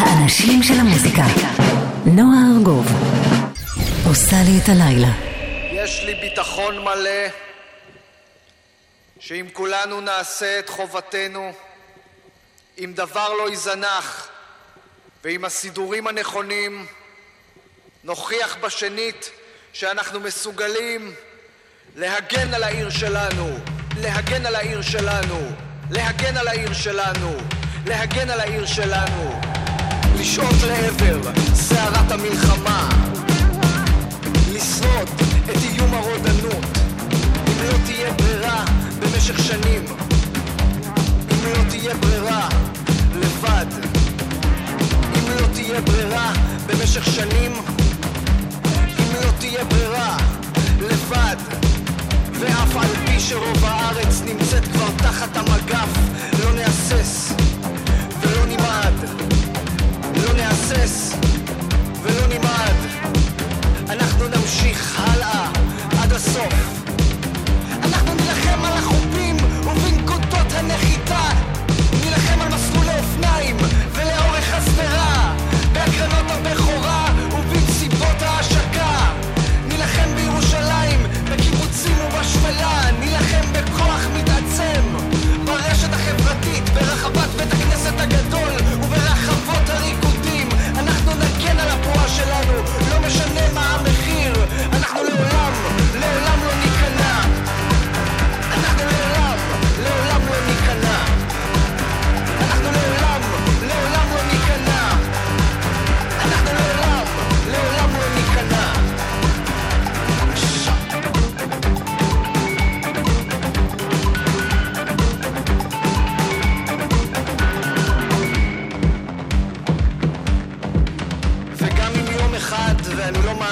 האנשים 0.00 0.62
של 0.62 0.74
המוזיקה. 0.80 1.22
נועה 2.06 2.38
ארגוב 2.56 2.86
עושה 4.08 4.36
לי 4.46 4.58
את 4.64 4.68
הלילה. 4.68 5.12
יש 5.72 6.02
לי 6.04 6.14
ביטחון 6.14 6.78
מלא 6.78 7.28
שאם 9.18 9.46
כולנו 9.52 10.00
נעשה 10.00 10.58
את 10.58 10.68
חובתנו, 10.68 11.52
אם 12.78 12.92
דבר 12.96 13.28
לא 13.28 13.50
ייזנח 13.50 14.28
ועם 15.24 15.44
הסידורים 15.44 16.06
הנכונים, 16.06 16.86
נוכיח 18.04 18.56
בשנית 18.60 19.30
שאנחנו 19.72 20.20
מסוגלים 20.20 21.14
להגן 21.96 22.54
על 22.54 22.62
העיר 22.62 22.90
שלנו, 22.90 23.58
להגן 24.00 24.46
על 24.46 24.54
העיר 24.54 24.82
שלנו, 24.82 25.48
להגן 25.90 26.36
על 26.36 26.48
העיר 26.48 26.72
שלנו, 26.72 27.36
להגן 27.86 28.30
על 28.30 28.40
העיר 28.40 28.66
שלנו, 28.66 29.49
לשאוף 30.20 30.64
לעבר 30.64 31.20
סערת 31.54 32.10
המלחמה, 32.10 32.88
לשרוד 34.52 35.08
את 35.44 35.56
איום 35.62 35.94
הרודנות, 35.94 36.78
אם 37.48 37.62
לא 37.62 37.72
תהיה 37.86 38.12
ברירה 38.12 38.64
במשך 39.00 39.38
שנים, 39.44 39.84
אם 41.30 41.44
לא 41.44 41.70
תהיה 41.70 41.94
ברירה 41.94 42.48
לבד, 43.16 43.66
אם 45.14 45.30
לא 45.30 45.46
תהיה 45.54 45.80
ברירה 45.80 46.32
במשך 46.66 47.06
שנים, 47.06 47.52
אם 48.98 49.14
לא 49.14 49.30
תהיה 49.38 49.64
ברירה 49.64 50.16
לבד, 50.80 51.36
ואף 52.32 52.76
על 52.76 53.06
פי 53.06 53.20
שרוב 53.20 53.64
הארץ 53.64 54.22
נמצאת 54.24 54.64
כבר 54.64 54.88
תחת 54.96 55.36
המגף, 55.36 55.88
לא 56.44 56.52
נהסס 56.52 57.32
לא 60.26 60.32
נהסס 60.32 61.14
ולא 62.02 62.26
נמעד, 62.26 62.76
אנחנו 63.88 64.28
נמשיך 64.28 65.00
הלאה 65.00 65.46
עד 66.02 66.12
הסוף. 66.12 66.54
אנחנו 67.84 68.14
נילחם 68.14 68.64
על 68.64 68.72
החופים 68.72 69.36
ובנקודות 69.64 70.52
הנחיתה. 70.54 71.28
נילחם 72.04 72.40
על 72.40 72.48
מסלולי 72.48 72.98
אופניים 72.98 73.56
ולאורך 73.92 74.54
השדרה 74.54 75.34
בהקרנות 75.72 76.26
הבכורה 76.30 77.04
ובמסיבות 77.32 78.22
ההשקה. 78.22 79.12
נילחם 79.68 80.14
בירושלים, 80.16 81.00
בקיבוצים 81.32 81.96
ובשפלה. 82.06 82.82
נילחם 83.00 83.52
בכוח 83.52 84.00
מתעצם 84.14 84.82
ברשת 85.44 85.92
החברתית, 85.92 86.68
ברחבת 86.68 87.28
בית 87.36 87.52
הכנסת 87.52 88.00
הגדול 88.00 88.59
שלנו, 92.24 92.52
לא 92.90 93.06
משנה 93.06 93.40
מה 93.54 93.74
המחיר. 93.74 94.32
אנחנו 94.72 95.02
לעולם, 95.02 95.52
לעולם 96.00 96.29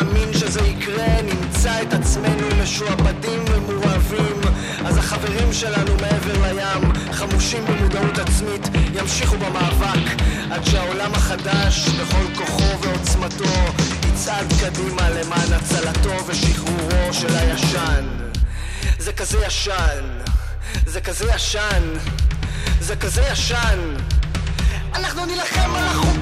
מאמין 0.03 0.33
שזה 0.33 0.61
יקרה, 0.61 1.23
נמצא 1.23 1.83
את 1.83 1.93
עצמנו 1.93 2.47
משועבדים 2.63 3.45
ומורעבים, 3.49 4.41
אז 4.85 4.97
החברים 4.97 5.53
שלנו 5.53 5.95
מעבר 6.01 6.53
לים, 6.53 6.93
חמושים 7.13 7.65
במודעות 7.65 8.19
עצמית, 8.19 8.69
ימשיכו 8.95 9.37
במאבק, 9.39 10.23
עד 10.51 10.65
שהעולם 10.65 11.15
החדש, 11.15 11.89
בכל 11.89 12.35
כוחו 12.37 12.81
ועוצמתו, 12.81 13.45
יצעד 14.09 14.47
קדימה 14.61 15.11
למען 15.11 15.53
הצלתו 15.53 16.27
ושחרורו 16.27 17.13
של 17.13 17.37
הישן. 17.37 18.05
זה 18.99 19.13
כזה 19.13 19.39
ישן, 19.47 20.05
זה 20.87 21.01
כזה 21.01 21.25
ישן, 21.35 21.83
זה 22.81 22.97
כזה 22.97 23.23
ישן. 23.33 23.79
אנחנו 24.95 25.27
נילחם 25.27 25.75
על 25.75 25.85
החופים 25.85 26.18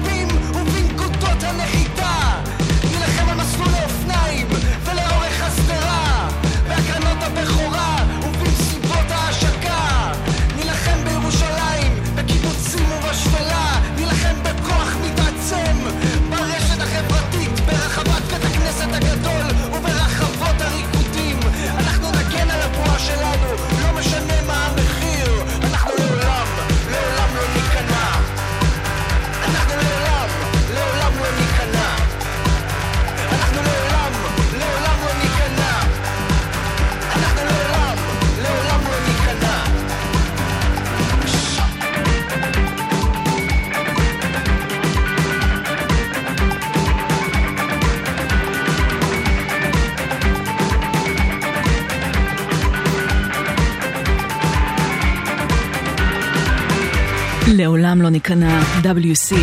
לעולם 57.57 58.01
לא 58.01 58.09
ניכנע, 58.09 58.61
WC. 58.83 59.35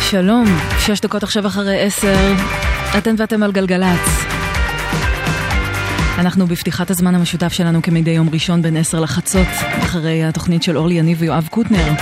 שלום, 0.00 0.44
שש 0.78 1.00
דקות 1.00 1.22
עכשיו 1.22 1.46
אחרי 1.46 1.82
עשר, 1.82 2.34
אתן 2.98 3.14
ואתם 3.18 3.42
על 3.42 3.52
גלגלצ. 3.52 4.26
אנחנו 6.18 6.46
בפתיחת 6.46 6.90
הזמן 6.90 7.14
המשותף 7.14 7.52
שלנו 7.52 7.82
כמדי 7.82 8.10
יום 8.10 8.28
ראשון 8.32 8.62
בין 8.62 8.76
עשר 8.76 9.00
לחצות, 9.00 9.48
אחרי 9.82 10.24
התוכנית 10.24 10.62
של 10.62 10.76
אורלי 10.76 10.94
יניב 10.94 11.18
ויואב 11.20 11.48
קוטנר. 11.50 11.92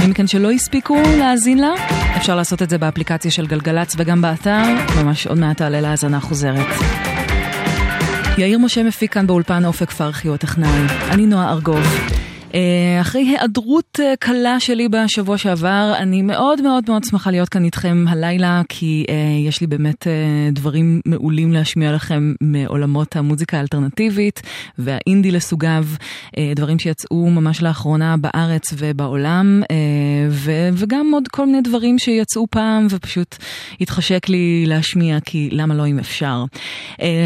מי 0.00 0.06
מכן 0.06 0.26
שלא 0.26 0.50
הספיקו 0.50 1.02
להאזין 1.18 1.58
לה, 1.58 1.70
אפשר 2.16 2.36
לעשות 2.36 2.62
את 2.62 2.70
זה 2.70 2.78
באפליקציה 2.78 3.30
של 3.30 3.46
גלגלצ 3.46 3.94
וגם 3.98 4.22
באתר, 4.22 4.62
ממש 5.02 5.26
עוד 5.26 5.38
מעט 5.38 5.56
תעלה 5.56 5.80
להאזנה 5.80 6.20
חוזרת. 6.20 7.09
יאיר 8.40 8.58
משה 8.58 8.82
מפיק 8.82 9.12
כאן 9.12 9.26
באולפן 9.26 9.64
אופק 9.64 9.90
פרחי 9.90 10.28
הוא 10.28 10.34
הטכנאי. 10.34 10.86
אני 11.10 11.26
נועה 11.26 11.50
ארגוב. 11.50 12.19
אה, 12.54 13.00
אחרי 13.00 13.22
היעדרות 13.22 14.00
אה, 14.02 14.14
קלה 14.20 14.60
שלי 14.60 14.88
בשבוע 14.88 15.38
שעבר, 15.38 15.92
אני 15.98 16.22
מאוד 16.22 16.62
מאוד 16.62 16.84
מאוד 16.88 17.04
שמחה 17.04 17.30
להיות 17.30 17.48
כאן 17.48 17.64
איתכם 17.64 18.04
הלילה, 18.08 18.62
כי 18.68 19.04
אה, 19.08 19.14
יש 19.48 19.60
לי 19.60 19.66
באמת 19.66 20.06
דברים 20.52 21.00
מעולים 21.06 21.52
להשמיע 21.52 21.92
לכם 21.92 22.32
מעולמות 22.40 23.16
המוזיקה 23.16 23.56
האלטרנטיבית 23.56 24.42
והאינדי 24.78 25.30
לסוגיו, 25.30 25.84
דברים 26.56 26.78
שיצאו 26.78 27.30
ממש 27.30 27.62
לאחרונה 27.62 28.16
בארץ 28.16 28.74
ובעולם, 28.78 29.62
וגם 30.72 31.10
עוד 31.14 31.28
כל 31.28 31.46
מיני 31.46 31.60
דברים 31.60 31.98
שיצאו 31.98 32.46
פעם 32.50 32.86
ופשוט 32.90 33.36
התחשק 33.80 34.28
לי 34.28 34.64
להשמיע, 34.66 35.20
כי 35.20 35.48
למה 35.52 35.74
לא 35.74 35.86
אם 35.86 35.98
אפשר. 35.98 36.44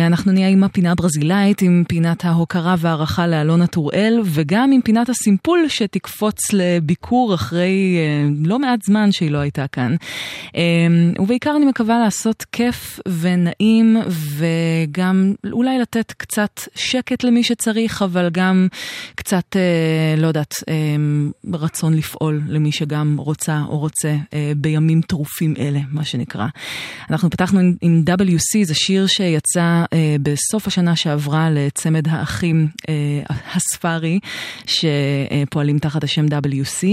אנחנו 0.06 0.32
נהיה 0.32 0.48
עם 0.48 0.64
הפינה 0.64 0.92
הברזילאית, 0.92 1.62
עם 1.62 1.84
פינת 1.88 2.24
ההוקרה 2.24 2.74
והערכה 2.78 3.26
לאלונה 3.26 3.66
טוראל, 3.66 4.20
וגם 4.24 4.72
עם 4.72 4.80
פינת 4.80 5.08
הסימפול 5.14 5.64
שתקפוץ 5.68 6.52
לביקור 6.52 7.34
אחרי 7.34 7.96
אה, 7.98 8.28
לא 8.44 8.58
מעט 8.58 8.82
זמן 8.82 9.12
שהיא 9.12 9.30
לא 9.30 9.38
הייתה 9.38 9.66
כאן. 9.66 9.96
אה, 10.56 10.62
ובעיקר 11.18 11.54
אני 11.56 11.64
מקווה 11.64 11.98
לעשות 11.98 12.44
כיף 12.52 13.00
ונעים, 13.20 13.96
וגם 14.08 15.34
אולי 15.52 15.78
לתת 15.78 16.12
קצת 16.12 16.60
שקט 16.74 17.24
למי 17.24 17.42
שצריך, 17.42 18.02
אבל 18.02 18.30
גם 18.32 18.68
קצת, 19.14 19.56
אה, 19.56 20.20
לא 20.20 20.26
יודעת, 20.26 20.54
רצון 21.52 21.94
לפעול 21.94 22.42
למי 22.48 22.72
שגם 22.72 23.16
רוצה 23.18 23.62
או 23.68 23.78
רוצה 23.78 24.16
בימים 24.56 25.00
טרופים 25.00 25.54
אלה, 25.58 25.80
מה 25.90 26.04
שנקרא. 26.04 26.46
אנחנו 27.10 27.30
פתחנו 27.30 27.60
עם, 27.80 28.04
WC, 28.08 28.64
זה 28.64 28.74
שיר 28.74 29.06
שיצא 29.06 29.84
בסוף 30.22 30.66
השנה 30.66 30.96
שעברה 30.96 31.50
לצמד 31.50 32.08
האחים 32.08 32.68
הספארי, 33.54 34.18
ש... 34.66 34.84
ופועלים 35.42 35.78
תחת 35.78 36.04
השם 36.04 36.26
WC, 36.26 36.86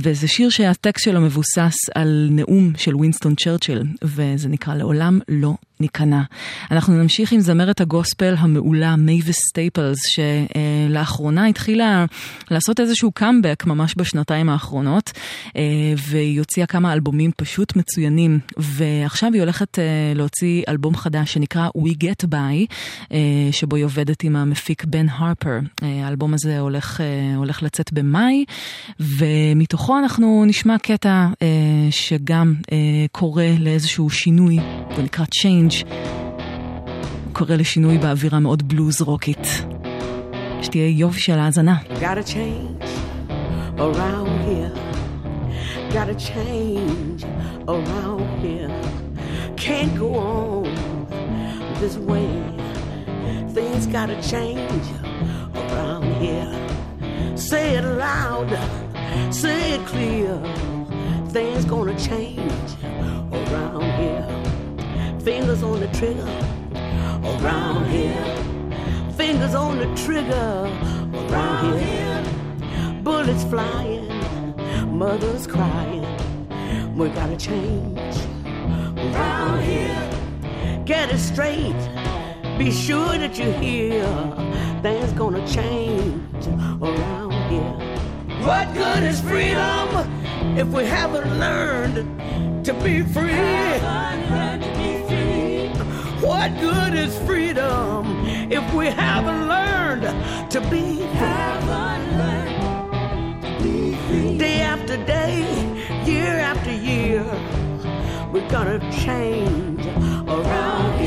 וזה 0.00 0.28
שיר 0.28 0.50
שהטקסט 0.50 1.04
שלו 1.04 1.20
מבוסס 1.20 1.74
על 1.94 2.28
נאום 2.30 2.72
של 2.76 2.96
וינסטון 2.96 3.34
צ'רצ'יל, 3.34 3.82
וזה 4.02 4.48
נקרא 4.48 4.74
לעולם 4.74 5.18
לא 5.28 5.54
ניכנע. 5.82 6.22
אנחנו 6.70 7.02
נמשיך 7.02 7.32
עם 7.32 7.40
זמרת 7.40 7.80
הגוספל 7.80 8.34
המעולה 8.38 8.96
מייביס 8.96 9.38
סטייפלס, 9.48 9.98
שלאחרונה 10.06 11.46
התחילה 11.46 12.04
לעשות 12.50 12.80
איזשהו 12.80 13.12
קאמבק 13.12 13.64
ממש 13.66 13.94
בשנתיים 13.96 14.48
האחרונות, 14.48 15.12
והיא 15.96 16.38
הוציאה 16.38 16.66
כמה 16.66 16.92
אלבומים 16.92 17.30
פשוט 17.36 17.76
מצוינים, 17.76 18.38
ועכשיו 18.56 19.32
היא 19.32 19.42
הולכת 19.42 19.78
להוציא 20.14 20.62
אלבום 20.68 20.96
חדש 20.96 21.32
שנקרא 21.32 21.68
We 21.68 21.90
Get 22.04 22.26
By, 22.30 22.74
שבו 23.52 23.76
היא 23.76 23.84
עובדת 23.84 24.22
עם 24.24 24.36
המפיק 24.36 24.84
בן 24.84 25.06
הרפר. 25.08 25.58
האלבום 25.82 26.34
הזה 26.34 26.58
הולך, 26.58 27.00
הולך 27.36 27.62
לצאת 27.62 27.92
במאי, 27.92 28.44
ומתוכו 29.00 29.98
אנחנו 29.98 30.44
נשמע 30.46 30.78
קטע 30.78 31.26
שגם 31.90 32.54
קורא 33.12 33.44
לאיזשהו 33.58 34.10
שינוי, 34.10 34.58
זה 34.96 35.02
נקרא 35.02 35.24
Change. 35.24 35.71
קורא 37.32 37.54
לשינוי 37.54 37.98
באווירה 37.98 38.40
מאוד 38.40 38.68
בלוז 38.68 39.02
רוקית. 39.02 39.46
שתהיה 40.62 40.88
יוב 40.88 41.16
של 41.16 41.38
האזנה. 41.38 41.76
Things 61.32 61.64
gonna 61.64 61.96
change 61.98 62.68
around 63.32 63.90
here. 63.98 64.41
Fingers 65.24 65.62
on 65.62 65.78
the 65.78 65.86
trigger 65.88 66.26
around 67.24 67.88
here. 67.88 68.36
Fingers 69.16 69.54
on 69.54 69.78
the 69.78 69.86
trigger 69.94 70.68
around 71.14 71.78
here. 71.78 72.24
Bullets 73.04 73.44
flying, 73.44 74.08
mothers 74.98 75.46
crying. 75.46 76.04
We 76.96 77.08
gotta 77.10 77.36
change 77.36 78.16
around 78.98 79.62
here. 79.62 80.82
Get 80.84 81.12
it 81.12 81.18
straight. 81.18 81.78
Be 82.58 82.72
sure 82.72 83.16
that 83.16 83.38
you 83.38 83.52
hear 83.52 84.04
things 84.82 85.12
gonna 85.12 85.46
change 85.46 86.48
around 86.82 87.32
here. 87.48 88.42
What 88.44 88.74
good 88.74 89.04
is 89.04 89.20
freedom 89.20 89.88
if 90.58 90.66
we 90.66 90.84
haven't 90.84 91.38
learned 91.38 92.64
to 92.64 92.74
be 92.74 93.02
free? 93.02 94.81
What 96.22 96.56
good 96.60 96.94
is 96.94 97.18
freedom 97.26 98.24
if 98.48 98.72
we 98.74 98.86
haven't 98.86 99.48
learned 99.48 100.50
to 100.52 100.60
be 100.70 100.98
free? 104.06 104.38
Day 104.38 104.60
after 104.60 104.96
day, 105.04 105.42
year 106.04 106.38
after 106.38 106.72
year, 106.72 107.24
we're 108.32 108.48
gonna 108.48 108.78
change 108.92 109.84
around 110.28 111.01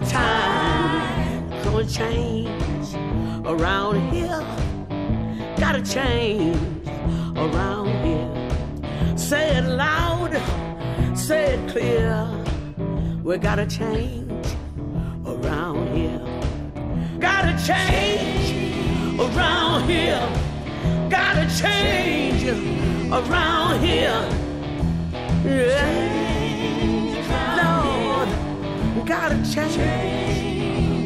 the 0.00 0.06
time. 0.06 1.50
Gonna 1.62 1.84
change 1.84 2.94
around 3.46 4.10
here, 4.10 4.44
gotta 5.58 5.82
change 5.82 6.56
around 7.36 7.88
here. 8.04 9.16
Say 9.16 9.56
it 9.56 9.64
loud, 9.64 10.32
say 11.16 11.54
it 11.54 11.70
clear, 11.70 12.28
we 13.22 13.38
gotta 13.38 13.66
change 13.66 14.46
around 15.26 15.94
here. 15.94 16.20
Gotta 17.18 17.54
change 17.66 19.20
around 19.20 19.88
here, 19.88 20.28
gotta 21.10 21.46
change 21.60 22.44
around 23.12 23.80
here. 23.80 24.28
Yeah. 25.44 26.19
Gotta 29.10 29.34
change 29.52 29.76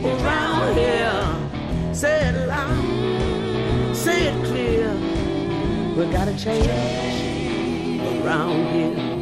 around 0.04 0.76
here. 0.76 1.94
Say 1.94 2.28
it 2.28 2.46
loud, 2.46 3.96
say 3.96 4.26
it 4.26 4.44
clear. 4.44 4.92
We 5.96 6.12
gotta 6.12 6.36
change 6.36 6.66
around 8.22 8.66
here. 8.74 9.13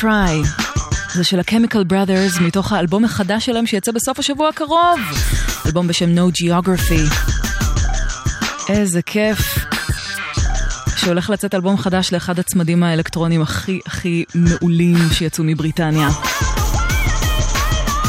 Try. 0.00 0.62
זה 1.14 1.24
של 1.24 1.38
ה-Chemical 1.38 1.92
Brothers 1.92 2.42
מתוך 2.42 2.72
האלבום 2.72 3.04
החדש 3.04 3.46
שלהם 3.46 3.66
שיצא 3.66 3.92
בסוף 3.92 4.18
השבוע 4.18 4.48
הקרוב. 4.48 5.00
אלבום 5.66 5.86
בשם 5.86 6.14
No 6.14 6.42
Geography. 6.42 7.14
איזה 8.68 9.02
כיף. 9.02 9.58
שהולך 10.96 11.30
לצאת 11.30 11.54
אלבום 11.54 11.76
חדש 11.76 12.12
לאחד 12.12 12.38
הצמדים 12.38 12.82
האלקטרונים 12.82 13.42
הכי 13.42 13.80
הכי 13.86 14.24
מעולים 14.34 14.96
שיצאו 15.12 15.44
מבריטניה. 15.44 16.08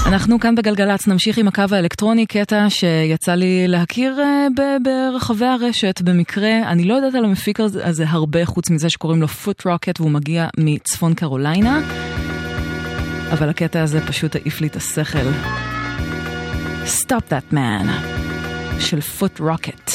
אנחנו 0.10 0.40
כאן 0.40 0.56
בגלגלצ 0.56 1.08
נמשיך 1.08 1.38
עם 1.38 1.48
הקו 1.48 1.64
האלקטרוני, 1.72 2.26
קטע 2.26 2.70
שיצא 2.70 3.36
לי 3.36 3.68
להכיר 3.68 4.18
uh, 4.20 4.62
ברחבי 4.84 5.46
הרשת 5.46 6.02
במקרה. 6.02 6.72
אני 6.72 6.84
לא 6.84 6.94
יודעת 6.94 7.16
על 7.16 7.26
המפיק 7.26 7.60
הזה 7.60 8.04
הרבה 8.08 8.46
חוץ 8.46 8.70
מזה 8.70 8.90
שקוראים 8.90 9.22
לו 9.22 9.28
פוט 9.28 9.66
רוקט 9.66 10.00
והוא 10.00 10.12
מגיע 10.12 10.48
מצפון 10.58 11.14
קרוליינה. 11.14 11.82
אבל 13.32 13.50
הקטע 13.50 13.82
הזה 13.82 14.08
פשוט 14.08 14.36
העיף 14.36 14.62
לי 14.62 14.68
את 14.68 14.76
השכל. 14.76 15.28
Stop 16.86 17.32
That 17.32 17.54
Man 17.54 17.88
של 18.80 19.02
פוט 19.02 19.40
רוקט. 19.40 19.92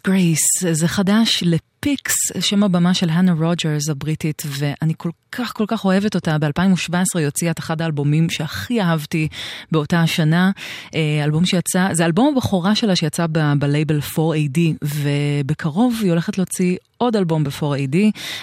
Disgrace, 0.00 0.72
זה 0.72 0.88
חדש 0.88 1.42
לפיקס, 1.46 2.14
שם 2.40 2.62
הבמה 2.62 2.94
של 2.94 3.10
האנה 3.10 3.32
רוג'רס 3.32 3.88
הבריטית, 3.88 4.42
ואני 4.46 4.94
כל 4.96 5.10
כך 5.32 5.52
כל 5.52 5.64
כך 5.68 5.84
אוהבת 5.84 6.14
אותה. 6.14 6.38
ב-2017 6.38 6.94
היא 7.14 7.24
הוציאה 7.24 7.50
את 7.50 7.58
אחד 7.58 7.82
האלבומים 7.82 8.30
שהכי 8.30 8.80
אהבתי 8.80 9.28
באותה 9.72 10.00
השנה. 10.00 10.50
אה, 10.94 11.24
אלבום 11.24 11.46
שיצא, 11.46 11.88
זה 11.92 12.04
אלבום 12.04 12.34
הבכורה 12.36 12.74
שלה 12.74 12.96
שיצא 12.96 13.26
ב-לייבל 13.32 13.98
4AD, 13.98 14.58
ובקרוב 14.82 15.98
היא 16.02 16.10
הולכת 16.10 16.38
להוציא 16.38 16.76
עוד 16.96 17.16
אלבום 17.16 17.44
ב-4AD, 17.44 17.96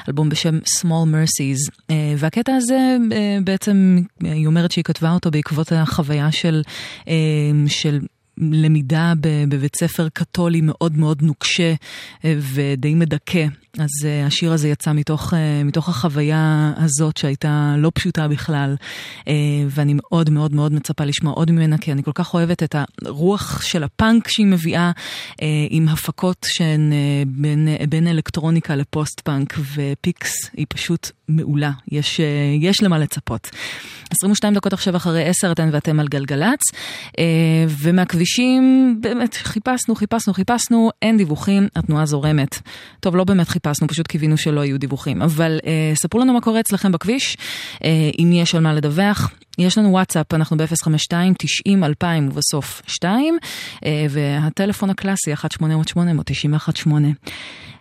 אלבום 0.08 0.30
בשם 0.30 0.60
Small 0.80 1.08
Mercies. 1.14 1.72
אה, 1.90 2.14
והקטע 2.18 2.56
הזה 2.56 2.98
אה, 3.12 3.38
בעצם, 3.44 4.00
היא 4.24 4.48
אומרת 4.48 4.72
שהיא 4.72 4.84
כתבה 4.84 5.12
אותו 5.12 5.32
בעקבות 5.32 5.72
החוויה 5.72 6.32
של... 6.32 6.62
של 7.68 8.00
למידה 8.38 9.14
בבית 9.50 9.76
ספר 9.76 10.10
קתולי 10.10 10.62
מאוד 10.62 10.98
מאוד 10.98 11.22
נוקשה 11.22 11.74
אה, 12.26 12.36
ודי 12.54 12.96
מדכא. 12.96 13.46
אז 13.80 13.90
אה, 14.04 14.28
השיר 14.28 14.54
הזה 14.54 14.70
יצא 14.70 14.94
מתוך, 14.94 15.34
אה, 15.34 15.36
מתוך 15.66 15.90
החוויה 15.90 16.74
הזאת 16.78 17.18
שהייתה 17.18 17.76
לא 17.78 17.92
פשוטה 17.94 18.28
בכלל, 18.28 18.76
אה, 19.20 19.24
ואני 19.70 19.94
מאוד 19.96 20.30
מאוד 20.30 20.54
מאוד 20.54 20.74
מצפה 20.74 21.04
לשמוע 21.04 21.34
עוד 21.34 21.52
ממנה, 21.52 21.78
כי 21.78 21.92
אני 21.92 22.04
כל 22.04 22.12
כך 22.16 22.34
אוהבת 22.34 22.64
את 22.64 22.76
הרוח 23.06 23.62
של 23.62 23.84
הפאנק 23.84 24.28
שהיא 24.28 24.46
מביאה, 24.46 24.92
אה, 25.32 25.36
עם 25.70 25.88
הפקות 25.88 26.46
שהן 26.50 26.92
אה, 26.92 27.30
בין, 27.30 27.68
אה, 27.80 27.88
בין 27.88 28.08
אלקטרוניקה 28.08 28.76
לפוסט 28.76 29.20
פאנק, 29.20 29.54
ופיקס 29.76 30.32
היא 30.54 30.66
פשוט 30.70 31.12
מעולה, 31.28 31.72
יש, 31.92 32.20
אה, 32.20 32.66
יש 32.66 32.84
למה 32.84 33.00
לצפות. 33.00 33.50
22 34.12 34.54
דקות 34.54 34.74
עכשיו 34.74 34.96
אחרי 34.96 35.24
10 35.26 35.52
אתן 35.52 35.70
ואתם 35.74 36.00
על 36.00 36.08
גלגלצ, 36.08 36.62
uh, 36.72 37.14
ומהכבישים 37.70 38.96
באמת 39.02 39.34
חיפשנו, 39.34 39.96
חיפשנו, 39.96 40.34
חיפשנו, 40.34 40.90
אין 41.02 41.18
דיווחים, 41.18 41.68
התנועה 41.76 42.06
זורמת. 42.06 42.62
טוב, 43.00 43.16
לא 43.16 43.24
באמת 43.24 43.48
חיפשנו. 43.48 43.67
חיפשנו, 43.68 43.88
פשוט 43.88 44.08
קיווינו 44.08 44.38
שלא 44.38 44.66
יהיו 44.66 44.80
דיווחים. 44.80 45.22
אבל 45.22 45.60
אה, 45.66 45.92
ספרו 45.96 46.20
לנו 46.20 46.34
מה 46.34 46.42
קורה 46.42 46.60
אצלכם 46.60 46.92
בכביש, 46.92 47.38
אה, 47.84 47.90
אם 48.20 48.32
יש 48.34 48.56
על 48.56 48.62
מה 48.62 48.74
לדווח. 48.74 49.32
יש 49.58 49.78
לנו 49.78 49.92
וואטסאפ, 49.92 50.34
אנחנו 50.34 50.58
ב-052-90-2000 50.58 52.06
ובסוף 52.32 52.82
2, 52.88 53.38
אה, 53.86 54.06
והטלפון 54.10 54.90
הקלאסי 54.90 55.34
1-800-891-8. 55.34 56.90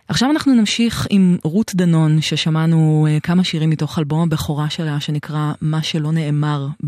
עכשיו 0.09 0.31
אנחנו 0.31 0.53
נמשיך 0.53 1.07
עם 1.09 1.37
רות 1.43 1.71
דנון, 1.75 2.21
ששמענו 2.21 3.07
uh, 3.07 3.21
כמה 3.21 3.43
שירים 3.43 3.69
מתוך 3.69 3.99
אלבום 3.99 4.21
הבכורה 4.21 4.69
שלה, 4.69 4.99
שנקרא 4.99 5.53
"מה 5.61 5.83
שלא 5.83 6.11
נאמר" 6.11 6.67
uh, 6.67 6.85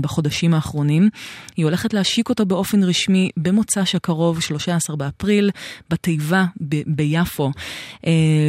בחודשים 0.00 0.54
האחרונים. 0.54 1.08
היא 1.56 1.64
הולכת 1.64 1.94
להשיק 1.94 2.28
אותו 2.28 2.46
באופן 2.46 2.82
רשמי 2.82 3.30
במוצ"ש 3.36 3.94
הקרוב, 3.94 4.40
13 4.40 4.96
באפריל, 4.96 5.50
בתיבה 5.90 6.44
ב- 6.68 6.82
ביפו. 6.86 7.50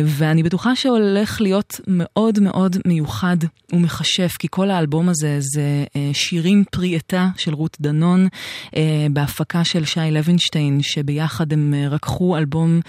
ואני 0.06 0.44
בטוחה 0.44 0.76
שהולך 0.76 1.42
להיות 1.42 1.80
מאוד 1.88 2.40
מאוד 2.40 2.78
מיוחד 2.86 3.38
ומכשף, 3.74 4.36
כי 4.40 4.48
כל 4.52 4.72
האלבום 4.72 5.10
הזה 5.10 5.35
זה 5.40 5.86
uh, 5.88 5.98
שירים 6.14 6.64
פרי 6.72 6.96
עטה 6.96 7.30
של 7.38 7.54
רות 7.54 7.78
דנון, 7.82 8.28
uh, 8.66 8.72
בהפקה 9.14 9.64
של 9.64 9.86
שי 9.86 10.12
לוינשטיין, 10.12 10.80
שביחד 10.82 11.54
הם 11.54 11.74
uh, 11.74 11.94
רקחו 11.94 12.38
אלבום... 12.38 12.80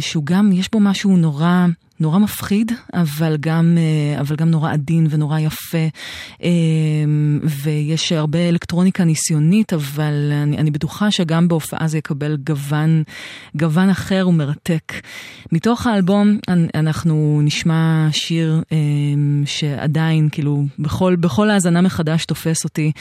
שהוא 0.00 0.26
גם, 0.26 0.52
יש 0.52 0.68
בו 0.72 0.80
משהו 0.80 1.16
נורא... 1.16 1.66
נורא 2.00 2.18
מפחיד, 2.18 2.72
אבל 2.94 3.36
גם, 3.40 3.78
אה, 3.78 4.20
אבל 4.20 4.36
גם 4.36 4.50
נורא 4.50 4.72
עדין 4.72 5.06
ונורא 5.10 5.38
יפה. 5.38 5.86
אה, 6.42 6.48
ויש 7.42 8.12
הרבה 8.12 8.48
אלקטרוניקה 8.48 9.04
ניסיונית, 9.04 9.72
אבל 9.72 10.32
אני, 10.42 10.58
אני 10.58 10.70
בטוחה 10.70 11.10
שגם 11.10 11.48
בהופעה 11.48 11.88
זה 11.88 11.98
יקבל 11.98 12.36
גוון, 12.36 13.02
גוון 13.56 13.90
אחר 13.90 14.26
ומרתק. 14.28 14.92
מתוך 15.52 15.86
האלבום 15.86 16.38
אנחנו 16.74 17.40
נשמע 17.44 18.08
שיר 18.12 18.62
אה, 18.72 18.76
שעדיין, 19.46 20.28
כאילו, 20.32 20.64
בכל, 20.78 21.16
בכל 21.16 21.50
האזנה 21.50 21.80
מחדש 21.80 22.24
תופס 22.26 22.64
אותי, 22.64 22.92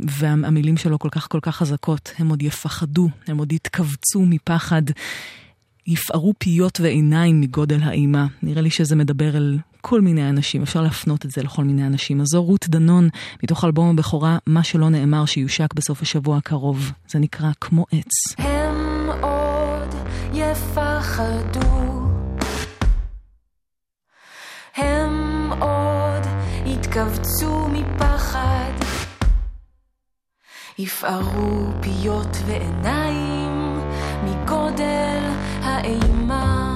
והמילים 0.00 0.76
שלו 0.76 0.98
כל 0.98 1.08
כך 1.10 1.28
כל 1.30 1.40
כך 1.42 1.56
חזקות. 1.56 2.12
הם 2.18 2.28
עוד 2.28 2.42
יפחדו, 2.42 3.08
הם 3.26 3.38
עוד 3.38 3.52
יתכווצו 3.52 4.20
מפחד. 4.20 4.82
יפערו 5.86 6.32
פיות 6.38 6.80
ועיניים 6.80 7.40
מגודל 7.40 7.82
האימה. 7.82 8.26
נראה 8.42 8.62
לי 8.62 8.70
שזה 8.70 8.96
מדבר 8.96 9.36
אל 9.36 9.58
כל 9.80 10.00
מיני 10.00 10.28
אנשים, 10.28 10.62
אפשר 10.62 10.82
להפנות 10.82 11.24
את 11.24 11.30
זה 11.30 11.42
לכל 11.42 11.64
מיני 11.64 11.86
אנשים. 11.86 12.20
אז 12.20 12.26
זו 12.26 12.42
רות 12.42 12.68
דנון, 12.68 13.08
מתוך 13.42 13.64
אלבום 13.64 13.88
הבכורה, 13.88 14.38
מה 14.46 14.62
שלא 14.62 14.88
נאמר 14.88 15.24
שיושק 15.24 15.74
בסוף 15.74 16.02
השבוע 16.02 16.36
הקרוב. 16.36 16.92
זה 17.08 17.18
נקרא 17.18 17.50
כמו 17.60 17.86
עץ. 17.92 18.38
הם 18.38 19.08
עוד 19.20 19.94
יפחדו, 20.32 22.02
הם 24.76 25.50
עוד 25.60 26.26
יתכווצו 26.66 27.68
מפחד, 27.68 28.72
יפערו 30.78 31.72
פיות 31.80 32.36
ועיניים 32.46 33.61
מגודל 34.42 35.22
האימה 35.62 36.71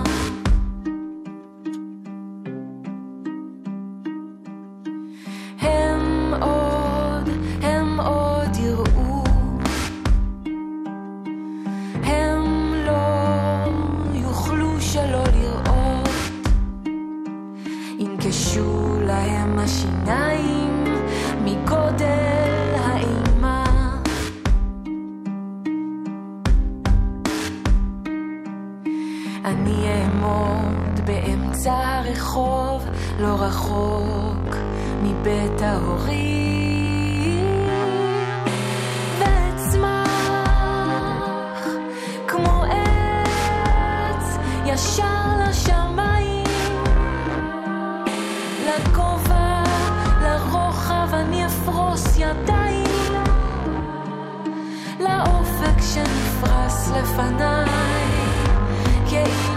באמצע 31.07 31.73
הרחוב, 31.73 32.85
לא 33.19 33.35
רחוק 33.39 34.57
מבית 35.03 35.63
ההורים. 35.63 37.67
ואצמח 39.19 40.31
כמו 42.29 42.65
עץ 42.65 44.37
ישר 44.67 45.27
לשמיים, 45.49 46.45
לגובה, 48.67 49.63
לרוחב 50.23 51.09
אני 51.13 51.47
אפרוס 51.47 52.19
ידיים, 52.19 53.15
לאופק 55.01 55.81
שנפרס 55.81 56.91
לפניי. 56.91 57.67
כאילו 59.09 59.56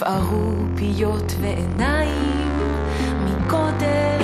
יפערו 0.00 0.52
פיות 0.76 1.32
ועיניים 1.40 2.48
מגודל 3.24 4.20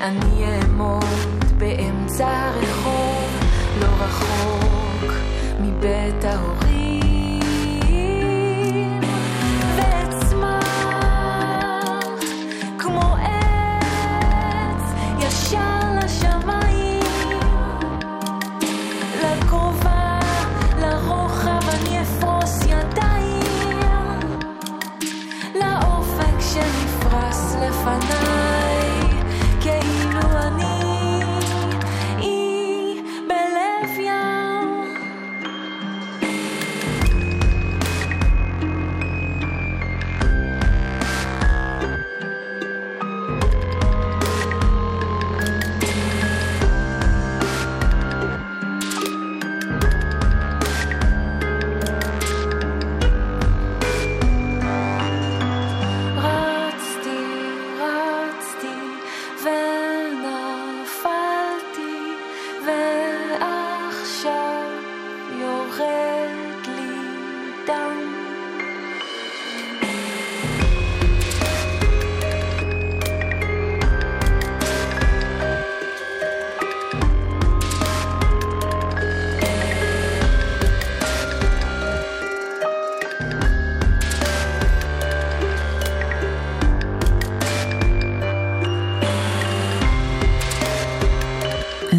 אני 0.00 0.44
אעמוד 0.44 1.04
באמצע 1.58 2.28
הרחוב, 2.28 2.71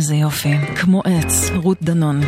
איזה 0.04 0.16
יופי. 0.16 0.58
כמו 0.76 1.02
עץ, 1.06 1.50
רות 1.56 1.78
דנון. 1.82 2.22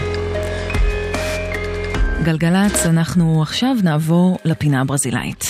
גלגלצ, 2.24 2.86
אנחנו 2.86 3.42
עכשיו 3.42 3.76
נעבור 3.84 4.38
לפינה 4.46 4.82
הברזילאית. 4.82 5.46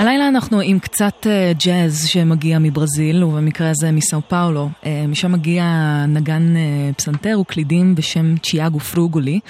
הלילה 0.00 0.28
אנחנו 0.28 0.60
עם 0.60 0.78
קצת 0.78 1.26
uh, 1.26 1.64
ג'אז 1.64 2.06
שמגיע 2.06 2.58
מברזיל, 2.58 3.24
ובמקרה 3.24 3.70
הזה 3.70 3.92
מסאו 3.92 4.20
פאולו. 4.28 4.68
Uh, 4.82 4.86
משם 5.08 5.32
מגיע 5.32 5.64
נגן 6.08 6.54
uh, 6.56 6.94
פסנתר 6.94 7.40
וקלידים 7.40 7.94
בשם 7.94 8.36
צ'יאגו 8.36 8.80
פרוגולי, 8.80 9.40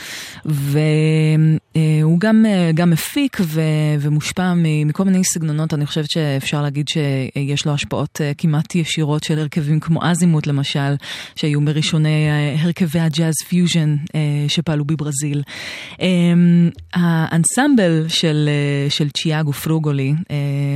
והוא 0.45 2.19
גם, 2.19 2.45
גם 2.75 2.91
מפיק 2.91 3.39
ו, 3.41 3.61
ומושפע 4.01 4.53
מכל 4.57 5.05
מיני 5.05 5.25
סגנונות, 5.25 5.75
אני 5.75 5.87
חושבת 5.87 6.11
שאפשר 6.11 6.63
להגיד 6.63 6.87
שיש 6.89 7.67
לו 7.67 7.73
השפעות 7.73 8.21
כמעט 8.39 8.75
ישירות 8.75 9.25
של 9.25 9.39
הרכבים 9.39 9.81
כמו 9.81 10.05
אזימוט 10.05 10.47
למשל, 10.47 10.95
שהיו 11.37 11.61
מראשוני 11.61 12.29
הרכבי 12.59 13.01
הג'אז 13.01 13.35
פיוז'ן 13.49 13.97
שפעלו 14.49 14.85
בברזיל. 14.85 15.43
האנסמבל 16.95 18.05
של, 18.09 18.49
של 18.89 19.11
צ'יאגו 19.11 19.53
פרוגולי, 19.53 20.15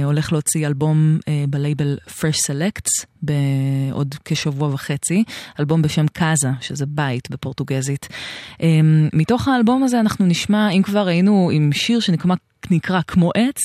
הולך 0.05 0.33
להוציא 0.33 0.67
אלבום 0.67 1.19
אה, 1.29 1.45
בלייבל 1.49 1.99
Fresh 2.07 2.51
Selects 2.51 3.07
בעוד 3.23 4.15
כשבוע 4.25 4.69
וחצי, 4.75 5.25
אלבום 5.61 5.83
בשם 5.83 6.07
קאזה, 6.09 6.49
שזה 6.61 6.87
בית 6.87 7.31
בפורטוגזית. 7.31 8.09
אה, 8.63 8.69
מתוך 9.13 9.49
האלבום 9.49 9.83
הזה 9.83 10.01
אנחנו 10.01 10.27
נשמע, 10.27 10.71
אם 10.71 10.83
כבר 10.83 11.07
היינו 11.07 11.51
עם 11.53 11.73
שיר 11.73 12.01
שנקרא 12.01 12.35
נקרא 12.71 13.01
כמו 13.07 13.31
עץ, 13.35 13.57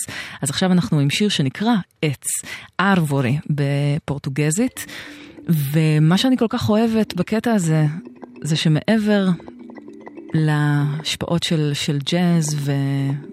אז 0.41 0.49
עכשיו 0.49 0.71
אנחנו 0.71 0.99
עם 0.99 1.09
שיר 1.09 1.29
שנקרא 1.29 1.73
עץ, 2.01 2.25
ארבורי 2.79 3.37
בפורטוגזית. 3.49 4.85
ומה 5.49 6.17
שאני 6.17 6.37
כל 6.37 6.45
כך 6.49 6.69
אוהבת 6.69 7.13
בקטע 7.13 7.53
הזה, 7.53 7.85
זה 8.41 8.55
שמעבר 8.55 9.27
להשפעות 10.33 11.43
של, 11.43 11.71
של 11.73 11.97
ג'אז 12.11 12.69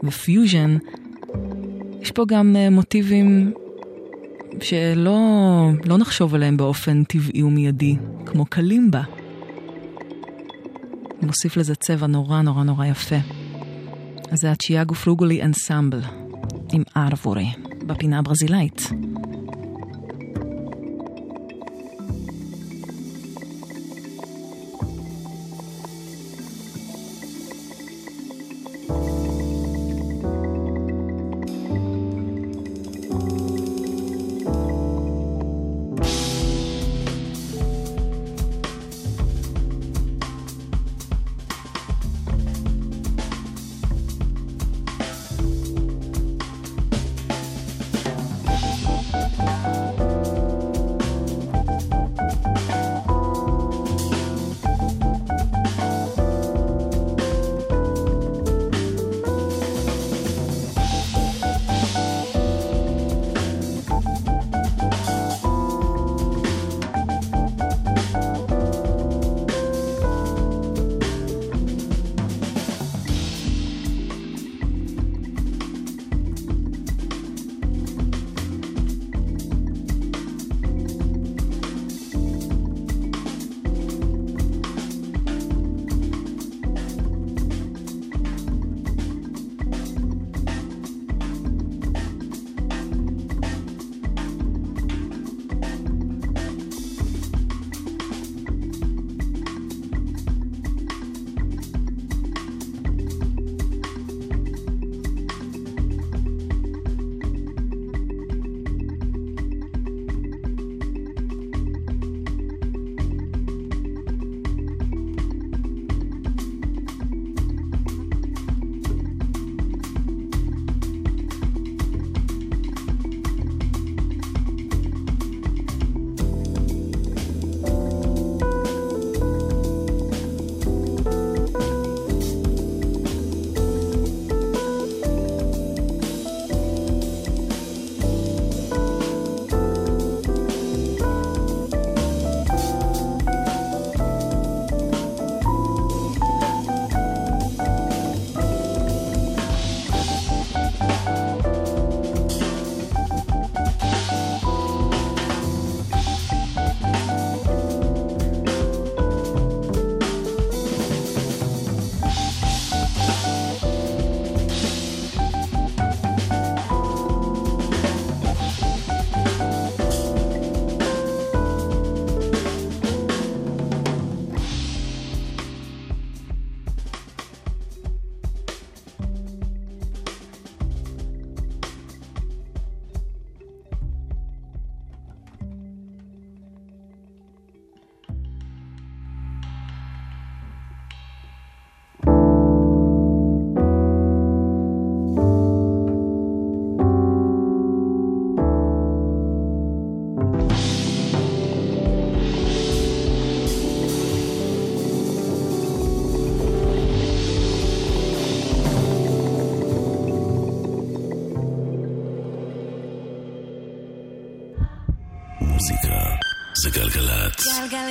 ופיוז'ן, 0.05 0.77
יש 2.07 2.13
פה 2.13 2.25
גם 2.29 2.57
אה, 2.57 2.71
מוטיבים 2.71 3.53
שלא 4.61 5.19
לא 5.85 5.99
נחשוב 5.99 6.35
עליהם 6.35 6.57
באופן 6.57 7.05
טבעי 7.05 7.43
ומיידי, 7.43 7.97
כמו 8.27 8.47
קלימבה. 8.47 9.03
מוסיף 11.23 11.57
לזה 11.57 11.75
צבע 11.75 12.07
נורא 12.07 12.43
נורא 12.43 12.65
נורא 12.65 12.87
יפה. 12.87 13.17
אז 14.31 14.39
זה 14.39 14.51
הצ'יאגו 14.51 14.95
פלוגולי 14.95 15.43
אנסמבל 15.43 16.01
עם 16.73 16.83
ארבורי 16.97 17.47
בפינה 17.87 18.19
הברזילאית. 18.19 18.91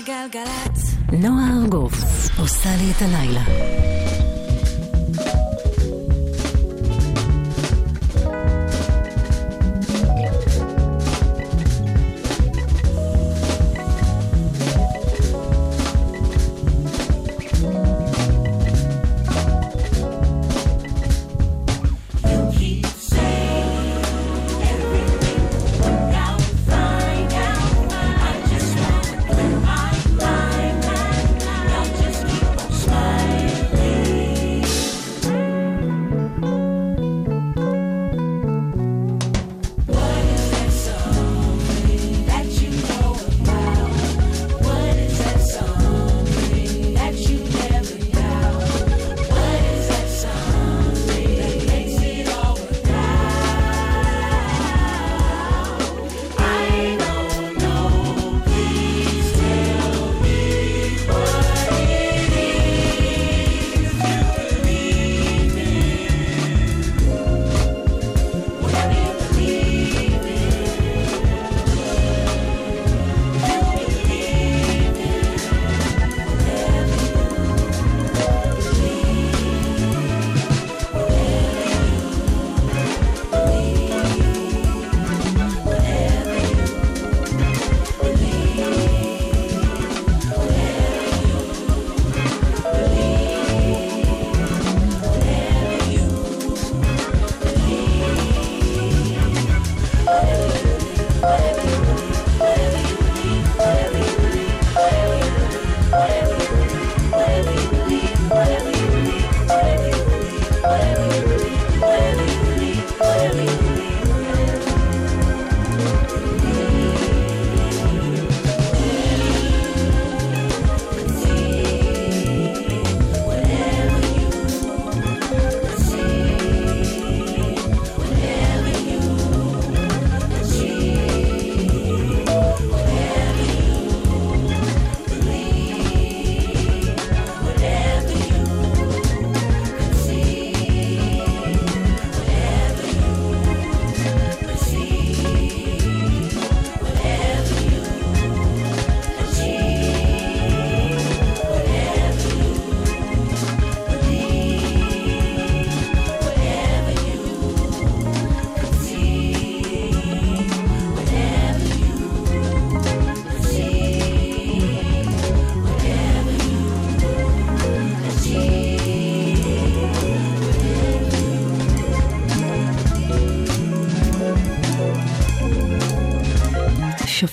גלגלגלגלצ. 0.05 0.95
נועה 1.11 1.57
ארגוב 1.61 1.93
עושה 2.39 2.69
לי 2.77 2.91
את 2.91 3.01
הלילה. 3.01 3.84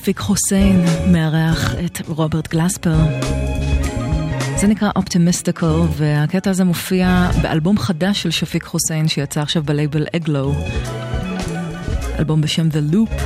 שפיק 0.02 0.18
חוסיין 0.18 0.84
מארח 1.12 1.74
את 1.84 1.98
רוברט 2.08 2.48
גלספר. 2.48 2.96
זה 4.56 4.66
נקרא 4.66 4.90
Optimystical, 4.96 5.66
והקטע 5.96 6.50
הזה 6.50 6.64
מופיע 6.64 7.30
באלבום 7.42 7.78
חדש 7.78 8.22
של 8.22 8.30
שפיק 8.30 8.64
חוסיין 8.64 9.08
שיצא 9.08 9.40
עכשיו 9.40 9.62
בלייבל 9.62 10.06
Eglo. 10.16 10.54
אלבום 12.18 12.40
בשם 12.40 12.68
The 12.68 12.94
Loop, 12.94 13.22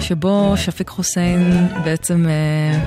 שבו 0.00 0.54
שפיק 0.56 0.88
חוסיין 0.88 1.68
בעצם 1.84 2.26
אה, 2.28 2.84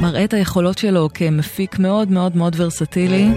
מראה 0.00 0.24
את 0.24 0.34
היכולות 0.34 0.78
שלו 0.78 1.08
כמפיק 1.14 1.78
מאוד 1.78 2.10
מאוד 2.10 2.36
מאוד 2.36 2.56
ורסטילי. 2.58 3.28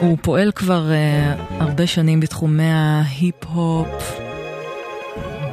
הוא 0.00 0.18
פועל 0.22 0.52
כבר 0.52 0.90
אה, 0.92 1.34
הרבה 1.60 1.86
שנים 1.86 2.20
בתחומי 2.20 2.70
ההיפ-הופ, 2.70 4.23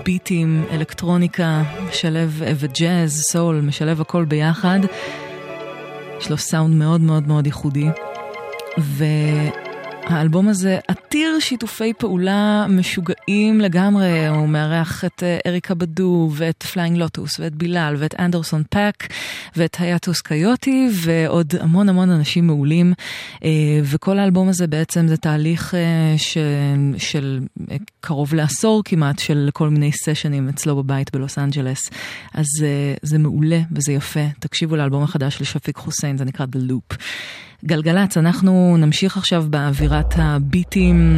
ביטים, 0.06 0.66
אלקטרוניקה, 0.72 1.64
משלב 1.90 2.42
וג'אז, 2.58 3.22
סול, 3.32 3.62
משלב 3.62 4.02
הכל 4.02 4.26
ביחד. 4.26 4.80
יש 6.20 6.30
לו 6.32 6.38
סאונד 6.38 6.76
מאוד 6.76 7.02
מאוד 7.02 7.28
מאוד 7.28 7.46
ייחודי. 7.46 7.88
ו... 8.80 9.06
האלבום 10.12 10.47
הזה 10.47 10.80
עתיר 10.88 11.39
שיתופי 11.39 11.93
פעולה 11.93 12.65
משוגעים 12.69 13.62
לגמרי, 13.62 14.28
הוא 14.28 14.50
מארח 14.50 15.06
את 15.06 15.24
אה, 15.24 15.38
אריקה 15.47 15.74
בדו 15.74 16.30
ואת 16.34 16.63
פליינג 16.63 16.97
לוטוס 16.97 17.39
ואת 17.39 17.56
בילאל 17.56 17.95
ואת 17.97 18.19
אנדרסון 18.19 18.63
פאק 18.69 19.08
ואת 19.56 19.78
היאטוס 19.80 20.21
קיוטי 20.21 20.89
ועוד 20.93 21.54
המון 21.60 21.89
המון 21.89 22.10
אנשים 22.10 22.47
מעולים. 22.47 22.93
אה, 23.43 23.50
וכל 23.84 24.19
האלבום 24.19 24.50
הזה 24.50 24.67
בעצם 24.67 25.08
זה 25.08 25.17
תהליך 25.17 25.76
אה, 25.76 26.17
ש... 26.17 26.38
של 26.97 27.39
קרוב 28.00 28.34
לעשור 28.34 28.82
כמעט 28.86 29.19
של 29.19 29.50
כל 29.54 29.69
מיני 29.69 29.91
סשנים 29.91 30.50
אצלו 30.50 30.76
בבית 30.84 31.15
בלוס 31.15 31.38
אנג'לס. 31.38 31.89
אז 32.34 32.47
זה 33.02 33.17
מעולה 33.17 33.60
וזה 33.71 33.93
יפה, 33.93 34.26
תקשיבו 34.39 34.76
לאלבום 34.76 35.04
החדש 35.04 35.38
של 35.38 35.43
שפיק 35.43 35.78
חוסיין, 35.78 36.17
זה 36.17 36.26
נקרא 36.26 36.45
The 36.45 36.71
Loop. 36.71 36.97
גלגלצ, 37.65 38.17
אנחנו 38.17 38.76
נמשיך 38.80 39.17
עכשיו 39.17 39.45
באווירת 39.50 40.13
הביטים 40.17 41.17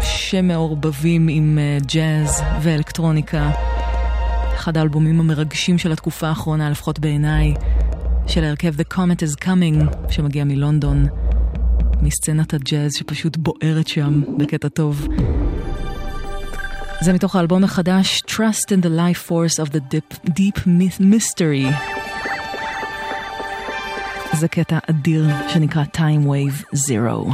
שמעורבבים 0.00 1.28
עם 1.28 1.58
אה, 1.58 1.78
ג'אז 1.94 2.42
ואלקטרוניקה. 2.62 3.50
אחד 4.54 4.76
האלבומים 4.76 5.20
המרגשים 5.20 5.78
של 5.78 5.92
התקופה 5.92 6.28
האחרונה, 6.28 6.70
לפחות 6.70 6.98
בעיניי, 6.98 7.54
של 8.26 8.44
ההרכב 8.44 8.80
The 8.80 8.94
Comet 8.94 9.22
is 9.22 9.44
Coming, 9.44 10.10
שמגיע 10.10 10.44
מלונדון, 10.44 11.06
מסצנת 12.02 12.54
הג'אז 12.54 12.92
שפשוט 12.94 13.36
בוערת 13.36 13.88
שם 13.88 14.22
בקטע 14.38 14.68
טוב. 14.68 15.08
זה 17.00 17.12
מתוך 17.12 17.36
האלבום 17.36 17.64
החדש 17.64 18.22
Trust 18.28 18.68
in 18.70 18.84
the 18.84 18.88
Life 18.88 19.28
Force 19.28 19.64
of 19.64 19.72
the 19.72 19.80
Deep, 19.94 20.30
Deep 20.30 20.58
Mystery. 21.00 21.72
זה 24.36 24.48
קטע 24.48 24.78
אדיר 24.90 25.26
שנקרא 25.48 25.84
Time 25.96 26.26
Wave 26.26 26.76
Zero. 26.76 27.32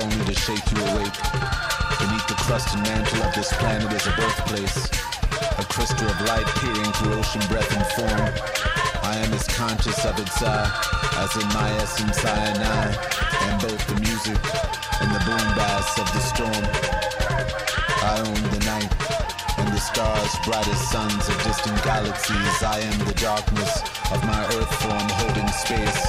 Only 0.00 0.24
to 0.26 0.34
shake 0.34 0.64
you 0.72 0.80
awake. 0.92 1.16
Beneath 2.00 2.26
the 2.28 2.36
crust 2.44 2.74
and 2.74 2.82
mantle 2.82 3.22
of 3.22 3.34
this 3.34 3.52
planet 3.54 3.90
is 3.92 4.06
a 4.06 4.12
birthplace, 4.12 4.90
a 5.58 5.64
crystal 5.64 6.08
of 6.08 6.20
light 6.22 6.46
peering 6.60 6.92
through 6.92 7.14
ocean 7.14 7.40
breath 7.48 7.70
and 7.72 7.86
form. 7.96 8.28
I 9.02 9.16
am 9.16 9.32
as 9.32 9.46
conscious 9.46 10.04
of 10.04 10.18
its 10.18 10.42
eye 10.42 10.68
as 11.22 11.34
in 11.36 11.48
my 11.48 11.70
essence 11.80 12.24
I 12.24 12.36
and 12.36 12.62
I, 12.62 12.86
and 13.46 13.62
both 13.62 13.82
the 13.88 14.00
music 14.00 14.40
and 15.00 15.10
the 15.14 15.22
boom 15.24 15.46
bass 15.56 15.98
of 15.98 16.08
the 16.12 16.20
storm. 16.20 16.64
I 18.04 18.20
own 18.20 18.42
the 18.52 18.62
night 18.68 18.92
and 19.58 19.68
the 19.72 19.80
stars, 19.80 20.32
brightest 20.44 20.90
suns 20.90 21.28
of 21.28 21.36
distant 21.42 21.82
galaxies. 21.84 22.62
I 22.62 22.80
am 22.80 22.98
the 23.06 23.14
darkness 23.14 23.80
of 24.12 24.20
my 24.24 24.44
earth 24.56 24.74
form 24.82 25.08
holding 25.20 25.48
space. 25.48 26.02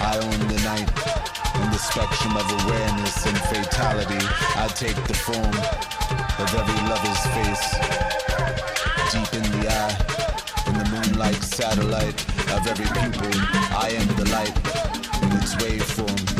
I 0.00 0.16
own 0.22 0.48
the 0.48 0.60
night 0.64 1.19
spectrum 1.80 2.36
of 2.36 2.46
awareness 2.64 3.26
and 3.26 3.38
fatality. 3.48 4.24
I 4.56 4.68
take 4.68 4.96
the 5.06 5.14
form 5.14 5.54
of 6.38 6.48
every 6.54 6.80
lover's 6.88 7.24
face. 7.34 7.66
Deep 9.10 9.32
in 9.34 9.44
the 9.56 9.68
eye, 9.68 9.96
in 10.66 10.74
the 10.78 10.86
moonlight 10.90 11.42
satellite 11.42 12.20
of 12.52 12.66
every 12.66 12.84
pupil, 12.84 13.32
I 13.72 13.92
am 13.96 14.06
the 14.16 14.28
light. 14.30 14.56
In 15.22 15.32
its 15.38 15.54
waveform, 15.56 16.39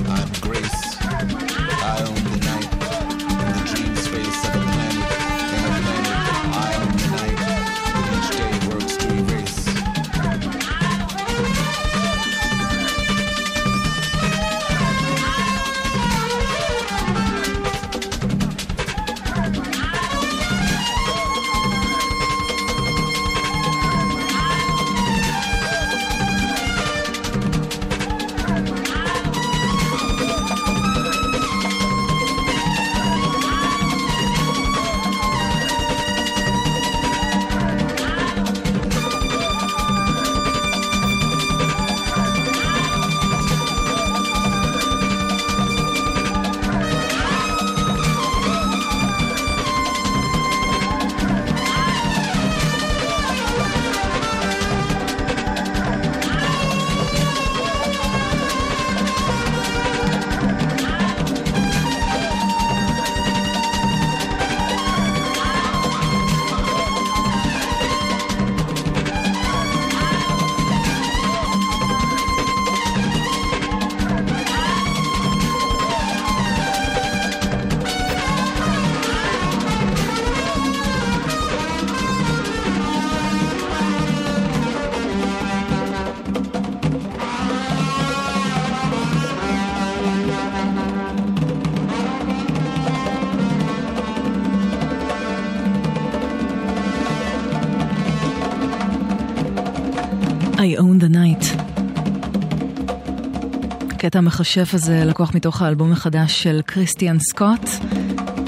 הקטע 104.01 104.19
המכשף 104.19 104.71
הזה 104.75 105.05
לקוח 105.05 105.35
מתוך 105.35 105.63
האלבום 105.63 105.93
החדש 105.93 106.43
של 106.43 106.61
קריסטיאן 106.67 107.19
סקוט, 107.19 107.71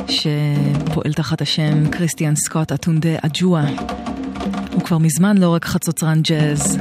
שפועל 0.08 1.12
תחת 1.12 1.42
השם 1.42 1.90
קריסטיאן 1.90 2.34
סקוט 2.36 2.72
אטונדה 2.72 3.08
אג'ואה. 3.20 3.68
הוא 4.72 4.82
כבר 4.82 4.98
מזמן 4.98 5.38
לא 5.38 5.54
רק 5.54 5.64
חצוצרן 5.64 6.22
ג'אז, 6.22 6.78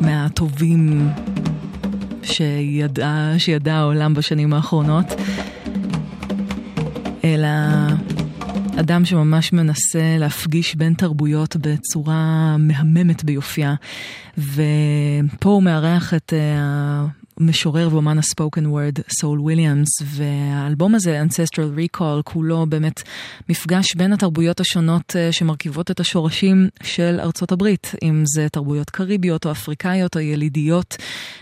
מהטובים 0.00 1.08
שידע, 2.22 3.32
שידע 3.38 3.74
העולם 3.74 4.14
בשנים 4.14 4.52
האחרונות, 4.52 5.06
אלא 7.24 7.48
אדם 8.80 9.04
שממש 9.04 9.52
מנסה 9.52 10.16
להפגיש 10.18 10.74
בין 10.74 10.94
תרבויות 10.94 11.56
בצורה 11.56 12.56
מהממת 12.58 13.24
ביופייה. 13.24 13.74
ופה 14.38 15.50
הוא 15.50 15.62
מארח 15.62 16.14
את 16.14 16.32
המשורר 17.40 17.88
ואומן 17.92 18.18
הספוקן 18.18 18.66
וורד 18.66 18.94
סול 19.20 19.40
וויליאמס, 19.40 19.88
והאלבום 20.04 20.94
הזה, 20.94 21.22
Ancestral 21.22 21.78
Recall, 21.78 22.22
כולו 22.24 22.66
באמת 22.66 23.02
מפגש 23.48 23.94
בין 23.94 24.12
התרבויות 24.12 24.60
השונות 24.60 25.16
אה, 25.16 25.32
שמרכיבות 25.32 25.90
את 25.90 26.00
השורשים 26.00 26.68
של 26.82 27.20
ארצות 27.20 27.52
הברית, 27.52 27.92
אם 28.02 28.22
זה 28.26 28.48
תרבויות 28.48 28.90
קריביות 28.90 29.46
או 29.46 29.50
אפריקאיות 29.50 30.16
או 30.16 30.20
ילידיות, 30.20 30.96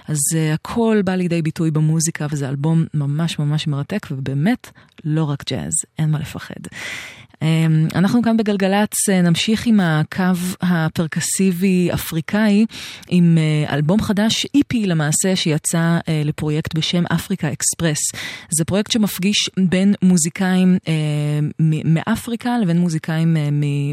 אז 0.09 0.19
אה, 0.37 0.55
הכל 0.55 1.01
בא 1.05 1.15
לידי 1.15 1.43
ביטוי 1.43 1.71
במוזיקה, 1.71 2.27
וזה 2.31 2.49
אלבום 2.49 2.85
ממש 2.95 3.39
ממש 3.39 3.67
מרתק, 3.67 4.07
ובאמת 4.11 4.71
לא 5.05 5.25
רק 5.25 5.51
ג'אז, 5.51 5.73
אין 5.99 6.11
מה 6.11 6.19
לפחד. 6.19 6.61
אמ, 7.43 7.89
אנחנו 7.95 8.23
כאן 8.23 8.37
בגלגלצ 8.37 9.09
אה, 9.09 9.23
נמשיך 9.23 9.67
עם 9.67 9.81
הקו 9.81 10.23
הפרקסיבי 10.61 11.89
אפריקאי, 11.95 12.67
עם 13.09 13.39
אה, 13.39 13.75
אלבום 13.75 14.03
חדש, 14.03 14.47
איפי 14.55 14.87
למעשה, 14.87 15.37
שיצא 15.37 15.99
אה, 16.09 16.23
לפרויקט 16.25 16.75
בשם 16.75 17.05
אפריקה 17.07 17.53
אקספרס. 17.53 17.99
זה 18.51 18.65
פרויקט 18.65 18.91
שמפגיש 18.91 19.51
בין 19.59 19.95
מוזיקאים 20.03 20.79
מאפריקה 21.85 22.59
לבין 22.59 22.79
מוזיקאים 22.79 23.37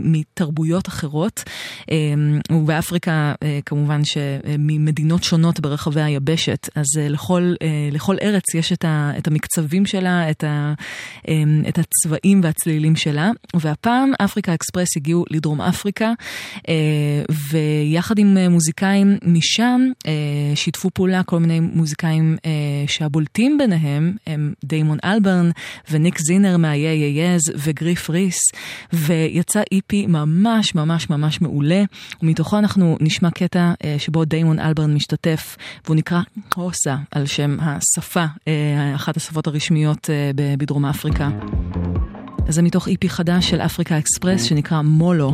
מתרבויות 0.02 0.88
אחרות. 0.88 1.44
אמ, 1.92 2.40
ובאפריקה 2.52 3.34
כמובן 3.66 4.02
שממדינות 4.06 5.24
שונות 5.24 5.60
ברחבי 5.60 6.02
היבשת, 6.02 6.70
אז 6.76 6.86
לכל, 7.00 7.54
לכל 7.92 8.16
ארץ 8.22 8.54
יש 8.56 8.74
את 8.84 9.28
המקצבים 9.28 9.86
שלה, 9.86 10.32
את 10.32 10.44
אמ, 11.28 11.64
הצבעים 11.68 12.42
והצלילים 12.44 12.96
שלה. 12.96 13.32
והפעם 13.56 14.12
אפריקה 14.22 14.54
אקספרס 14.54 14.98
הגיעו 14.98 15.26
לדרום 15.30 15.62
אפריקה, 15.62 16.12
אה, 16.70 16.74
ויחד 17.52 18.20
עם 18.20 18.38
אה, 18.38 18.50
מוזיקאים 18.50 19.18
משם 19.24 19.82
אה, 20.08 20.12
שיתפו 20.56 20.90
פעולה 20.94 21.24
כל 21.24 21.40
מיני 21.40 21.60
מוזיקאים 21.60 22.38
שהבולטים 22.88 23.58
ביניהם 23.58 24.14
הם 24.28 24.54
דיימון 24.66 24.98
אלברן 25.04 25.50
וניק 25.92 26.20
זינר 26.20 26.58
מה-Yeah 26.58 27.18
Yeah 27.18 27.52
וגריף 27.64 28.10
ריס, 28.10 28.40
ויצא 28.94 29.62
איפי 29.72 30.08
ממש 30.08 30.76
ממש 30.76 31.10
ממש 31.10 31.42
מעולה, 31.42 31.84
ומתוכו 32.24 32.60
אנחנו 32.60 32.98
נשמע 33.02 33.32
קטע 33.32 33.74
שבו 33.98 34.26
דיימון 34.26 34.60
אלברן 34.60 34.94
משתתף, 34.94 35.58
והוא 35.86 35.96
נקרא 35.96 36.22
הוסה 36.56 36.96
על 37.12 37.26
שם 37.26 37.58
השפה, 37.62 38.26
אחת 38.96 39.18
השפות 39.18 39.48
הרשמיות 39.48 40.10
בדרום 40.58 40.86
אפריקה. 40.86 41.30
זה 42.50 42.62
מתוך 42.62 42.88
איפי 42.88 43.10
חדש 43.10 43.50
של 43.50 43.62
אפריקה 43.62 43.98
אקספרס 43.98 44.44
שנקרא 44.44 44.82
מולו. 44.82 45.34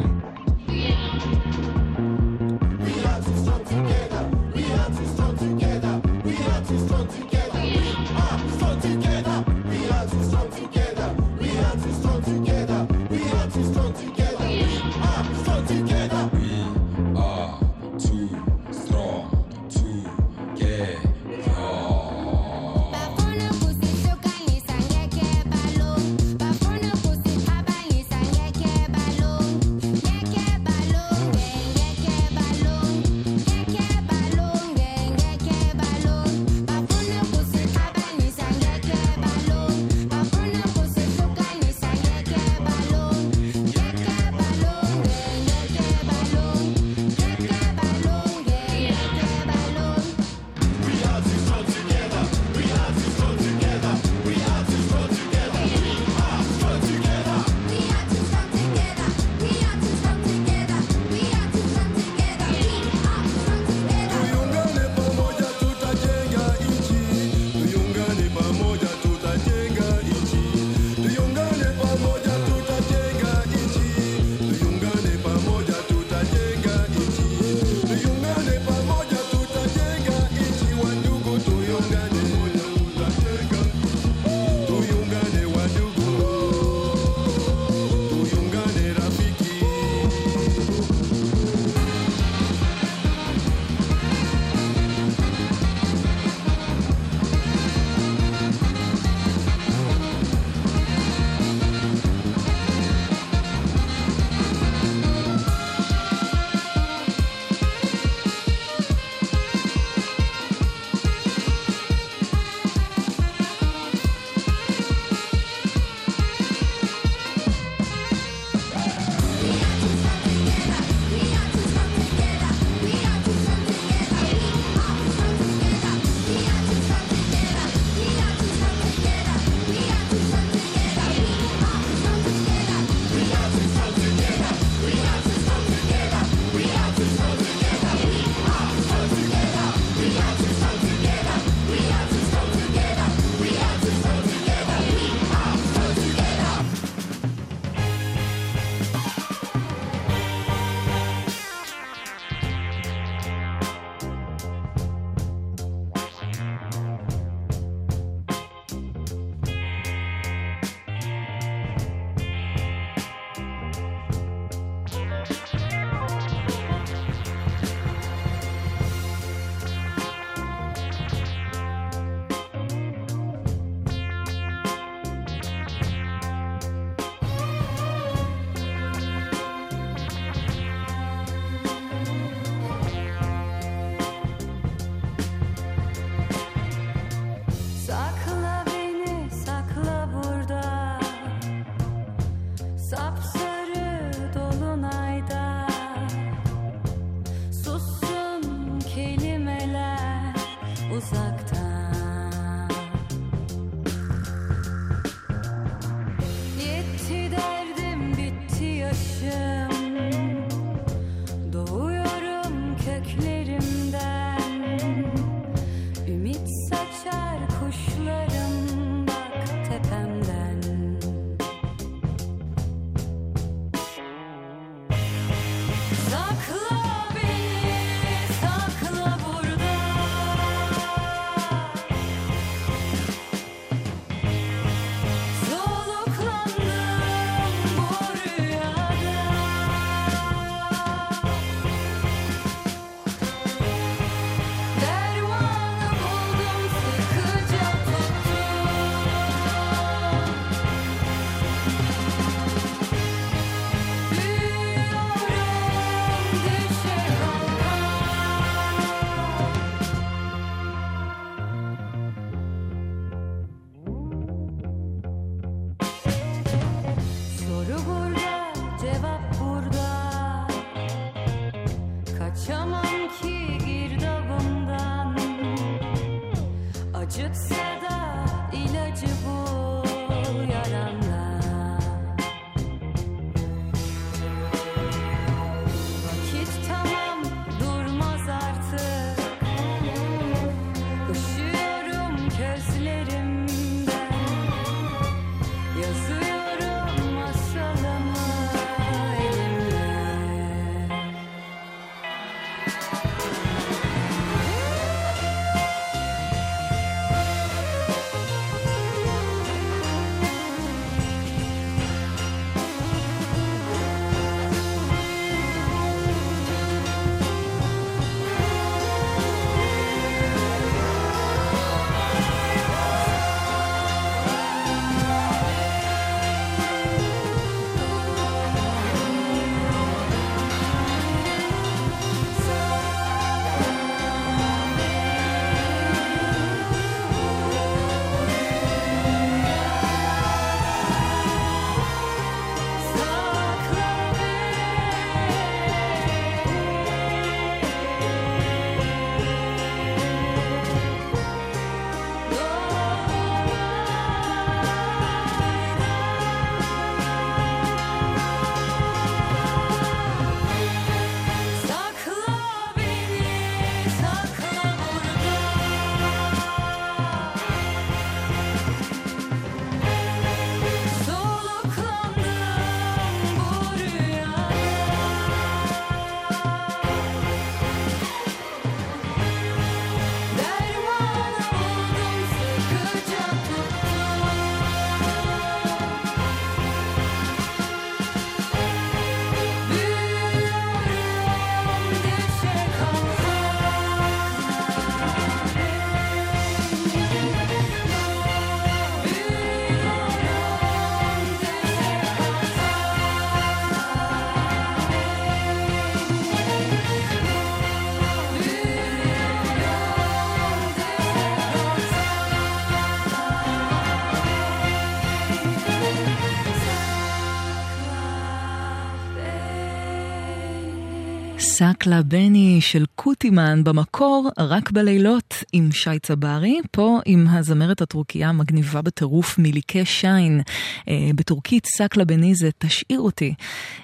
סאקלה 421.82 422.02
בני 422.02 422.58
של 422.62 422.86
קוטימן 422.96 423.64
במקור, 423.64 424.30
רק 424.40 424.72
בלילות 424.72 425.44
עם 425.54 425.72
שי 425.72 426.00
צברי, 426.00 426.60
פה 426.72 427.00
עם 427.06 427.28
הזמרת 427.28 427.82
הטורקיה 427.82 428.30
המגניבה 428.30 428.82
בטירוף 428.82 429.38
מיליקי 429.38 429.86
שיין. 429.86 430.42
אה, 430.90 431.10
בטורקית 431.16 431.66
סאקלה 431.78 432.06
בני 432.06 432.36
זה 432.36 432.50
תשאיר 432.58 433.00
אותי. 433.00 433.34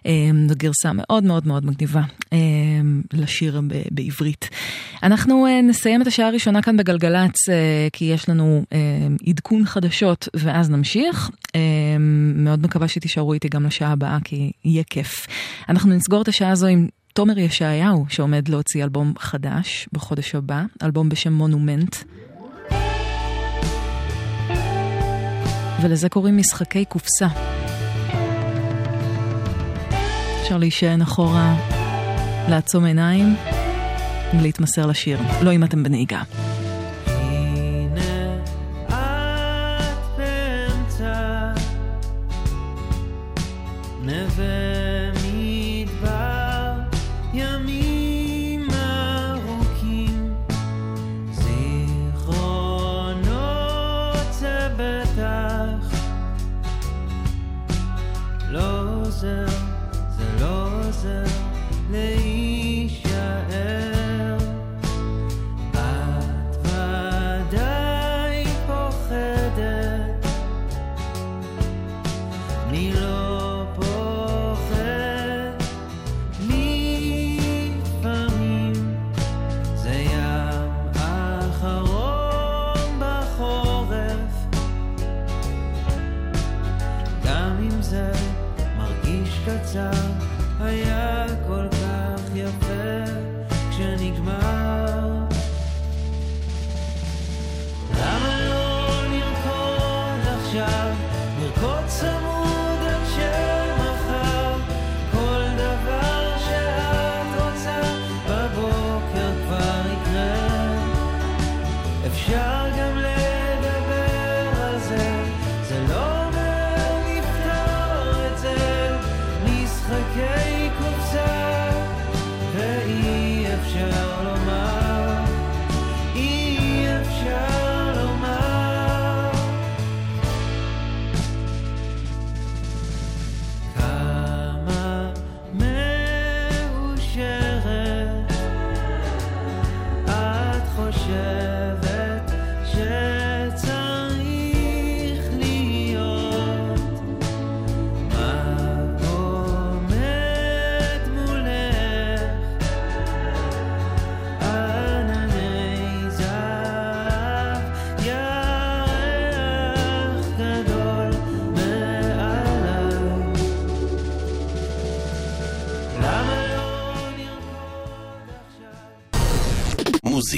אה, 0.06 0.12
גרסה 0.48 0.92
מאוד 0.94 1.24
מאוד 1.24 1.48
מאוד 1.48 1.66
מגניבה 1.66 2.02
אה, 2.34 2.38
לשיר 3.14 3.62
ב- 3.68 3.82
בעברית. 3.92 4.50
אנחנו 5.04 5.46
אה, 5.46 5.62
נסיים 5.62 6.02
את 6.02 6.08
השעה 6.08 6.28
הראשונה 6.28 6.62
כאן 6.62 6.78
בגלגלצ, 6.78 7.50
אה, 7.50 7.88
כי 7.94 8.06
יש 8.06 8.30
לנו 8.30 8.64
אה, 8.74 8.78
עדכון 9.28 9.66
חדשות 9.66 10.28
ואז 10.34 10.70
נמשיך. 10.70 11.30
אה, 11.56 11.62
מאוד 12.36 12.64
מקווה 12.64 12.88
שתישארו 12.88 13.34
איתי 13.34 13.50
גם 13.50 13.66
לשעה 13.66 13.92
הבאה, 13.92 14.18
כי 14.24 14.52
יהיה 14.66 14.84
כיף. 14.84 15.28
אנחנו 15.70 15.94
נסגור 15.94 16.22
את 16.22 16.28
השעה 16.28 16.52
הזו 16.52 16.68
עם 16.68 16.88
תומר 17.18 17.40
ישעיהו, 17.40 18.06
שעומד 18.10 18.48
להוציא 18.48 18.84
אלבום 18.84 19.14
חדש 19.20 19.90
בחודש 19.94 20.36
הבא, 20.36 20.64
אלבום 20.84 21.10
בשם 21.10 21.34
מונומנט. 21.34 21.96
ולזה 25.82 26.10
קוראים 26.10 26.38
משחקי 26.38 26.86
קופסה. 26.86 27.28
אפשר 30.42 30.58
להישען 30.58 31.02
אחורה, 31.02 31.56
לעצום 32.50 32.86
עיניים 32.86 33.36
ולהתמסר 34.40 34.86
לשיר. 34.86 35.20
לא 35.42 35.54
אם 35.54 35.64
אתם 35.64 35.84
בנהיגה. 35.84 36.24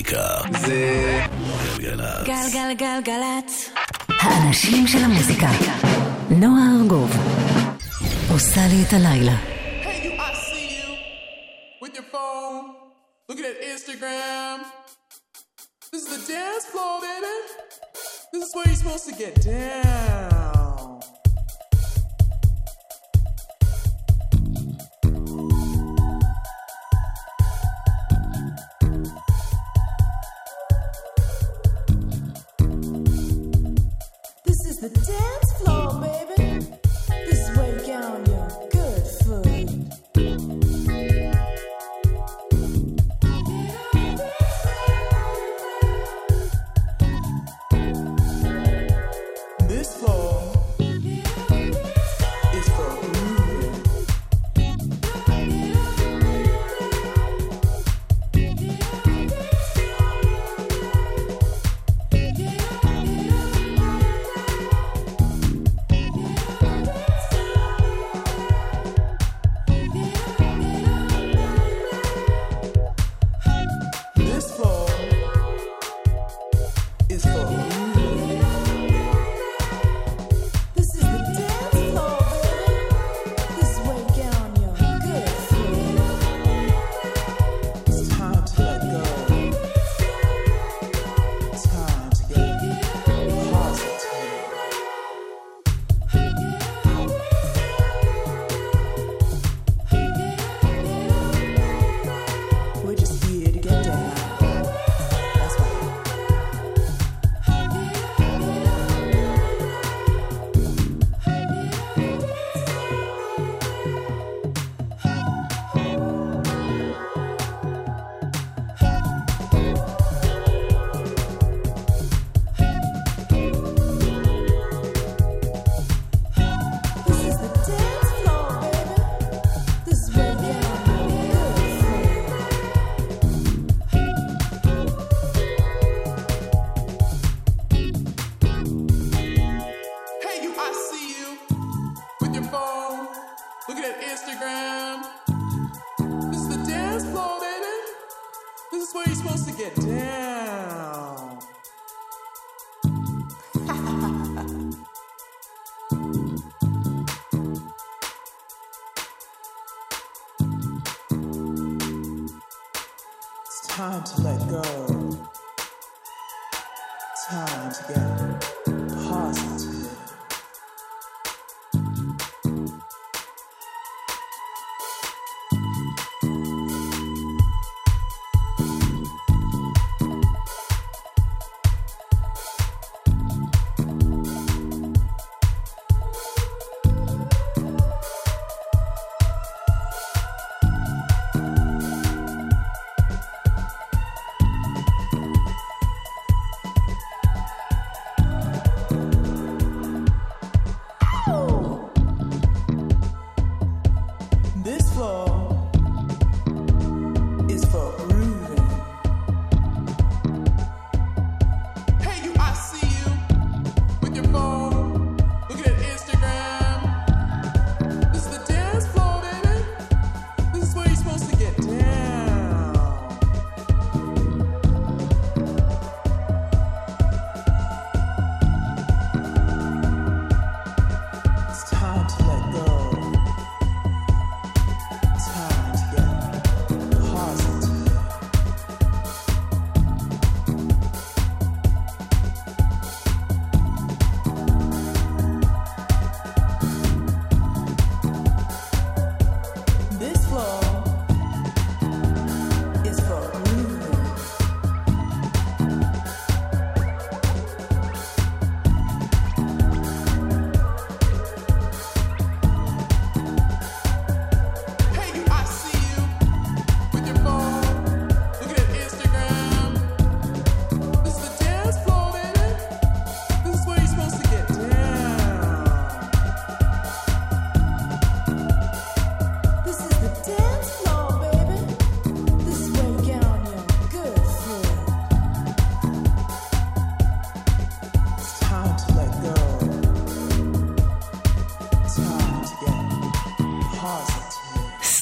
מוזיקה 0.10 0.60
זה 0.60 1.22
גלגלצ. 1.78 2.26
גלגלגלגלצ. 2.26 3.70
האנשים 4.10 4.88
של 4.88 4.98
המוזיקה. 4.98 5.48
נועה 6.30 6.64
ארגוב. 6.82 7.12
עושה 8.32 8.62
לי 8.70 8.84
את 8.88 8.94
הלילה. 8.94 9.36
Look 13.30 13.38
at 13.38 13.46
that 13.50 13.60
Instagram. 13.74 14.58
This 15.92 16.02
is 16.06 16.10
the 16.16 16.22
dance 16.34 16.66
floor, 16.72 16.94
baby. 17.08 17.36
This 18.32 18.42
is 18.46 18.52
where 18.56 18.66
you're 18.70 18.82
supposed 18.82 19.06
to 19.10 19.16
get 19.24 19.34
down. 19.46 20.49
floor. 49.98 50.59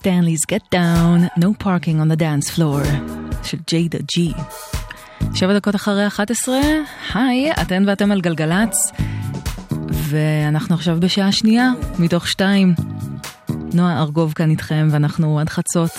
Stanley's 0.07 0.41
Get 0.41 0.75
Down, 0.75 1.39
No 1.39 1.63
Parking 1.63 1.99
on 2.01 2.11
the 2.11 2.19
Dance 2.19 2.55
Floor, 2.55 2.87
של 3.43 3.57
ג'יידה 3.67 3.97
ג'י. 4.15 4.31
שבע 5.33 5.53
דקות 5.57 5.75
אחרי 5.75 6.07
11, 6.07 6.55
היי, 7.13 7.51
אתן 7.51 7.83
ואתם 7.87 8.11
על 8.11 8.21
גלגלצ, 8.21 8.91
ואנחנו 9.89 10.75
עכשיו 10.75 10.97
בשעה 10.99 11.31
שנייה, 11.31 11.71
מתוך 11.99 12.27
שתיים. 12.27 12.73
נועה 13.73 14.01
ארגוב 14.01 14.33
כאן 14.33 14.49
איתכם, 14.49 14.87
ואנחנו 14.91 15.39
עד 15.39 15.49
חצות, 15.49 15.91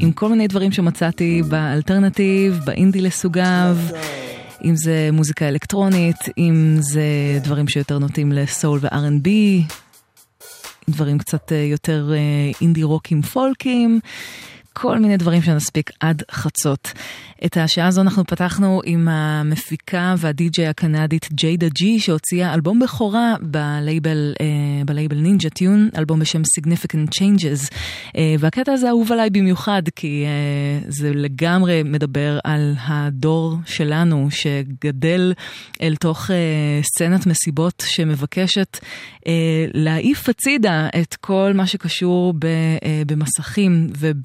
עם 0.00 0.12
כל 0.12 0.28
מיני 0.28 0.46
דברים 0.46 0.72
שמצאתי 0.72 1.42
באלטרנטיב, 1.48 2.60
באינדי 2.64 3.00
לסוגיו. 3.00 3.76
אם 4.64 4.76
זה 4.76 5.08
מוזיקה 5.12 5.48
אלקטרונית, 5.48 6.18
אם 6.38 6.76
זה 6.80 7.02
דברים 7.42 7.68
שיותר 7.68 7.98
נוטים 7.98 8.32
לסול 8.32 8.78
ו-R&B, 8.82 9.28
דברים 10.90 11.18
קצת 11.18 11.52
אה, 11.52 11.56
יותר 11.56 12.12
אה, 12.12 12.50
אינדי 12.60 12.82
רוקים 12.82 13.22
פולקים. 13.22 14.00
כל 14.82 14.98
מיני 14.98 15.16
דברים 15.16 15.42
שנספיק 15.42 15.90
עד 16.00 16.22
חצות. 16.30 16.92
את 17.44 17.56
השעה 17.56 17.86
הזו 17.86 18.00
אנחנו 18.00 18.24
פתחנו 18.24 18.80
עם 18.84 19.08
המפיקה 19.08 20.14
והדי-ג'יי 20.18 20.66
הקנדית 20.66 21.28
ג'יידה 21.32 21.68
ג'י 21.68 22.00
שהוציאה 22.00 22.54
אלבום 22.54 22.78
בכורה 22.78 23.34
בלייבל, 23.40 24.34
אה, 24.40 24.84
בלייבל 24.84 25.16
נינג'ה 25.16 25.50
טיון, 25.50 25.88
אלבום 25.98 26.20
בשם 26.20 26.42
Significant 26.42 27.20
Changes. 27.20 27.74
אה, 28.16 28.34
והקטע 28.38 28.72
הזה 28.72 28.88
אהוב 28.88 29.12
עליי 29.12 29.30
במיוחד 29.30 29.82
כי 29.96 30.24
אה, 30.26 30.88
זה 30.88 31.12
לגמרי 31.14 31.82
מדבר 31.82 32.38
על 32.44 32.74
הדור 32.86 33.56
שלנו 33.66 34.28
שגדל 34.30 35.32
אל 35.82 35.96
תוך 35.96 36.30
סצנת 36.82 37.26
מסיבות 37.26 37.82
שמבקשת 37.86 38.78
להעיף 39.74 40.28
הצידה 40.28 40.88
את 41.00 41.14
כל 41.14 41.52
מה 41.54 41.66
שקשור 41.66 42.34
במסכים 43.06 43.86
וב... 43.98 44.16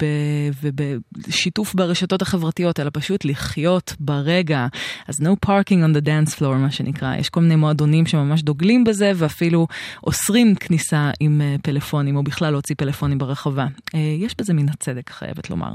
ובשיתוף 0.62 1.74
ברשתות 1.74 2.22
החברתיות, 2.22 2.80
אלא 2.80 2.90
פשוט 2.92 3.24
לחיות 3.24 3.94
ברגע. 4.00 4.66
אז 5.08 5.20
no 5.20 5.46
parking 5.46 5.80
on 5.82 5.96
the 5.96 6.06
dance 6.06 6.38
floor, 6.38 6.54
מה 6.54 6.70
שנקרא. 6.70 7.16
יש 7.16 7.28
כל 7.28 7.40
מיני 7.40 7.56
מועדונים 7.56 8.06
שממש 8.06 8.42
דוגלים 8.42 8.84
בזה, 8.84 9.12
ואפילו 9.16 9.66
אוסרים 10.04 10.54
כניסה 10.54 11.10
עם 11.20 11.40
אה, 11.40 11.56
פלאפונים, 11.62 12.16
או 12.16 12.22
בכלל 12.22 12.50
להוציא 12.50 12.74
פלאפונים 12.78 13.18
ברחבה. 13.18 13.66
אה, 13.94 14.00
יש 14.18 14.34
בזה 14.38 14.54
מן 14.54 14.68
הצדק, 14.68 15.10
חייבת 15.10 15.50
לומר. 15.50 15.74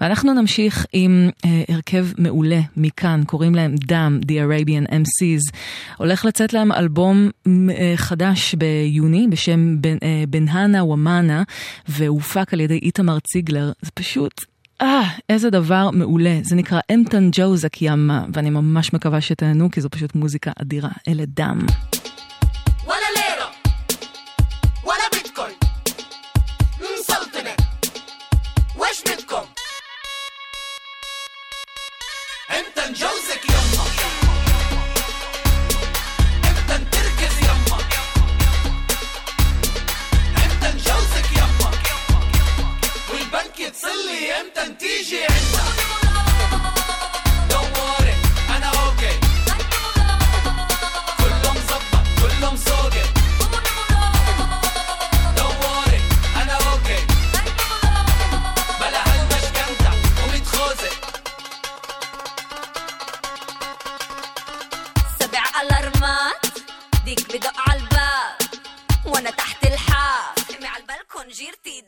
ואנחנו 0.00 0.34
נמשיך 0.34 0.86
עם 0.92 1.30
אה, 1.44 1.62
הרכב 1.68 2.06
מעולה 2.18 2.60
מכאן, 2.76 3.22
קוראים 3.26 3.54
להם 3.54 3.74
דם, 3.86 4.20
The 4.22 4.30
Arabian 4.30 4.90
MCs. 4.90 5.56
הולך 5.96 6.24
לצאת 6.24 6.52
להם 6.52 6.72
אלבום 6.72 7.30
חדש 7.96 8.54
ביוני, 8.54 9.26
בשם 9.30 9.76
בנהנה 10.28 10.84
ומאנה, 10.84 11.42
והופק 11.88 12.52
על 12.52 12.60
ידי 12.60 12.78
איתמר 12.82 13.18
ציגלר. 13.18 13.72
פשוט, 13.98 14.44
אה, 14.82 15.02
איזה 15.28 15.50
דבר 15.50 15.90
מעולה. 15.92 16.38
זה 16.42 16.56
נקרא 16.56 16.80
אמתן 16.94 17.28
ג'ו 17.32 17.56
זקיאמה, 17.56 18.24
ואני 18.32 18.50
ממש 18.50 18.92
מקווה 18.92 19.20
שתהנו, 19.20 19.70
כי 19.70 19.80
זו 19.80 19.90
פשוט 19.90 20.14
מוזיקה 20.14 20.50
אדירה. 20.60 20.90
אלה 21.08 21.24
דם. 21.26 21.66
Joe. 32.94 33.05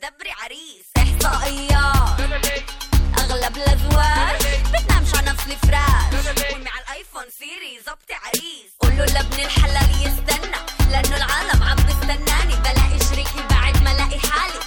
دبري 0.03 0.31
عريس. 0.31 0.85
إحصائيات. 0.97 2.19
أغلب 3.19 3.57
الأزواج 3.57 4.41
بتنامش 4.73 5.15
على 5.15 5.31
نفس 5.31 5.43
الفراش. 5.47 6.27
على 6.73 6.83
الأيفون 6.83 7.23
سيري 7.39 7.79
ظبطي 7.85 8.13
عريس. 8.13 8.71
قولوا 8.79 9.05
لابن 9.05 9.39
الحلال 9.39 9.89
يستنى 10.07 10.57
لأنه 10.91 11.17
العالم 11.17 11.63
عم 11.63 11.75
بستناني 11.75 12.55
بلاقي 12.55 12.99
شريكي 13.09 13.41
بعد 13.49 13.83
ما 13.83 13.91
ألاقي 13.91 14.19
حالي. 14.19 14.59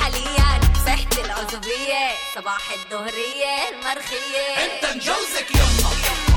حاليا 0.00 0.60
صحتي 0.86 1.20
العزوبية. 1.24 2.04
صباح 2.34 2.70
الظهريه 2.70 3.68
المرخية. 3.70 4.46
أنت 4.64 4.96
مجوزك 4.96 5.50
يما. 5.54 6.29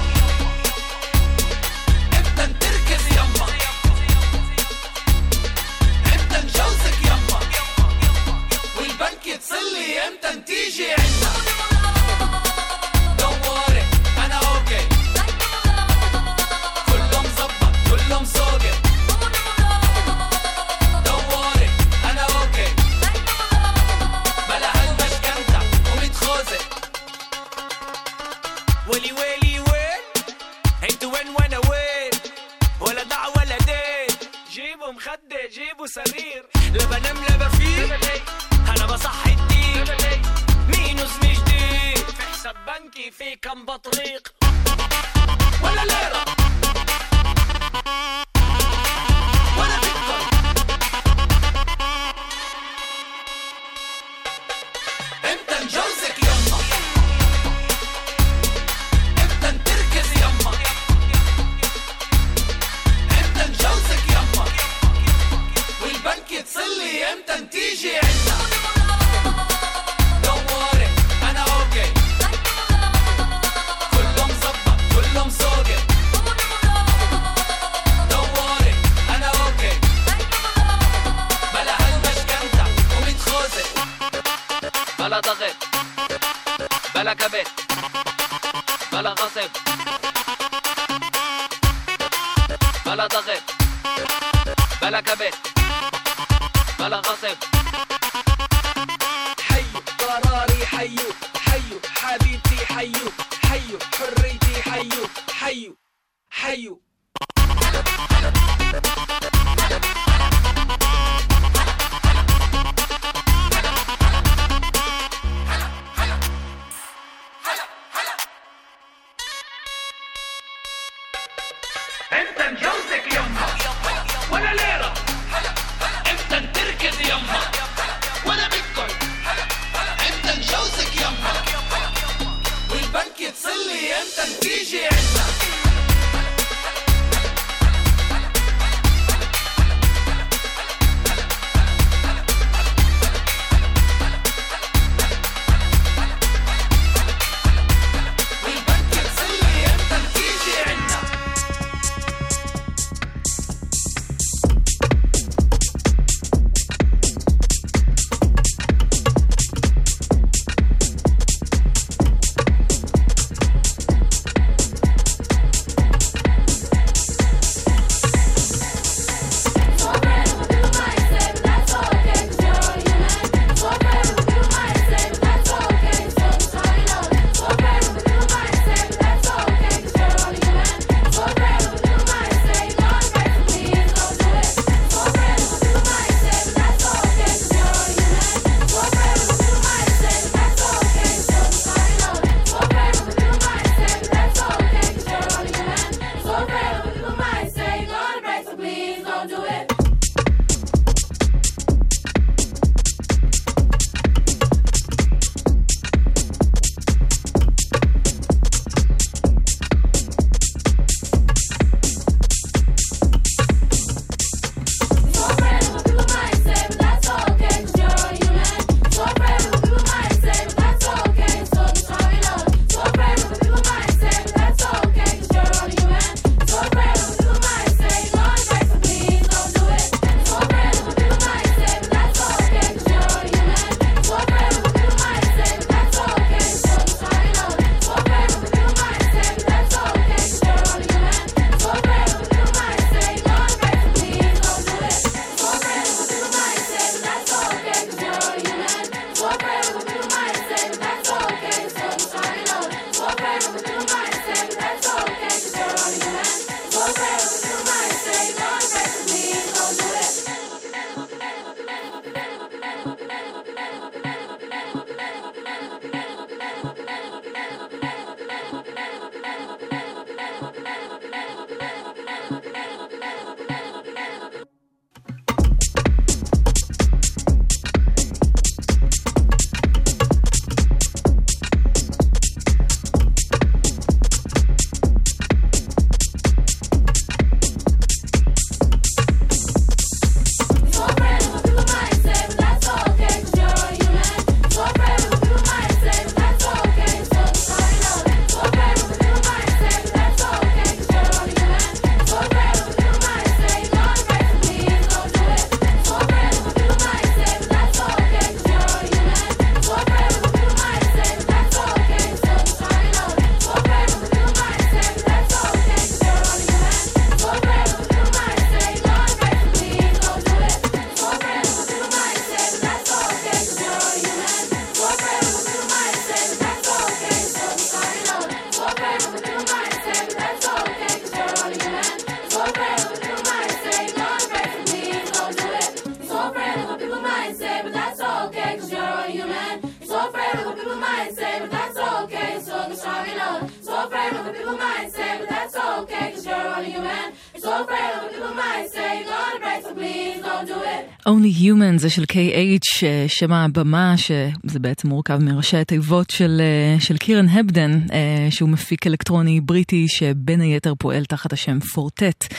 שם 353.14 353.34
הבמה, 353.34 353.96
שזה 353.98 354.60
בעצם 354.60 354.88
מורכב 354.88 355.18
מראשי 355.22 355.58
התיבות 355.58 356.10
של, 356.10 356.42
אה, 356.42 356.80
של 356.80 356.98
קירן 356.98 357.30
הבדן, 357.30 357.80
אה, 357.94 358.28
שהוא 358.30 358.50
מפיק 358.50 358.88
אלקטרוני 358.88 359.42
בריטי 359.42 359.88
שבין 359.88 360.42
היתר 360.42 360.74
פועל 360.80 361.06
תחת 361.06 361.34
השם 361.34 361.60
פורטט, 361.60 362.34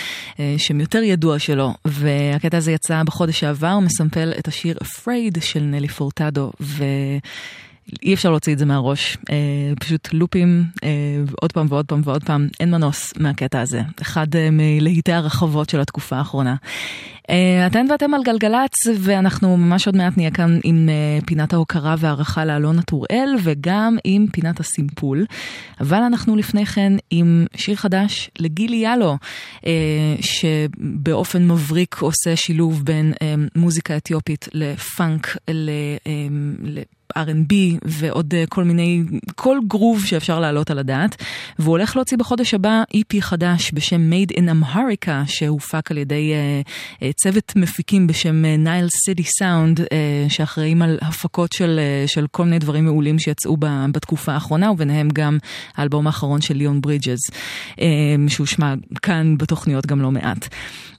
שם 0.58 0.80
יותר 0.80 1.02
ידוע 1.02 1.38
שלו, 1.38 1.74
והקטע 1.84 2.56
הזה 2.56 2.72
יצא 2.72 3.02
בחודש 3.02 3.40
שעבר, 3.40 3.78
מסמפל 3.78 4.32
את 4.38 4.48
השיר 4.48 4.76
Afraid 4.84 5.40
של 5.40 5.60
נלי 5.60 5.88
פורטדו, 5.88 6.52
ו... 6.60 6.84
אי 8.04 8.14
אפשר 8.14 8.30
להוציא 8.30 8.52
את 8.52 8.58
זה 8.58 8.66
מהראש, 8.66 9.16
אה, 9.30 9.36
פשוט 9.80 10.08
לופים 10.12 10.64
אה, 10.84 10.88
עוד 11.40 11.52
פעם 11.52 11.66
ועוד 11.68 11.86
פעם 11.86 12.00
ועוד 12.04 12.24
פעם, 12.24 12.48
אין 12.60 12.70
מנוס 12.70 13.12
מהקטע 13.18 13.60
הזה. 13.60 13.82
אחד 14.02 14.36
אה, 14.36 14.48
מלהיטי 14.52 15.12
הרחבות 15.12 15.70
של 15.70 15.80
התקופה 15.80 16.16
האחרונה. 16.16 16.54
אה, 17.30 17.66
אתן 17.66 17.86
ואתם 17.90 18.14
על 18.14 18.22
גלגלצ, 18.24 18.74
ואנחנו 18.98 19.56
ממש 19.56 19.86
עוד 19.86 19.96
מעט 19.96 20.16
נהיה 20.16 20.30
כאן 20.30 20.58
עם 20.64 20.88
אה, 20.88 21.26
פינת 21.26 21.52
ההוקרה 21.52 21.94
והערכה 21.98 22.44
לאלונה 22.44 22.82
טוראל, 22.82 23.34
וגם 23.42 23.96
עם 24.04 24.26
פינת 24.32 24.60
הסימפול. 24.60 25.26
אבל 25.80 26.02
אנחנו 26.02 26.36
לפני 26.36 26.66
כן 26.66 26.92
עם 27.10 27.46
שיר 27.56 27.76
חדש 27.76 28.30
לגילי 28.38 28.76
יאלו, 28.76 29.16
אה, 29.66 29.72
שבאופן 30.20 31.48
מבריק 31.48 31.96
עושה 32.00 32.36
שילוב 32.36 32.84
בין 32.84 33.12
אה, 33.22 33.34
מוזיקה 33.56 33.96
אתיופית 33.96 34.48
לפאנק, 34.52 35.36
ל... 35.48 35.70
אה, 36.06 36.12
ל 36.62 36.78
R&B 37.18 37.54
ועוד 37.84 38.34
uh, 38.34 38.46
כל 38.48 38.64
מיני, 38.64 39.02
כל 39.34 39.58
גרוב 39.68 40.04
שאפשר 40.04 40.40
להעלות 40.40 40.70
על 40.70 40.78
הדעת. 40.78 41.16
והוא 41.58 41.70
הולך 41.70 41.96
להוציא 41.96 42.16
בחודש 42.16 42.54
הבא 42.54 42.82
EP 42.96 43.20
חדש 43.20 43.70
בשם 43.74 44.10
Made 44.12 44.32
in 44.32 44.42
Amharica, 44.42 45.10
שהופק 45.26 45.90
על 45.90 45.98
ידי 45.98 46.32
uh, 46.32 46.68
uh, 47.00 47.04
צוות 47.22 47.52
מפיקים 47.56 48.06
בשם 48.06 48.44
נייל 48.44 48.88
סיטי 49.04 49.24
סאונד, 49.38 49.80
שאחראים 50.28 50.82
על 50.82 50.98
הפקות 51.02 51.52
של, 51.52 51.80
uh, 52.04 52.10
של 52.10 52.26
כל 52.30 52.44
מיני 52.44 52.58
דברים 52.58 52.84
מעולים 52.84 53.18
שיצאו 53.18 53.56
בתקופה 53.92 54.32
האחרונה, 54.32 54.70
וביניהם 54.70 55.08
גם 55.12 55.38
האלבום 55.76 56.06
האחרון 56.06 56.40
של 56.40 56.54
ליאון 56.54 56.80
ברידג'ז, 56.80 57.20
uh, 57.72 57.78
שהושמע 58.28 58.74
כאן 59.02 59.38
בתוכניות 59.38 59.86
גם 59.86 60.00
לא 60.00 60.10
מעט. 60.10 60.48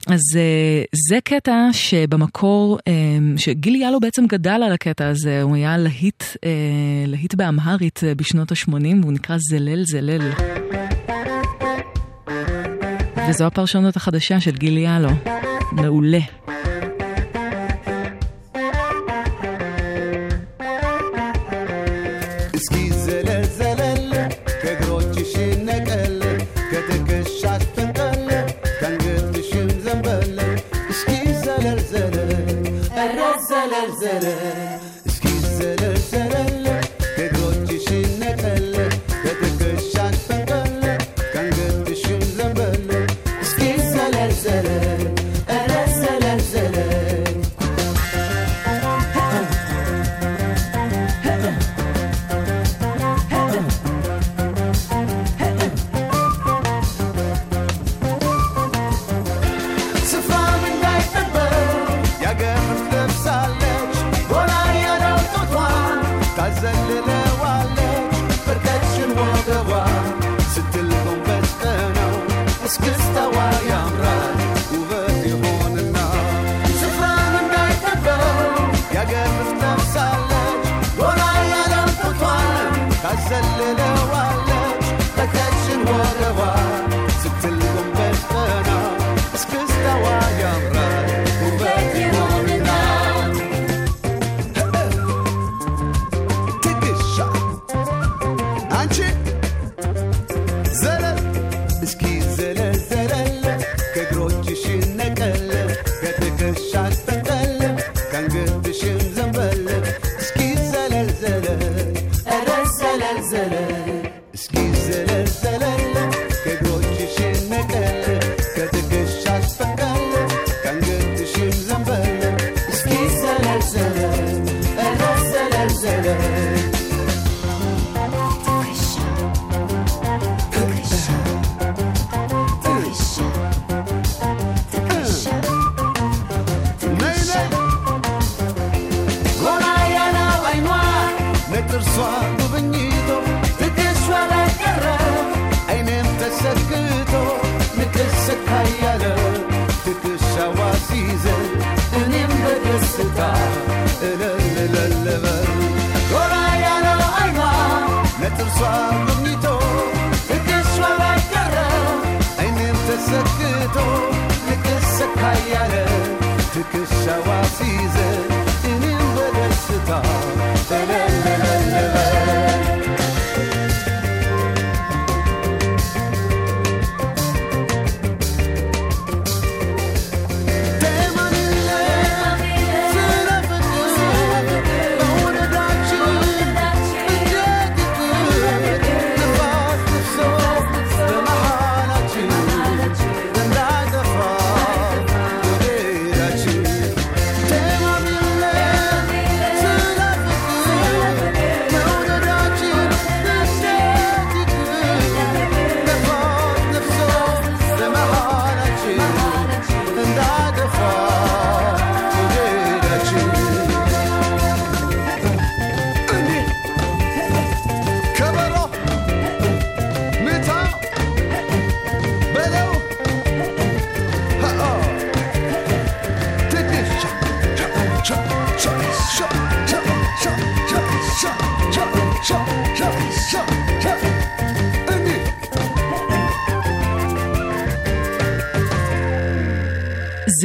אז 0.06 0.20
אה, 0.36 0.82
זה 1.08 1.18
קטע 1.24 1.68
שבמקור, 1.72 2.78
אה, 2.88 2.92
שגיל 3.36 3.74
יאלו 3.74 4.00
בעצם 4.00 4.26
גדל 4.26 4.60
על 4.66 4.72
הקטע 4.72 5.08
הזה, 5.08 5.42
הוא 5.42 5.56
היה 5.56 5.78
להיט, 5.78 6.24
אה, 6.44 6.50
להיט 7.06 7.34
באמהרית 7.34 8.00
בשנות 8.16 8.52
ה-80, 8.52 8.72
והוא 9.02 9.12
נקרא 9.12 9.36
זלל 9.38 9.82
זלל. 9.84 10.30
וזו 13.28 13.46
הפרשנות 13.46 13.96
החדשה 13.96 14.40
של 14.40 14.56
גיל 14.56 14.78
יאלו. 14.78 15.10
מעולה. 15.72 16.20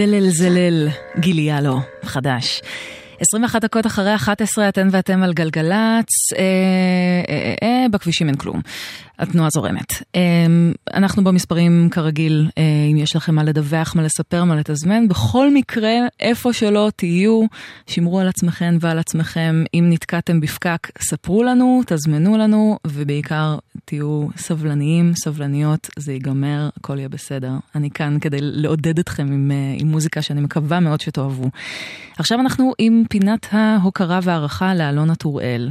זלל 0.05 0.29
זלל, 0.29 0.87
גיל 1.19 1.39
יאלו, 1.39 1.79
חדש. 2.03 2.61
21 3.21 3.61
דקות 3.61 3.85
אחרי 3.85 4.15
11 4.15 4.69
אתן 4.69 4.87
ואתם 4.91 5.23
על 5.23 5.33
גלגלצ, 5.33 6.33
אה, 6.37 6.39
אה, 7.29 7.55
אה, 7.63 7.67
אה, 7.83 7.89
בכבישים 7.91 8.27
אין 8.27 8.35
כלום. 8.35 8.61
התנועה 9.21 9.49
זורמת. 9.49 9.93
אה, 10.15 10.21
אנחנו 10.93 11.23
במספרים 11.23 11.89
כרגיל, 11.91 12.49
אה, 12.57 12.63
אם 12.91 12.97
יש 12.97 13.15
לכם 13.15 13.35
מה 13.35 13.43
לדווח, 13.43 13.95
מה 13.95 14.03
לספר, 14.03 14.43
מה 14.43 14.55
לתזמן. 14.55 15.07
בכל 15.07 15.53
מקרה, 15.53 15.91
איפה 16.19 16.53
שלא 16.53 16.91
תהיו, 16.95 17.45
שמרו 17.87 18.19
על 18.19 18.27
עצמכם 18.27 18.77
ועל 18.81 18.99
עצמכם. 18.99 19.63
אם 19.73 19.85
נתקעתם 19.89 20.39
בפקק, 20.39 20.87
ספרו 21.01 21.43
לנו, 21.43 21.81
תזמנו 21.87 22.37
לנו, 22.37 22.77
ובעיקר 22.87 23.57
תהיו 23.85 24.27
סבלניים, 24.37 25.13
סבלניות, 25.15 25.89
זה 25.99 26.13
ייגמר, 26.13 26.69
הכל 26.77 26.97
יהיה 26.97 27.09
בסדר. 27.09 27.51
אני 27.75 27.89
כאן 27.89 28.17
כדי 28.21 28.37
לעודד 28.41 28.99
אתכם 28.99 29.27
עם, 29.27 29.51
אה, 29.51 29.75
עם 29.77 29.87
מוזיקה 29.87 30.21
שאני 30.21 30.41
מקווה 30.41 30.79
מאוד 30.79 31.01
שתאהבו. 31.01 31.49
עכשיו 32.17 32.39
אנחנו 32.39 32.73
עם 32.77 33.03
פינת 33.09 33.47
ההוקרה 33.51 34.19
והערכה 34.23 34.75
לאלונה 34.75 35.15
טוראל. 35.15 35.69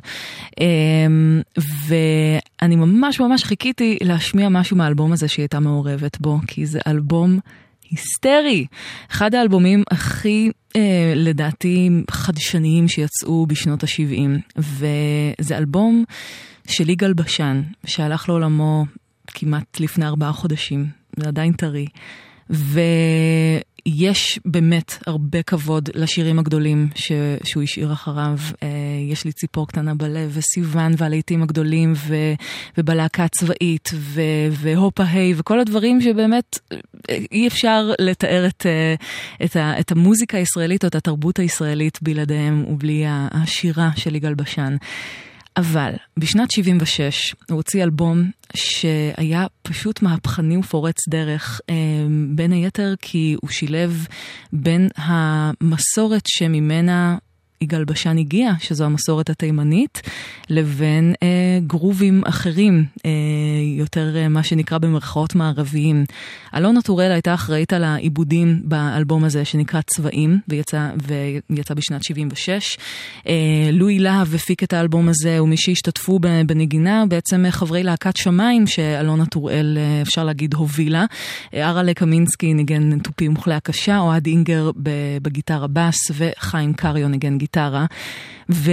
אמ, 0.61 1.41
ואני 1.87 2.77
ממש 2.77 3.21
ממש 3.21 3.40
חיכיתי 3.45 3.99
להשמיע 4.03 4.49
משהו 4.49 4.77
מהאלבום 4.77 5.13
הזה 5.13 5.29
שהיא 5.29 5.43
הייתה 5.43 5.61
מעורבת 5.61 6.21
בו, 6.21 6.39
כי 6.47 6.67
זה 6.67 6.79
אלבום 6.87 7.39
היסטרי. 7.91 8.67
אחד 9.11 9.35
האלבומים 9.35 9.83
הכי, 9.91 10.51
אה, 10.77 11.13
לדעתי, 11.17 11.91
חדשניים 12.11 12.89
שיצאו 12.89 13.47
בשנות 13.47 13.85
ה-70. 13.85 14.59
וזה 14.59 15.59
אלבום 15.59 16.05
של 16.67 16.91
יגאל 16.91 17.13
בשן, 17.13 17.63
שהלך 17.87 18.29
לעולמו 18.29 18.85
כמעט 19.27 19.81
לפני 19.81 20.07
ארבעה 20.07 20.33
חודשים, 20.33 20.87
זה 21.17 21.29
עדיין 21.29 21.53
טרי. 21.53 21.87
יש 23.97 24.41
באמת 24.45 24.99
הרבה 25.07 25.43
כבוד 25.43 25.89
לשירים 25.95 26.39
הגדולים 26.39 26.89
ש, 26.95 27.13
שהוא 27.45 27.63
השאיר 27.63 27.93
אחריו. 27.93 28.39
אה, 28.63 28.69
יש 29.11 29.25
לי 29.25 29.33
ציפור 29.33 29.69
קטנה 29.69 29.95
בלב, 29.95 30.31
וסיוון 30.33 30.93
והלהיטים 30.97 31.43
הגדולים, 31.43 31.93
ו, 31.97 32.15
ובלהקה 32.79 33.25
הצבאית, 33.25 33.91
ו, 33.95 34.23
והופה 34.51 35.03
היי, 35.05 35.35
וכל 35.37 35.61
הדברים 35.61 36.01
שבאמת 36.01 36.59
אה, 36.73 36.79
אי 37.33 37.47
אפשר 37.49 37.91
לתאר 37.99 38.47
את, 38.47 38.67
אה, 38.67 38.95
את, 39.45 39.57
ה, 39.57 39.81
את 39.81 39.93
המוזיקה 39.93 40.39
הישראלית 40.39 40.85
או 40.85 40.89
את 40.89 40.95
התרבות 40.95 41.39
הישראלית 41.39 41.99
בלעדיהם 42.03 42.65
ובלי 42.69 43.05
השירה 43.07 43.91
של 43.97 44.15
יגאל 44.15 44.35
בשן. 44.35 44.77
אבל 45.57 45.93
בשנת 46.17 46.51
76 46.51 47.35
הוא 47.49 47.57
הוציא 47.57 47.83
אלבום 47.83 48.31
שהיה 48.57 49.47
פשוט 49.63 50.03
מהפכני 50.03 50.57
ופורץ 50.57 51.09
דרך, 51.09 51.61
אה, 51.71 51.75
בין 52.35 52.53
היתר 52.53 52.95
כי 53.01 53.37
הוא 53.43 53.51
שילב 53.51 54.07
בין 54.53 54.89
המסורת 54.97 56.23
שממנה 56.27 57.19
יגאל 57.63 57.85
בשן 57.85 58.19
הגיע, 58.19 58.53
שזו 58.59 58.85
המסורת 58.85 59.31
התימנית, 59.31 60.03
לבין 60.51 61.15
אה, 61.23 61.59
גרובים 61.67 62.23
אחרים, 62.25 62.85
אה, 63.07 63.11
יותר 63.79 64.17
אה, 64.17 64.29
מה 64.29 64.43
שנקרא 64.43 64.79
במרכאות 64.79 65.35
מערביים. 65.35 66.05
אלונה 66.57 66.83
טורל 66.83 67.13
הייתה 67.13 67.35
אחראית 67.35 67.73
על 67.73 67.85
העיבודים 67.85 68.61
באלבום 68.65 69.25
הזה 69.25 69.45
שנקרא 69.45 69.81
צבעים, 69.81 70.39
ויצא, 70.49 70.91
ויצא 71.51 71.75
בשנת 71.75 72.05
76. 72.05 72.77
אה, 73.27 73.33
לואי 73.73 73.99
להב 73.99 74.35
הפיק 74.35 74.63
את 74.63 74.73
האלבום 74.73 75.09
הזה, 75.09 75.43
ומי 75.43 75.57
שהשתתפו 75.57 76.19
בנגינה, 76.47 77.05
בעצם 77.09 77.45
חברי 77.51 77.83
להקת 77.83 78.17
שמיים, 78.17 78.67
שאלונה 78.67 79.27
טוראל, 79.27 79.79
אה, 79.81 80.03
אפשר 80.03 80.25
להגיד, 80.25 80.55
הובילה. 80.55 81.05
אה, 81.55 81.69
ארלה 81.69 81.95
קמינסקי 81.95 82.55
ניגן 82.55 82.99
תופים 82.99 83.33
וכלי 83.37 83.55
הקשה, 83.55 83.99
אוהד 83.99 84.27
אינגר 84.27 84.71
בגיטרה 85.23 85.67
בס, 85.67 86.11
וחיים 86.15 86.73
קריו 86.73 87.09
ניגן 87.09 87.39
גיטרה. 87.39 87.50
גיטרה. 87.51 87.87
ו... 88.53 88.71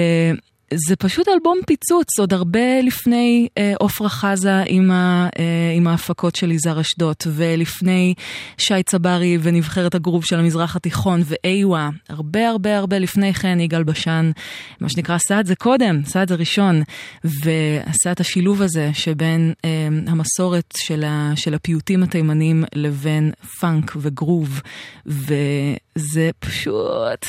זה 0.74 0.96
פשוט 0.96 1.28
אלבום 1.28 1.58
פיצוץ, 1.68 2.20
עוד 2.20 2.34
הרבה 2.34 2.82
לפני 2.84 3.48
עופרה 3.80 4.08
אה, 4.08 4.12
חזה 4.12 4.64
עם, 4.66 4.92
ה, 4.92 5.30
אה, 5.40 5.74
עם 5.76 5.88
ההפקות 5.88 6.36
של 6.36 6.52
יזהר 6.52 6.82
אשדוד, 6.82 7.16
ולפני 7.28 8.14
שי 8.58 8.84
צברי 8.84 9.38
ונבחרת 9.42 9.96
הגרוב 9.96 10.26
של 10.26 10.40
המזרח 10.40 10.76
התיכון, 10.76 11.22
ואיווה, 11.26 11.90
הרבה 12.10 12.50
הרבה 12.50 12.78
הרבה 12.78 13.00
לפני 13.00 13.34
כן 13.34 13.60
יגאל 13.60 13.84
בשן, 13.84 14.32
מה 14.82 14.90
שנקרא, 14.90 15.16
עשה 15.16 15.40
את 15.40 15.46
זה 15.46 15.56
קודם, 15.56 16.02
עשה 16.06 16.24
את 16.24 16.28
זה 16.28 16.36
ראשון, 16.36 16.82
ועשה 17.24 18.12
את 18.12 18.20
השילוב 18.20 18.62
הזה 18.62 18.90
שבין 18.94 19.54
אה, 19.66 19.88
המסורת 20.08 20.74
של, 20.78 21.04
ה, 21.04 21.32
של 21.36 21.54
הפיוטים 21.54 22.04
התימנים 22.04 22.64
לבין 22.76 23.32
פאנק 23.60 23.94
וגרוב, 23.96 24.62
וזה 25.06 26.30
פשוט, 26.40 27.26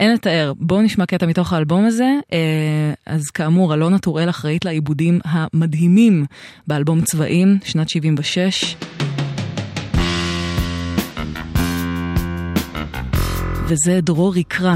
אין 0.00 0.12
לתאר. 0.12 0.52
בואו 0.56 0.82
נשמע 0.82 1.06
קטע 1.06 1.26
מתוך 1.26 1.52
האלבום 1.52 1.84
הזה. 1.84 2.10
אה, 2.32 2.69
אז 3.06 3.26
כאמור, 3.26 3.74
אלונה 3.74 3.98
טוראל 3.98 4.30
אחראית 4.30 4.64
לעיבודים 4.64 5.20
המדהימים 5.24 6.24
באלבום 6.66 7.00
צבעים, 7.00 7.58
שנת 7.64 7.88
76. 7.88 8.76
וזה 13.66 14.00
דרור 14.02 14.36
יקרא, 14.36 14.74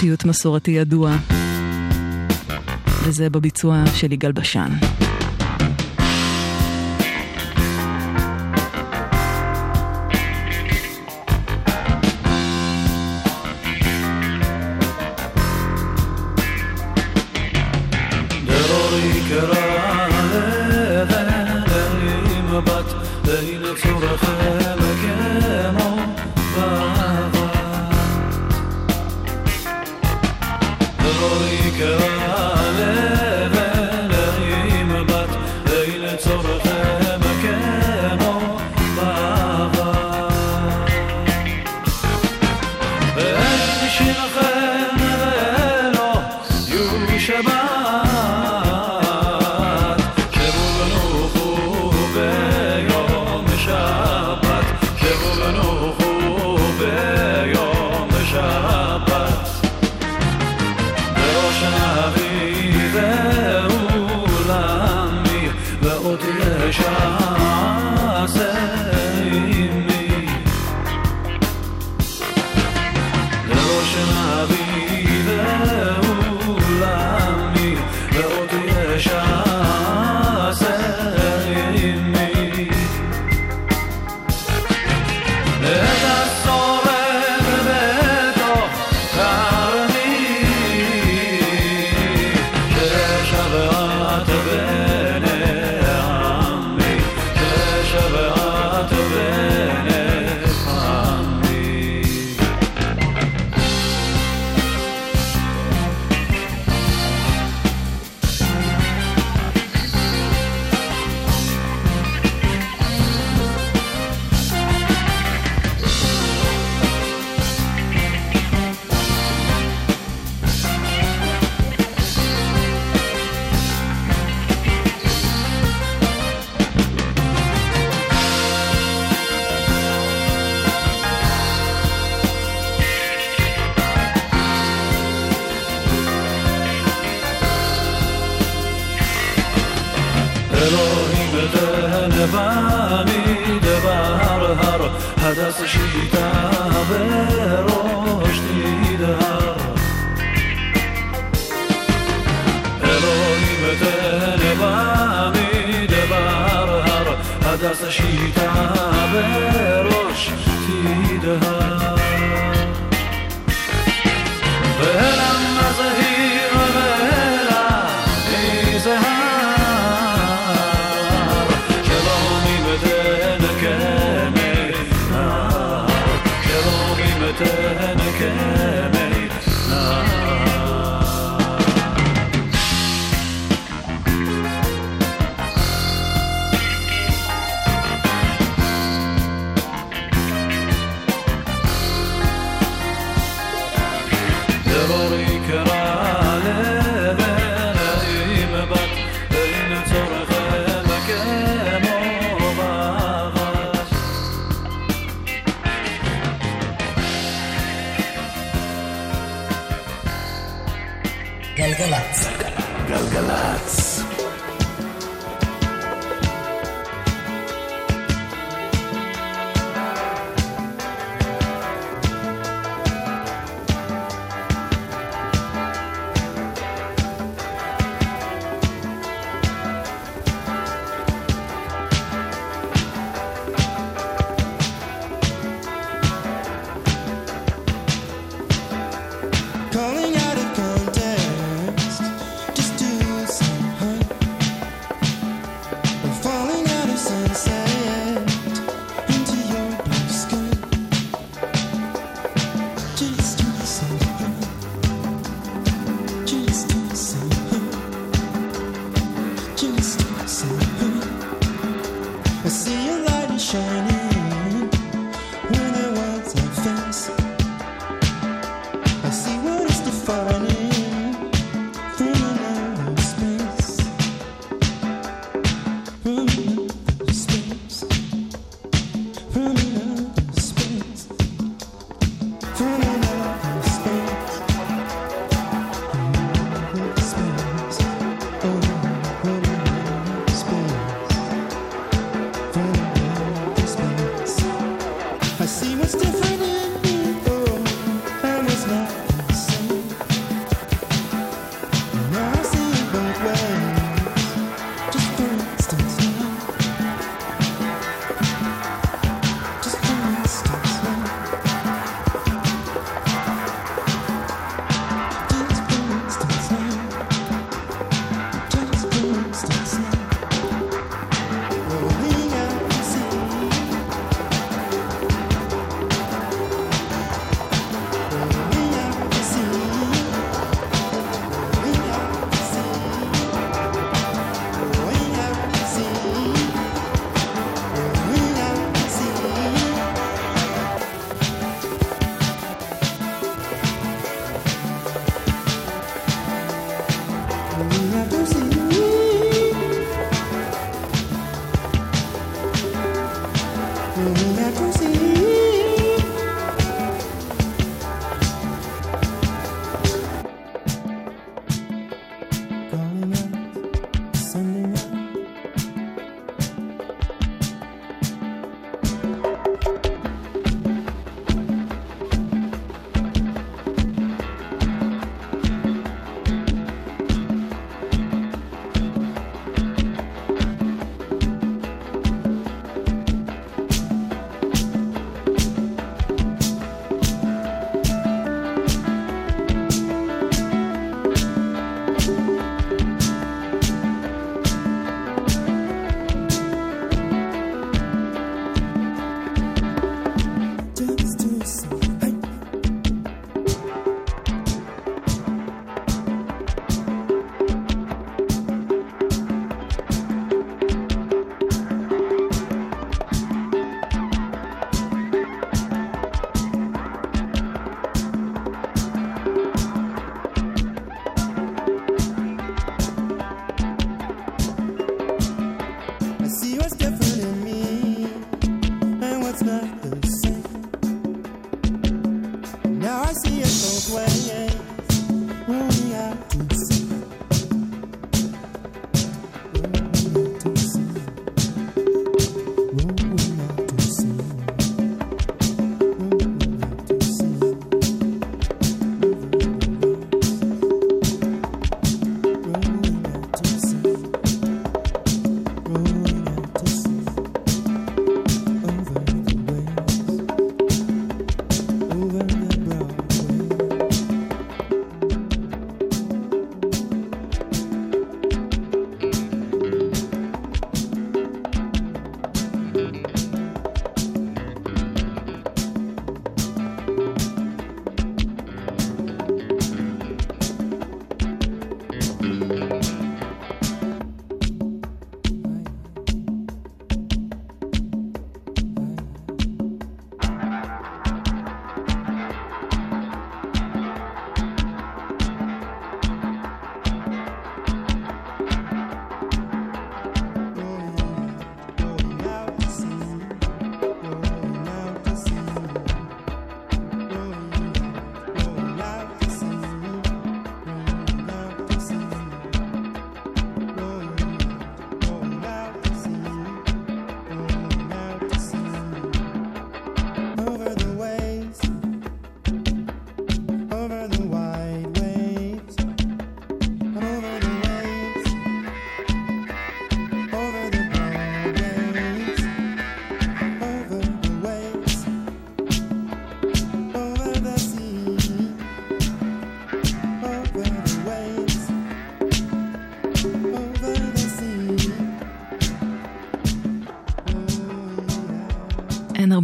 פיוט 0.00 0.24
מסורתי 0.24 0.70
ידוע, 0.70 1.16
וזה 3.02 3.30
בביצוע 3.30 3.84
של 3.94 4.12
יגאל 4.12 4.32
בשן. 4.32 4.70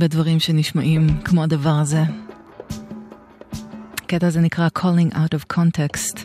הרבה 0.06 0.14
דברים 0.14 0.40
שנשמעים 0.40 1.06
כמו 1.24 1.42
הדבר 1.42 1.70
הזה. 1.70 2.02
הקטע 3.94 4.26
הזה 4.26 4.40
נקרא 4.40 4.68
Calling 4.78 5.14
Out 5.14 5.34
of 5.38 5.56
Context. 5.56 6.20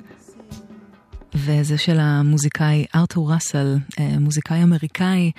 וזה 1.35 1.77
של 1.77 1.99
המוזיקאי 1.99 2.85
ארתור 2.95 3.33
ראסל, 3.33 3.77
אה, 3.99 4.19
מוזיקאי 4.19 4.63
אמריקאי, 4.63 5.31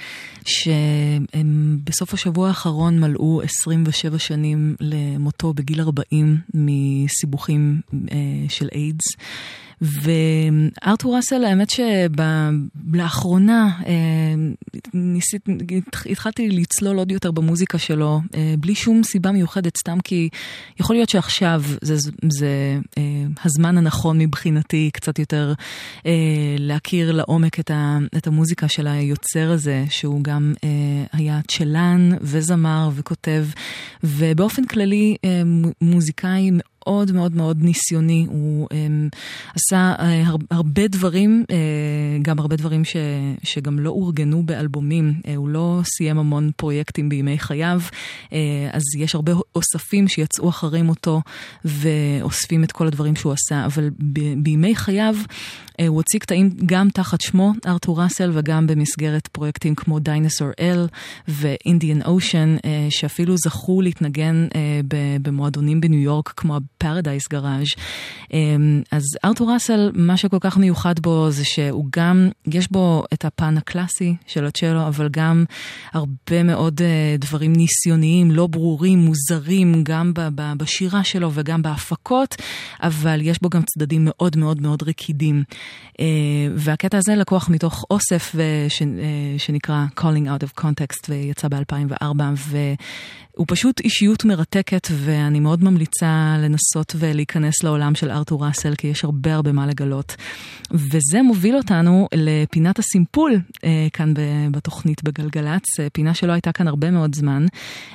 שבסוף 0.45 2.15
השבוע 2.15 2.49
האחרון 2.49 3.01
מלאו 3.01 3.43
27 3.43 4.19
שנים 4.19 4.77
למותו 4.81 5.53
בגיל 5.53 5.81
40 5.81 6.39
מסיבוכים 6.55 7.81
אה, 8.13 8.17
של 8.49 8.69
איידס. 8.75 9.05
וארתור 9.83 11.17
ראסל, 11.17 11.45
האמת 11.45 11.69
שלאחרונה 11.71 13.81
אה, 13.87 14.35
התחלתי 16.11 16.49
לצלול 16.49 16.99
עוד 16.99 17.13
יותר 17.13 17.31
במוזיקה 17.31 17.79
שלו, 17.79 18.21
אה, 18.35 18.55
בלי 18.59 18.75
שום 18.75 19.03
סיבה 19.03 19.33
מיוחדת, 19.33 19.77
סתם 19.77 19.99
כי 20.05 20.29
יכול 20.81 20.97
להיות 20.97 21.09
שעכשיו 21.09 21.63
זה, 21.81 21.97
זה 22.29 22.79
אה, 22.99 23.03
הזמן 23.45 23.79
הנכון 23.79 24.19
מבחינתי 24.19 24.91
קצת 24.93 25.19
יותר 25.19 25.53
להכיר 26.59 27.13
לעומק 27.13 27.61
את, 27.61 27.71
ה, 27.71 27.99
את 28.17 28.27
המוזיקה 28.27 28.69
של 28.69 28.87
היוצר 28.87 29.51
הזה, 29.51 29.85
שהוא 29.91 30.25
גם 30.25 30.53
היה 31.13 31.41
צ'לן 31.49 32.11
וזמר 32.21 32.91
וכותב, 32.95 33.47
ובאופן 34.05 34.65
כללי 34.65 35.17
מוזיקאי 35.81 36.51
מאוד 36.87 37.13
מאוד 37.13 37.37
מאוד 37.37 37.63
ניסיוני, 37.63 38.27
הוא 38.29 38.69
um, 38.71 39.17
עשה 39.55 39.95
uh, 39.99 40.03
הר, 40.03 40.37
הרבה 40.51 40.89
דברים, 40.89 41.45
uh, 41.49 42.23
גם 42.23 42.39
הרבה 42.39 42.57
דברים 42.57 42.85
ש, 42.85 42.97
שגם 43.43 43.79
לא 43.79 43.91
אורגנו 43.91 44.43
באלבומים, 44.43 45.15
uh, 45.17 45.31
הוא 45.37 45.49
לא 45.49 45.81
סיים 45.85 46.19
המון 46.19 46.51
פרויקטים 46.57 47.09
בימי 47.09 47.39
חייו, 47.39 47.81
אז 48.73 48.83
יש 48.99 49.15
הרבה 49.15 49.33
אוספים 49.55 50.09
שיצאו 50.09 50.49
אחרי 50.49 50.83
מותו 50.83 51.23
ואוספים 51.65 52.65
את 52.65 52.73
כל 52.73 52.87
הדברים 52.87 53.17
שהוא 53.17 53.33
עשה, 53.33 53.65
אבל 53.65 53.91
ב, 54.13 54.21
בימי 54.43 54.77
חייו 54.77 55.15
הוא 55.89 55.97
הוציא 55.97 56.21
קטעים 56.21 56.51
גם 56.67 56.89
תחת 56.91 57.21
שמו, 57.21 57.53
ארתור 57.67 58.03
ראסל, 58.03 58.31
וגם 58.35 58.67
במסגרת 58.67 59.27
פרויקטים 59.27 59.75
כמו 59.75 59.99
אל 60.61 60.87
ואינדיאן 61.29 62.03
אושן, 62.03 62.57
uh, 62.57 62.61
שאפילו 62.91 63.37
זכו 63.37 63.83
להתנגן 63.83 64.47
במועדונים 65.23 65.81
בניו 65.81 66.01
יורק 66.01 66.33
כמו 66.37 66.57
פרדייס 66.83 67.29
גראז'. 67.29 67.67
אמ, 68.33 68.83
אז 68.93 69.03
ארתור 69.25 69.53
ראסל, 69.53 69.91
מה 69.95 70.17
שכל 70.17 70.37
כך 70.41 70.57
מיוחד 70.57 71.01
בו 71.01 71.31
זה 71.31 71.45
שהוא 71.45 71.87
גם, 71.97 72.29
יש 72.47 72.71
בו 72.71 73.05
את 73.13 73.25
הפן 73.25 73.57
הקלאסי 73.57 74.15
של 74.27 74.47
הצ'לו, 74.47 74.87
אבל 74.87 75.09
גם 75.11 75.45
הרבה 75.93 76.43
מאוד 76.43 76.81
אה, 76.83 77.17
דברים 77.19 77.53
ניסיוניים, 77.53 78.31
לא 78.31 78.47
ברורים, 78.47 78.99
מוזרים, 78.99 79.85
גם 79.85 80.13
בשירה 80.57 81.05
שלו 81.05 81.31
וגם 81.35 81.63
בהפקות, 81.63 82.37
אבל 82.83 83.21
יש 83.23 83.43
בו 83.43 83.49
גם 83.49 83.63
צדדים 83.63 84.05
מאוד 84.05 84.37
מאוד 84.37 84.63
מאוד 84.63 84.83
רקידים. 84.83 85.43
אה, 86.01 86.07
והקטע 86.57 86.99
הזה 86.99 87.15
לקוח 87.15 87.49
מתוך 87.49 87.85
אוסף 87.91 88.35
אה, 88.39 88.67
שנקרא 89.39 89.85
Calling 90.01 90.27
Out 90.27 90.45
of 90.45 90.63
Context 90.63 91.07
ויצא 91.09 91.49
ב-2004. 91.49 92.23
הוא 93.37 93.47
פשוט 93.49 93.81
אישיות 93.81 94.25
מרתקת, 94.25 94.89
ואני 94.91 95.41
מאוד 95.41 95.65
ממליצה 95.65 96.37
לנסות 96.39 96.95
ולהיכנס 96.99 97.63
לעולם 97.63 97.95
של 97.95 98.11
ארתור 98.11 98.47
ראסל, 98.47 98.75
כי 98.75 98.87
יש 98.87 99.05
הרבה 99.05 99.35
הרבה 99.35 99.53
מה 99.53 99.67
לגלות. 99.67 100.17
וזה 100.71 101.23
מוביל 101.23 101.57
אותנו 101.57 102.09
לפינת 102.15 102.79
הסימפול 102.79 103.41
אה, 103.65 103.87
כאן 103.93 104.15
בתוכנית 104.51 105.03
בגלגלצ, 105.05 105.81
אה, 105.81 105.91
פינה 105.93 106.15
שלא 106.15 106.33
הייתה 106.33 106.53
כאן 106.53 106.69
הרבה 106.69 106.91
מאוד 106.91 107.15
זמן, 107.15 107.47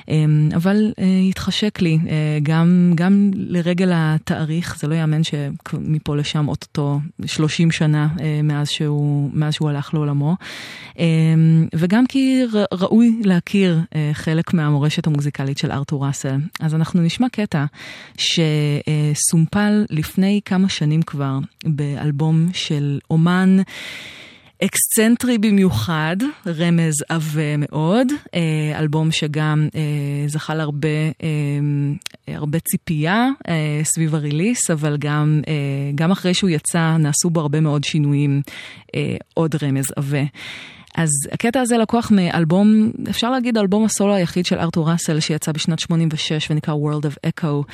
אה, 0.08 0.14
אבל 0.56 0.92
אה, 0.98 1.04
התחשק 1.28 1.80
לי, 1.80 1.98
גם, 2.42 2.92
גם 2.94 3.30
לרגל 3.34 3.90
התאריך, 3.94 4.76
זה 4.78 4.86
לא 4.86 4.94
יאמן 4.94 5.24
שמפה 5.24 6.16
לשם 6.16 6.48
אוטוטו 6.48 7.00
30 7.26 7.70
שנה 7.70 8.08
מאז, 8.42 8.68
שהוא, 8.68 9.30
מאז 9.32 9.54
שהוא 9.54 9.70
הלך 9.70 9.94
לעולמו, 9.94 10.36
אה, 10.98 11.04
וגם 11.74 12.06
כי 12.06 12.42
ראוי 12.72 13.20
להכיר 13.24 13.80
חלק 14.12 14.54
מהמורשת 14.54 15.06
המוזיקלית. 15.06 15.27
המוזיקלית 15.28 15.58
של 15.58 15.70
ארתור 15.70 16.06
ראסל. 16.06 16.36
אז 16.60 16.74
אנחנו 16.74 17.02
נשמע 17.02 17.28
קטע 17.28 17.64
שסומפל 18.16 19.84
לפני 19.90 20.40
כמה 20.44 20.68
שנים 20.68 21.02
כבר 21.02 21.38
באלבום 21.64 22.48
של 22.52 22.98
אומן. 23.10 23.56
אקסצנטרי 24.64 25.38
במיוחד, 25.38 26.16
רמז 26.46 26.94
עבה 27.08 27.56
מאוד, 27.58 28.08
אה, 28.34 28.78
אלבום 28.78 29.12
שגם 29.12 29.68
אה, 29.74 30.28
זכה 30.28 30.54
להרבה 30.54 30.88
אה, 31.22 31.28
הרבה 32.34 32.58
ציפייה 32.60 33.28
סביב 33.82 34.14
הריליס, 34.14 34.70
אבל 34.70 34.96
גם, 34.96 35.40
גם 35.94 36.10
אחרי 36.10 36.34
שהוא 36.34 36.50
יצא 36.50 36.96
נעשו 36.96 37.30
בו 37.30 37.40
הרבה 37.40 37.60
מאוד 37.60 37.84
שינויים, 37.84 38.42
עוד 39.34 39.54
רמז 39.62 39.92
עבה. 39.96 40.22
אז 40.94 41.08
הקטע 41.32 41.60
הזה 41.60 41.78
לקוח 41.78 42.10
מאלבום, 42.10 42.90
אפשר 43.10 43.30
להגיד 43.30 43.58
אלבום 43.58 43.84
הסולו 43.84 44.14
היחיד 44.14 44.46
של 44.46 44.58
ארתור 44.58 44.90
ראסל 44.90 45.20
שיצא 45.20 45.52
בשנת 45.52 45.78
86 45.78 46.50
ונקרא 46.50 46.74
World 46.74 47.04
of 47.04 47.28
Echo. 47.30 47.64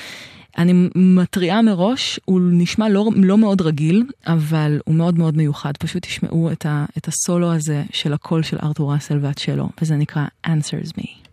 אני 0.59 0.89
מתריעה 0.95 1.63
מראש, 1.63 2.21
הוא 2.25 2.41
נשמע 2.53 2.89
לא, 2.89 3.11
לא 3.17 3.39
מאוד 3.39 3.61
רגיל, 3.61 4.05
אבל 4.27 4.81
הוא 4.85 4.95
מאוד 4.95 5.19
מאוד 5.19 5.37
מיוחד. 5.37 5.77
פשוט 5.77 6.03
תשמעו 6.03 6.53
את, 6.53 6.67
ה, 6.67 6.85
את 6.99 7.09
הסולו 7.09 7.53
הזה 7.53 7.83
של 7.93 8.13
הקול 8.13 8.43
של 8.43 8.57
ארתור 8.63 8.93
ראסל 8.93 9.19
והצ'לו, 9.23 9.69
וזה 9.83 9.97
נקרא 9.97 10.27
Answers 10.47 10.93
Me. 10.99 11.25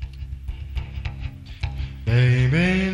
Baby, 2.08 2.92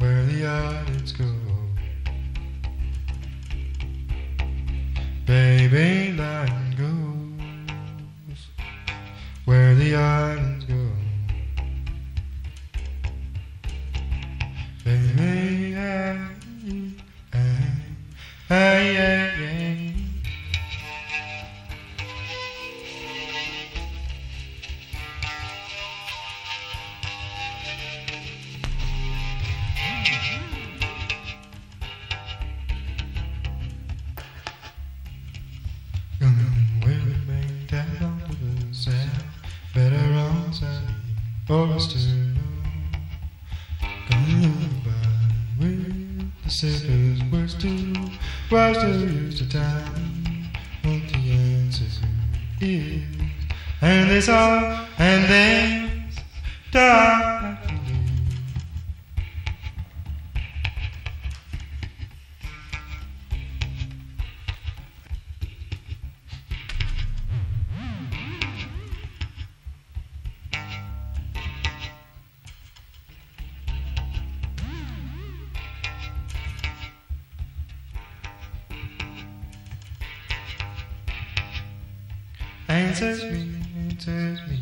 where 0.00 0.24
the 0.26 0.46
audience 0.46 1.12
go. 1.12 1.33
Baby 5.26 6.12
line 6.12 6.74
goes 6.76 8.46
where 9.46 9.74
the 9.74 9.96
islands 9.96 10.66
go. 10.66 10.90
Baby, 14.84 15.70
yeah, 15.72 16.28
yeah, 17.32 18.82
yeah, 18.82 19.40
yeah. 19.40 19.93
Forrester, 41.46 41.98
come 44.08 44.80
by 44.82 44.92
with 45.60 46.42
the 46.42 46.48
sippers, 46.48 47.20
worst 47.30 47.60
to, 47.60 47.94
worst 48.50 48.80
to 48.80 48.88
use 48.88 49.40
the 49.40 49.46
time. 49.46 50.50
What 50.82 51.02
the 51.12 51.32
answer 51.32 51.84
is, 52.62 53.02
and 53.82 54.10
they 54.10 54.22
saw, 54.22 54.86
and 54.96 55.24
they 55.30 56.06
died. 56.72 57.63
enters 82.94 83.24
me, 83.24 83.48
enters 83.90 84.40
me. 84.48 84.60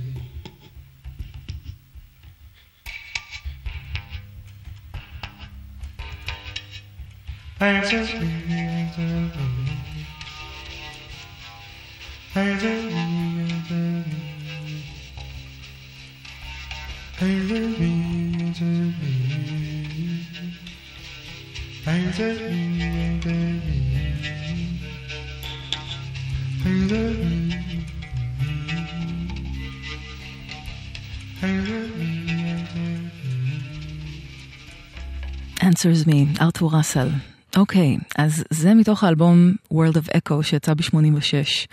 Answers 7.60 8.14
me. 8.14 8.41
Answers 35.82 36.08
Me, 36.08 36.40
ארתור 36.42 36.76
ראסל. 36.76 37.08
אוקיי, 37.56 37.96
אז 38.18 38.44
זה 38.50 38.74
מתוך 38.74 39.04
האלבום 39.04 39.52
World 39.72 39.96
of 39.96 40.16
Echo 40.16 40.42
שיצא 40.42 40.74
ב-86. 40.74 41.66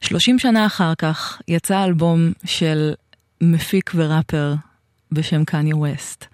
30 0.00 0.38
שנה 0.38 0.66
אחר 0.66 0.94
כך 0.94 1.40
יצא 1.48 1.84
אלבום 1.84 2.32
של 2.44 2.92
מפיק 3.40 3.90
וראפר 3.94 4.54
בשם 5.12 5.44
קניה 5.44 5.76
ווסט. 5.76 6.24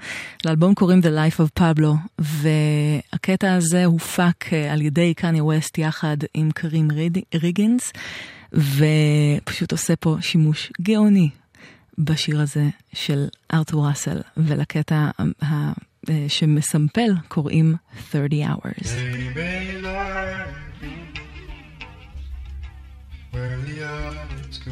לאלבום 0.44 0.74
קוראים 0.74 1.00
The 1.00 1.04
Life 1.34 1.40
of 1.40 1.60
Pablo, 1.62 2.18
והקטע 2.18 3.54
הזה 3.54 3.84
הופק 3.84 4.52
אה, 4.52 4.72
על 4.72 4.82
ידי 4.82 5.14
קניה 5.14 5.44
ווסט 5.44 5.78
יחד 5.78 6.16
עם 6.34 6.50
קרים 6.50 6.88
ריגינס, 7.34 7.92
ופשוט 8.52 9.72
עושה 9.72 9.96
פה 9.96 10.16
שימוש 10.20 10.72
גאוני 10.80 11.30
בשיר 11.98 12.40
הזה 12.40 12.68
של 12.94 13.26
ארתור 13.54 13.88
ראסל, 13.88 14.20
ולקטע 14.36 15.10
ה- 15.42 15.72
שמסמפל 16.27 17.11
קוראים 17.27 17.75
30 18.11 18.43
Hours. 18.43 18.87
Where 23.31 23.57
the 23.65 23.83
others 23.85 24.57
go. 24.65 24.71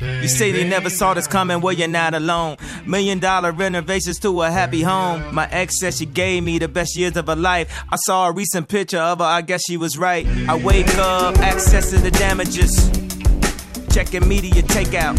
You 0.00 0.28
say 0.28 0.52
they 0.52 0.64
never 0.64 0.90
saw 0.90 1.14
this 1.14 1.26
coming, 1.26 1.60
well, 1.60 1.72
you're 1.72 1.88
not 1.88 2.14
alone. 2.14 2.56
Million 2.86 3.18
dollar 3.18 3.50
renovations 3.52 4.18
to 4.20 4.42
a 4.42 4.50
happy 4.50 4.82
home. 4.82 5.34
My 5.34 5.48
ex 5.50 5.80
said 5.80 5.94
she 5.94 6.06
gave 6.06 6.44
me 6.44 6.58
the 6.58 6.68
best 6.68 6.96
years 6.96 7.16
of 7.16 7.26
her 7.26 7.34
life. 7.36 7.68
I 7.90 7.96
saw 7.96 8.28
a 8.28 8.32
recent 8.32 8.68
picture 8.68 8.98
of 9.00 9.18
her, 9.18 9.24
I 9.24 9.40
guess 9.40 9.62
she 9.66 9.76
was 9.76 9.98
right. 9.98 10.26
I 10.48 10.54
wake 10.56 10.94
up, 10.98 11.34
accessing 11.36 12.02
the 12.02 12.10
damages. 12.12 12.72
Checking 13.92 14.28
media 14.28 14.62
takeout. 14.62 15.16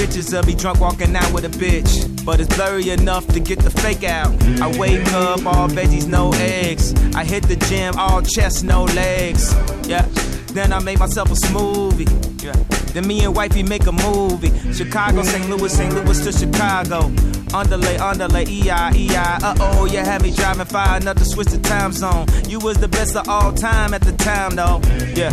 Pictures 0.00 0.32
of 0.32 0.46
me 0.46 0.54
drunk 0.54 0.80
walking 0.80 1.14
out 1.14 1.30
with 1.30 1.44
a 1.44 1.50
bitch. 1.50 2.24
But 2.24 2.40
it's 2.40 2.56
blurry 2.56 2.88
enough 2.88 3.26
to 3.34 3.38
get 3.38 3.58
the 3.58 3.68
fake 3.68 4.02
out. 4.02 4.32
I 4.58 4.78
wake 4.78 5.06
up, 5.12 5.44
all 5.44 5.68
veggies, 5.68 6.08
no 6.08 6.32
eggs. 6.36 6.94
I 7.14 7.22
hit 7.22 7.42
the 7.42 7.56
gym, 7.68 7.98
all 7.98 8.22
chest, 8.22 8.64
no 8.64 8.84
legs. 8.84 9.52
Yeah. 9.86 10.06
Then 10.54 10.72
I 10.72 10.78
make 10.78 11.00
myself 11.00 11.30
a 11.30 11.34
smoothie. 11.34 12.08
Yeah. 12.42 12.54
Then 12.94 13.06
me 13.06 13.24
and 13.24 13.36
wifey 13.36 13.62
make 13.62 13.86
a 13.86 13.92
movie. 13.92 14.48
Chicago, 14.72 15.22
St. 15.22 15.50
Louis, 15.50 15.70
St. 15.70 15.92
Louis 15.94 16.24
to 16.24 16.32
Chicago. 16.32 17.12
Underlay, 17.52 17.98
underlay, 17.98 18.46
EI, 18.46 18.92
EI. 18.96 19.38
Uh 19.42 19.54
oh, 19.60 19.84
you 19.84 19.98
had 19.98 20.22
me 20.22 20.30
driving 20.34 20.64
far 20.64 20.96
enough 20.96 21.18
to 21.18 21.26
switch 21.26 21.48
the 21.48 21.58
time 21.58 21.92
zone. 21.92 22.24
You 22.48 22.58
was 22.58 22.78
the 22.78 22.88
best 22.88 23.16
of 23.16 23.28
all 23.28 23.52
time 23.52 23.92
at 23.92 24.00
the 24.00 24.12
time, 24.12 24.56
though. 24.56 24.80
Yeah. 25.14 25.30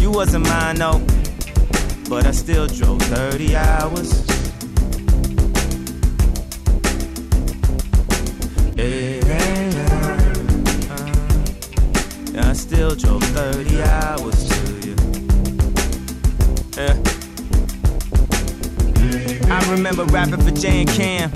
You 0.00 0.10
wasn't 0.10 0.48
mine, 0.48 0.74
though. 0.74 1.00
But 2.10 2.26
I 2.26 2.32
still 2.32 2.66
drove 2.66 3.00
30 3.02 3.54
hours. 3.54 4.26
I 12.36 12.52
still 12.52 12.96
drove 12.96 13.22
30 13.22 13.82
hours 13.82 14.48
to 14.48 14.88
you. 14.88 14.96
Yeah. 16.76 16.98
I 19.48 19.70
remember 19.70 20.04
rapping 20.06 20.40
for 20.40 20.50
Jay 20.50 20.80
and 20.80 20.90
Cam. 20.90 21.30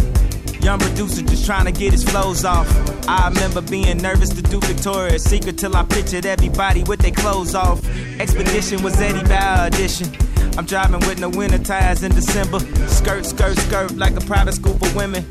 Young 0.60 0.80
producer 0.80 1.22
just 1.22 1.46
trying 1.46 1.66
to 1.66 1.72
get 1.72 1.92
his 1.92 2.02
flows 2.02 2.44
off. 2.44 2.68
I 3.08 3.28
remember 3.28 3.60
being 3.60 3.98
nervous 3.98 4.30
to 4.30 4.42
do 4.42 4.58
Victoria's 4.58 5.22
Secret 5.22 5.56
till 5.56 5.76
I 5.76 5.84
pictured 5.84 6.26
everybody 6.26 6.82
with 6.82 6.98
their 6.98 7.12
clothes 7.12 7.54
off. 7.54 7.80
Expedition 8.18 8.82
was 8.82 9.00
Eddie 9.00 9.22
Bauer 9.28 9.68
edition. 9.68 10.12
I'm 10.56 10.66
driving 10.66 11.00
with 11.00 11.18
no 11.18 11.28
winter 11.28 11.58
tires 11.58 12.02
in 12.02 12.14
December. 12.14 12.60
Skirt, 12.88 13.26
skirt, 13.26 13.58
skirt 13.58 13.96
like 13.96 14.16
a 14.16 14.20
private 14.20 14.54
school 14.54 14.78
for 14.78 14.96
women. 14.96 15.24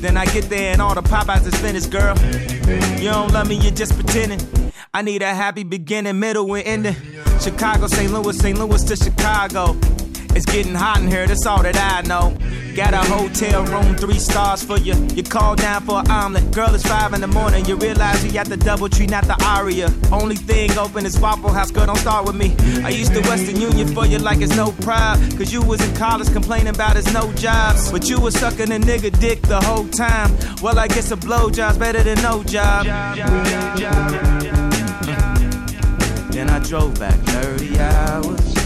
Then 0.00 0.16
I 0.16 0.26
get 0.26 0.48
there 0.48 0.72
and 0.72 0.82
all 0.82 0.94
the 0.94 1.02
Popeyes 1.02 1.46
is 1.46 1.58
finished, 1.60 1.90
girl. 1.90 2.16
You 3.00 3.10
don't 3.10 3.32
love 3.32 3.48
me, 3.48 3.56
you're 3.56 3.72
just 3.72 3.94
pretending. 3.94 4.40
I 4.92 5.02
need 5.02 5.22
a 5.22 5.34
happy 5.34 5.64
beginning, 5.64 6.20
middle, 6.20 6.54
and 6.54 6.66
ending. 6.66 6.96
Chicago, 7.40 7.86
St. 7.86 8.12
Louis, 8.12 8.38
St. 8.38 8.58
Louis 8.58 8.84
to 8.84 8.96
Chicago. 8.96 9.74
It's 10.38 10.46
getting 10.46 10.72
hot 10.72 11.00
in 11.00 11.08
here, 11.08 11.26
that's 11.26 11.44
all 11.46 11.64
that 11.64 11.76
I 11.76 12.02
know. 12.02 12.32
Got 12.76 12.94
a 12.94 12.98
hotel 12.98 13.64
room, 13.64 13.96
three 13.96 14.20
stars 14.20 14.62
for 14.62 14.78
you. 14.78 14.94
You 15.16 15.24
call 15.24 15.56
down 15.56 15.82
for 15.82 15.98
an 15.98 16.08
omelet. 16.12 16.52
Girl, 16.52 16.72
it's 16.72 16.86
five 16.86 17.12
in 17.12 17.20
the 17.20 17.26
morning. 17.26 17.64
You 17.64 17.74
realize 17.74 18.24
you 18.24 18.30
got 18.30 18.46
the 18.46 18.56
double 18.56 18.88
tree, 18.88 19.08
not 19.08 19.24
the 19.24 19.34
aria. 19.44 19.92
Only 20.12 20.36
thing 20.36 20.78
open 20.78 21.04
is 21.06 21.18
Waffle 21.18 21.52
House, 21.52 21.72
girl, 21.72 21.86
don't 21.86 21.96
start 21.96 22.24
with 22.24 22.36
me. 22.36 22.54
I 22.84 22.90
used 22.90 23.14
to 23.14 23.20
Western 23.22 23.60
Union 23.60 23.88
for 23.88 24.06
you 24.06 24.18
like 24.18 24.40
it's 24.40 24.54
no 24.54 24.70
pride. 24.70 25.18
Cause 25.36 25.52
you 25.52 25.60
was 25.60 25.84
in 25.84 25.92
college 25.96 26.32
complaining 26.32 26.68
about 26.68 26.96
it's 26.96 27.12
no 27.12 27.32
jobs. 27.32 27.90
But 27.90 28.08
you 28.08 28.20
was 28.20 28.38
sucking 28.38 28.70
a 28.70 28.78
nigga 28.78 29.10
dick 29.18 29.42
the 29.42 29.60
whole 29.60 29.88
time. 29.88 30.30
Well, 30.62 30.78
I 30.78 30.86
guess 30.86 31.10
a 31.10 31.16
blowjob's 31.16 31.78
better 31.78 32.04
than 32.04 32.22
no 32.22 32.44
job. 32.44 32.86
Then 36.30 36.48
I 36.48 36.60
drove 36.60 36.96
back 37.00 37.18
30 37.26 37.80
hours. 37.80 38.57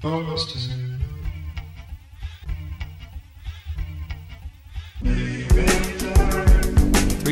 Three 0.00 0.16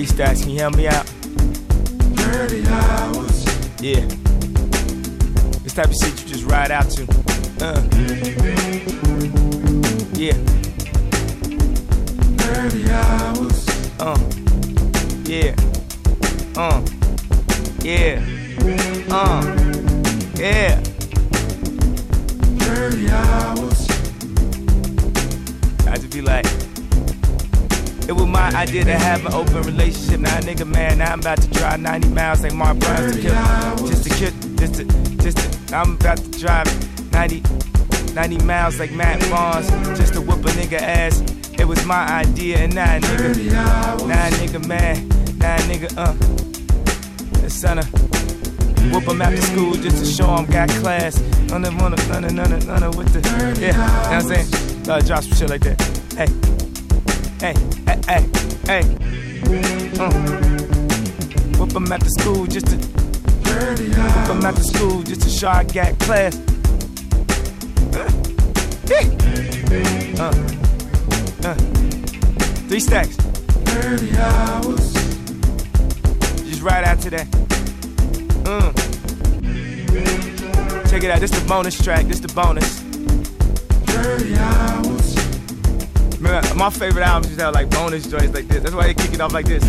stacks, 0.04 0.40
can 0.40 0.50
you 0.50 0.58
help 0.58 0.74
me 0.74 0.88
out? 0.88 1.06
30 1.06 2.66
hours. 2.66 3.44
Yeah. 3.80 4.04
This 5.62 5.74
type 5.74 5.86
of 5.86 5.94
shit 5.94 6.20
you 6.20 6.28
just 6.28 6.44
ride 6.46 6.72
out 6.72 6.90
to. 6.90 7.02
Uh. 7.60 7.82
Yeah. 10.14 10.32
30 12.36 12.90
hours. 12.90 13.68
Uh. 14.00 14.18
Yeah. 15.24 15.54
Uh. 16.56 16.82
Yeah. 17.84 18.24
Uh. 19.08 19.42
Yeah. 20.36 20.95
30 22.96 23.10
hours. 23.10 23.90
I 25.86 25.96
just 25.96 26.12
be 26.12 26.22
like, 26.22 26.46
it 28.08 28.12
was 28.12 28.26
my 28.26 28.50
idea 28.54 28.84
to 28.84 28.96
have 28.96 29.26
an 29.26 29.34
open 29.34 29.62
relationship. 29.62 30.20
Now, 30.20 30.38
nigga, 30.40 30.66
man, 30.66 30.98
now 30.98 31.12
I'm 31.12 31.20
about 31.20 31.42
to 31.42 31.48
drive 31.50 31.80
90 31.80 32.08
miles 32.08 32.42
like 32.42 32.54
Mark 32.54 32.78
Burns 32.78 33.16
to 33.16 33.22
kill, 33.22 33.88
just 33.88 34.04
to 34.04 34.10
kill, 34.10 34.30
just 34.56 34.74
to, 34.76 34.84
just 35.22 35.68
to. 35.68 35.76
I'm 35.76 35.96
about 35.96 36.18
to 36.18 36.30
drive 36.38 37.12
90, 37.12 37.42
90 38.14 38.38
miles 38.44 38.78
like 38.78 38.92
Matt 38.92 39.20
Barnes 39.28 39.68
just 39.98 40.14
to 40.14 40.22
whoop 40.22 40.40
a 40.40 40.48
nigga 40.50 40.80
ass. 40.80 41.20
It 41.58 41.66
was 41.66 41.84
my 41.84 42.06
idea, 42.08 42.58
and 42.58 42.74
now, 42.74 42.98
nigga, 42.98 43.52
now, 44.06 44.28
nigga, 44.30 44.66
man, 44.66 45.08
now, 45.38 45.56
nigga, 45.68 45.92
uh, 45.98 46.14
the 47.42 47.50
son 47.50 47.78
of. 47.78 48.45
Whoop 48.92 49.04
him 49.04 49.22
after 49.22 49.42
school 49.42 49.74
just 49.74 49.98
to 49.98 50.04
show 50.04 50.36
him 50.36 50.46
got 50.46 50.68
class. 50.68 51.20
None 51.48 51.64
of, 51.64 51.74
none 51.74 51.92
of, 51.92 52.08
none 52.08 52.24
of, 52.24 52.32
none 52.32 52.52
of, 52.52 52.66
none 52.66 52.82
of 52.82 52.96
with 52.96 53.12
the, 53.12 53.20
yeah, 53.60 53.66
you 53.66 53.72
know 53.72 53.84
what 53.84 54.12
I'm 54.12 54.22
saying? 54.22 54.88
Uh, 54.88 55.00
drop 55.00 55.22
some 55.24 55.36
shit 55.36 55.50
like 55.50 55.62
that. 55.62 55.80
Hey, 56.16 56.28
hey, 57.40 57.54
hey, 57.86 57.98
hey, 58.06 58.22
hey. 58.66 59.06
Uh. 59.98 60.56
Whoop 61.58 61.72
him 61.72 61.92
after 61.92 62.10
school 62.10 62.46
just 62.46 62.66
to, 62.66 62.76
whoop 62.76 64.28
him 64.28 64.44
after 64.44 64.62
school 64.62 65.02
just 65.02 65.22
to 65.22 65.28
show 65.28 65.48
I 65.48 65.64
got 65.64 65.98
class. 66.00 66.36
Uh. 67.94 68.10
Uh. 70.18 70.32
Uh. 71.48 71.54
Three 72.68 72.80
stacks. 72.80 73.16
30 73.16 74.16
hours. 74.18 74.92
Just 76.44 76.62
right 76.62 76.84
after 76.84 77.10
that. 77.10 77.55
Mm. 78.46 78.72
Check 80.88 81.02
it 81.02 81.10
out, 81.10 81.18
this 81.18 81.32
the 81.32 81.44
bonus 81.48 81.82
track, 81.82 82.06
this 82.06 82.20
the 82.20 82.28
bonus. 82.28 82.78
30 83.90 84.36
hours. 84.38 85.16
Remember, 86.20 86.54
my 86.54 86.70
favorite 86.70 87.02
albums 87.02 87.36
to 87.36 87.42
have 87.42 87.54
like 87.54 87.68
bonus 87.70 88.06
joints 88.06 88.32
like 88.32 88.46
this. 88.46 88.62
That's 88.62 88.74
why 88.74 88.84
they 88.84 88.94
kick 88.94 89.12
it 89.14 89.20
off 89.20 89.32
like 89.32 89.46
this. 89.46 89.64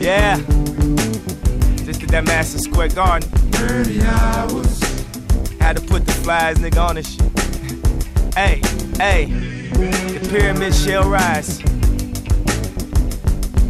Yeah. 0.00 0.36
Just 1.84 1.98
did 1.98 2.10
that 2.10 2.22
Madison 2.24 2.60
Square 2.60 2.90
Garden. 2.90 3.28
30 3.28 4.02
hours. 4.02 4.80
Had 5.58 5.76
to 5.76 5.82
put 5.82 6.06
the 6.06 6.12
flies 6.12 6.58
nigga 6.58 6.88
on 6.88 6.94
this 6.94 7.16
shit. 7.16 8.34
hey, 8.36 8.62
hey. 8.98 9.24
The 10.16 10.28
pyramid 10.30 10.74
shall 10.76 11.08
rise. 11.10 11.58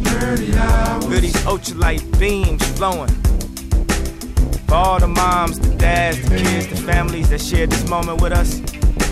30 0.03 0.57
hours. 0.57 1.05
Feel 1.05 1.21
these 1.21 1.35
ultralight 1.37 2.19
beams 2.19 2.63
flowing. 2.77 3.09
For 4.71 4.77
all 4.77 4.99
the 5.01 5.07
moms, 5.09 5.59
the 5.59 5.75
dads, 5.75 6.21
the 6.21 6.37
kids, 6.37 6.67
the 6.67 6.77
families 6.77 7.29
that 7.29 7.41
shared 7.41 7.71
this 7.71 7.89
moment 7.89 8.21
with 8.21 8.31
us, 8.31 8.61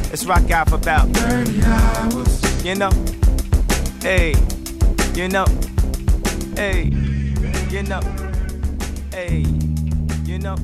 let's 0.10 0.24
rock 0.26 0.50
out 0.52 0.70
for 0.70 0.76
about 0.76 1.10
30 1.10 1.62
hours. 1.64 2.64
You 2.64 2.76
know? 2.76 2.90
Hey, 4.02 4.36
you 5.16 5.28
know? 5.28 5.46
Hey, 6.56 6.84
you 7.70 7.84
know? 7.84 8.00
Hey, 9.12 9.44
you 10.24 10.40
know? 10.40 10.56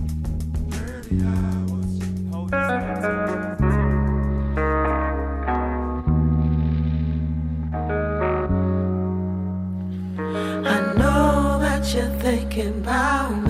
I 10.64 10.94
know 10.96 11.60
that 11.60 11.94
you're 11.94 12.18
thinking 12.22 12.70
about 12.70 13.44
me. 13.44 13.45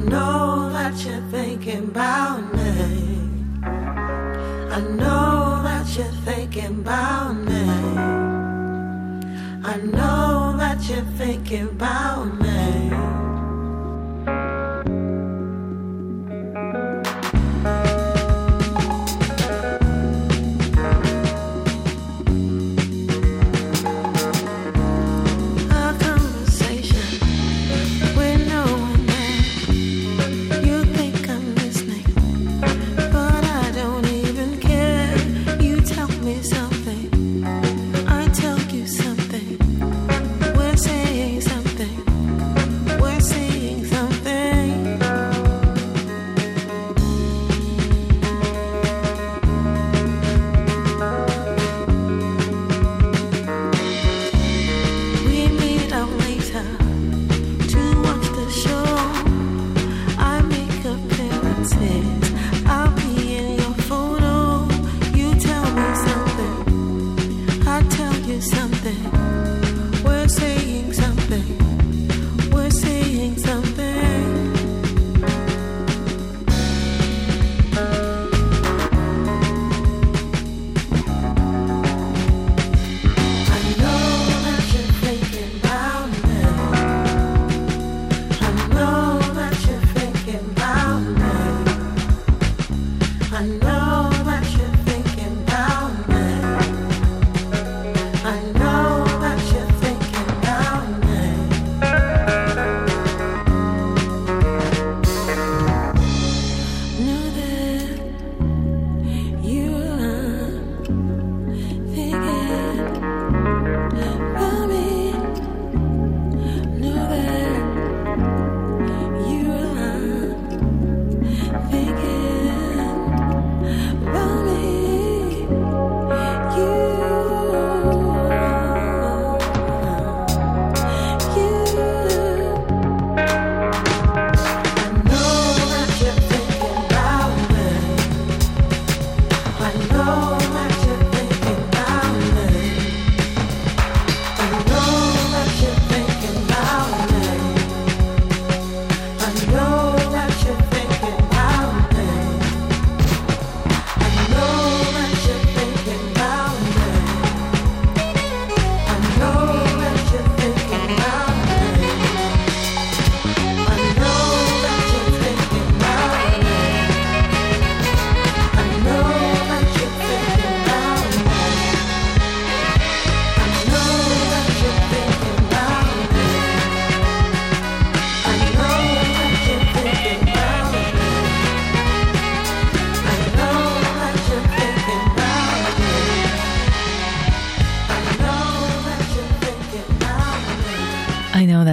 I 0.00 0.02
know 0.04 0.70
that 0.72 1.04
you're 1.04 1.20
thinking 1.30 1.84
about 1.90 2.54
me. 2.54 3.20
I 3.62 4.80
know 4.80 5.60
that 5.62 5.94
you're 5.94 6.06
thinking 6.24 6.80
about 6.80 7.34
me. 7.34 7.68
I 9.62 9.76
know 9.76 10.56
that 10.56 10.88
you're 10.88 11.04
thinking 11.18 11.68
about 11.68 12.40
me. 12.40 12.49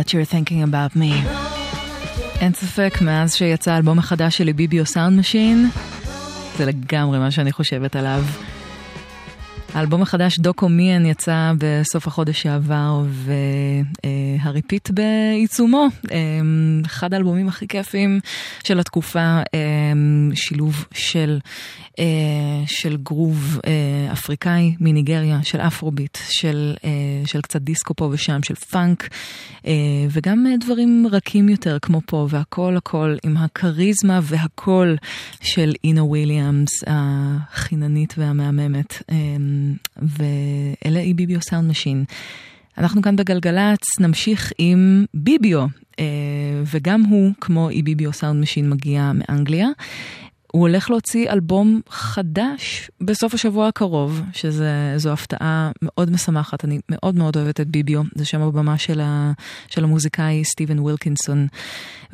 That 0.08 0.14
you're 0.14 0.26
thinking 0.26 0.64
about 0.64 0.96
me. 0.96 1.14
אין 2.40 2.54
ספק, 2.54 3.02
מאז 3.02 3.36
שיצא 3.36 3.72
האלבום 3.72 4.00
החדש 4.00 4.38
של 4.38 4.54
Ibibio 4.54 4.86
Sound 4.86 5.20
Machine, 5.20 5.70
זה 6.58 6.66
לגמרי 6.66 7.20
מה 7.20 7.32
שאני 7.32 7.52
חושבת 7.52 7.96
עליו. 7.96 8.24
האלבום 9.74 10.02
החדש, 10.02 10.40
Doko 10.40 10.70
Mien, 10.70 11.06
יצא 11.06 11.52
בסוף 11.58 12.08
החודש 12.08 12.42
שעבר, 12.42 13.04
וה 14.44 14.55
repeat 14.55 14.90
בעיצומו. 14.90 15.88
אה, 16.12 16.18
אחד 16.86 17.14
האלבומים 17.14 17.48
הכי 17.48 17.68
כיפים 17.68 18.20
של 18.64 18.80
התקופה, 18.80 19.20
אה, 19.54 19.94
שילוב 20.34 20.86
של, 20.94 21.40
אה, 22.00 22.64
של 22.66 22.98
גרוב 22.98 23.60
אה, 23.68 24.14
אפריקאי 24.14 24.76
מניגריה, 24.80 25.40
של 25.44 25.60
אפרוביט, 25.60 26.18
של, 26.30 26.74
אה, 26.84 26.90
של 27.26 27.42
קצת 27.42 27.62
דיסקו 27.62 27.94
פה 27.96 28.10
ושם, 28.12 28.44
של 28.44 28.56
פאנק, 28.56 29.10
אה, 29.68 29.74
וגם 30.10 30.48
אה, 30.48 30.58
דברים 30.58 31.08
רכים 31.12 31.50
יותר 31.50 31.78
כמו 31.82 32.02
פה, 32.06 32.28
והכל 32.30 32.78
הכל 32.78 33.16
עם 33.24 33.38
הכריזמה 33.38 34.20
והקול 34.24 34.98
של 35.42 35.74
אינו 35.84 36.04
וויליאמס, 36.04 36.70
החיננית 36.88 38.14
והמהממת, 38.18 39.02
אה, 39.12 39.16
ואלה 39.98 41.00
Ibibio 41.00 41.42
Sound 41.42 41.70
Machine. 41.70 42.06
אנחנו 42.78 43.02
כאן 43.02 43.16
בגלגלצ 43.16 44.00
נמשיך 44.00 44.52
עם 44.58 45.06
ביביו, 45.14 45.66
אה, 46.00 46.06
וגם 46.66 47.04
הוא, 47.04 47.32
כמו 47.42 47.70
Ibibio 47.70 48.14
Sound 48.14 48.42
Machine, 48.42 48.70
מגיע 48.70 49.12
מאנגליה. 49.14 49.68
הוא 50.58 50.68
הולך 50.68 50.90
להוציא 50.90 51.32
אלבום 51.32 51.82
חדש 51.90 52.92
בסוף 53.02 53.34
השבוע 53.34 53.68
הקרוב, 53.68 54.22
שזו 54.34 55.10
הפתעה 55.10 55.72
מאוד 55.82 56.12
משמחת, 56.12 56.66
אני 56.66 56.80
מאוד 56.90 57.16
מאוד 57.16 57.38
אוהבת 57.38 57.60
את 57.60 57.68
ביביו, 57.68 58.02
זה 58.16 58.26
שם 58.26 58.42
הבמה 58.42 58.78
של, 58.78 59.02
ה, 59.02 59.32
של 59.68 59.84
המוזיקאי 59.84 60.44
סטיבן 60.46 60.80
ווילקינסון, 60.80 61.48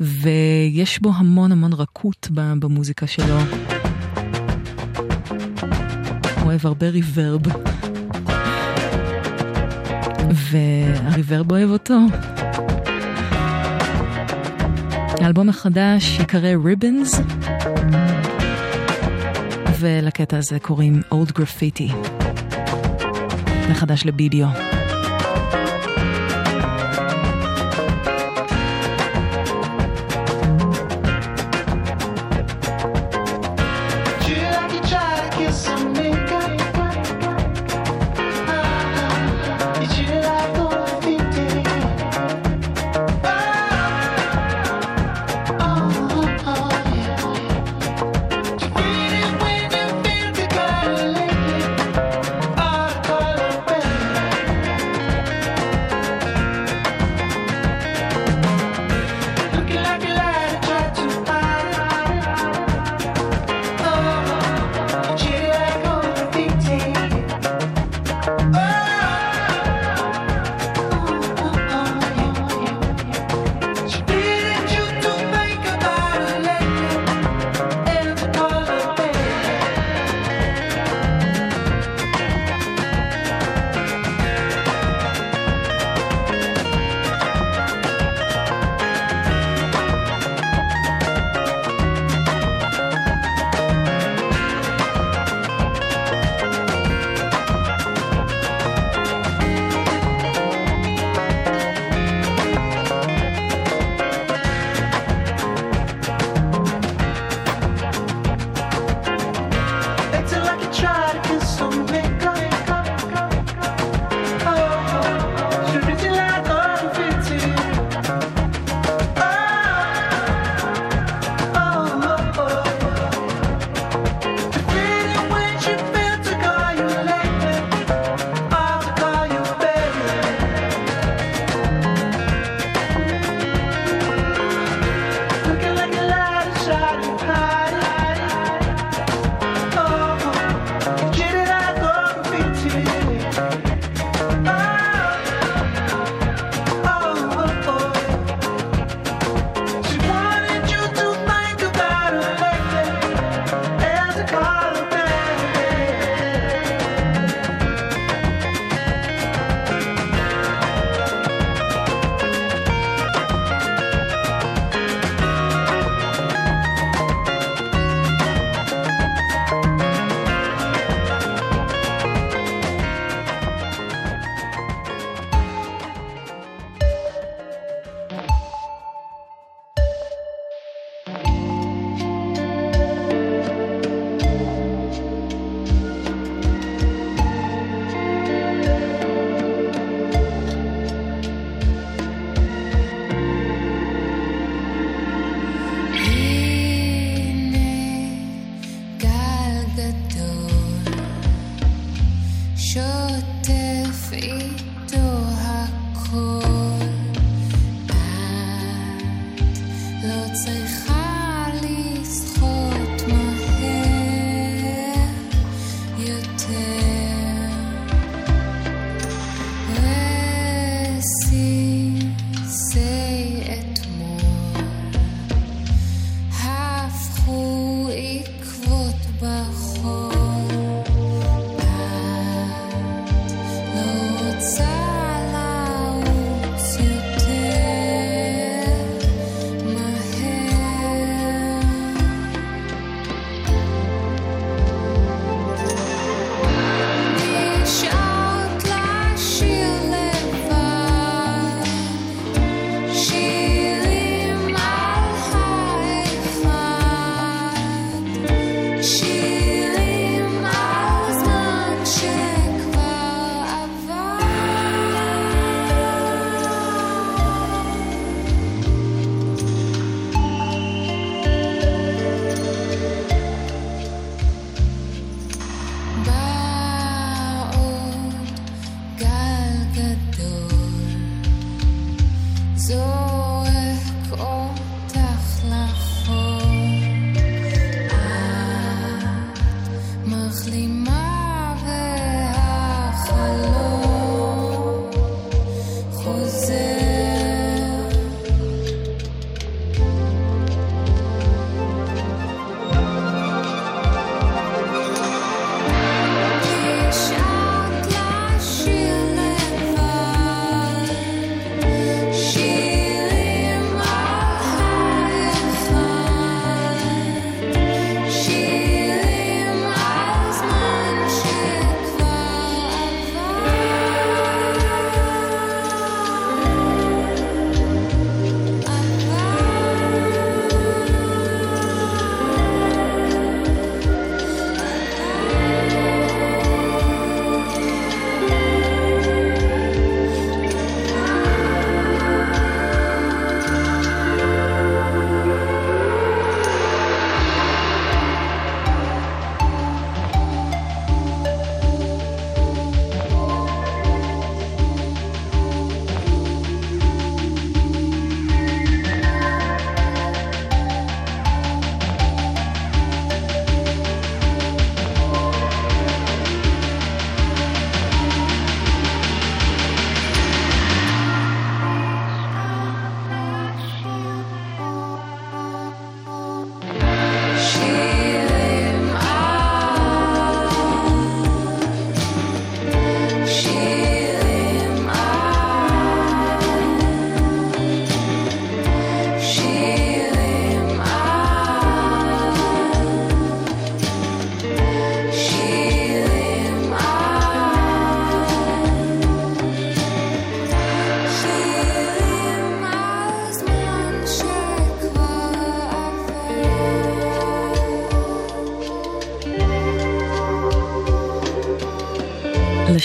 ויש 0.00 1.02
בו 1.02 1.10
המון 1.16 1.52
המון 1.52 1.72
רכות 1.72 2.28
במוזיקה 2.32 3.06
שלו. 3.06 3.38
אוהב 6.42 6.66
הרבה 6.66 6.88
ריברב. 6.88 7.42
והריברב 10.30 11.52
אוהב 11.52 11.70
אותו. 11.70 11.98
האלבום 15.20 15.48
החדש 15.48 16.18
יקרא 16.20 16.50
ריבנס, 16.64 17.20
ולקטע 19.78 20.36
הזה 20.36 20.58
קוראים 20.58 21.02
Old 21.12 21.32
Graffiti. 21.38 21.94
מחדש 23.70 24.06
לבידיו. 24.06 24.73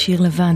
לשיר 0.10 0.22
לבד. 0.22 0.54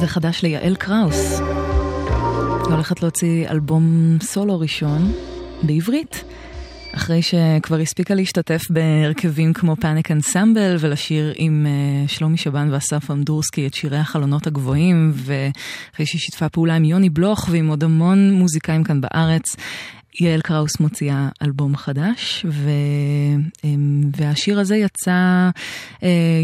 זה 0.00 0.06
חדש 0.06 0.42
ליעל 0.42 0.76
קראוס. 0.76 1.40
היא 1.40 2.74
הולכת 2.74 3.02
להוציא 3.02 3.48
אלבום 3.48 4.16
סולו 4.22 4.60
ראשון 4.60 5.12
בעברית. 5.62 6.24
אחרי 6.94 7.22
שכבר 7.22 7.76
הספיקה 7.76 8.14
להשתתף 8.14 8.62
בהרכבים 8.70 9.52
כמו 9.52 9.76
פאניק 9.76 10.10
אנסמבל 10.10 10.76
ולשיר 10.80 11.32
עם 11.36 11.66
uh, 11.66 12.10
שלומי 12.10 12.36
שבן 12.36 12.68
ואסף 12.72 13.10
אמדורסקי 13.10 13.66
את 13.66 13.74
שירי 13.74 13.98
החלונות 13.98 14.46
הגבוהים 14.46 15.12
ואחרי 15.14 16.06
שהיא 16.06 16.20
שיתפה 16.20 16.48
פעולה 16.48 16.76
עם 16.76 16.84
יוני 16.84 17.10
בלוך 17.10 17.48
ועם 17.50 17.68
עוד 17.68 17.84
המון 17.84 18.32
מוזיקאים 18.32 18.84
כאן 18.84 19.00
בארץ. 19.00 19.56
יעל 20.20 20.40
קראוס 20.40 20.80
מוציאה 20.80 21.28
אלבום 21.42 21.76
חדש, 21.76 22.46
ו, 22.48 22.70
אמ, 23.64 24.00
והשיר 24.16 24.60
הזה 24.60 24.76
יצא, 24.76 25.10
אה, 25.10 25.50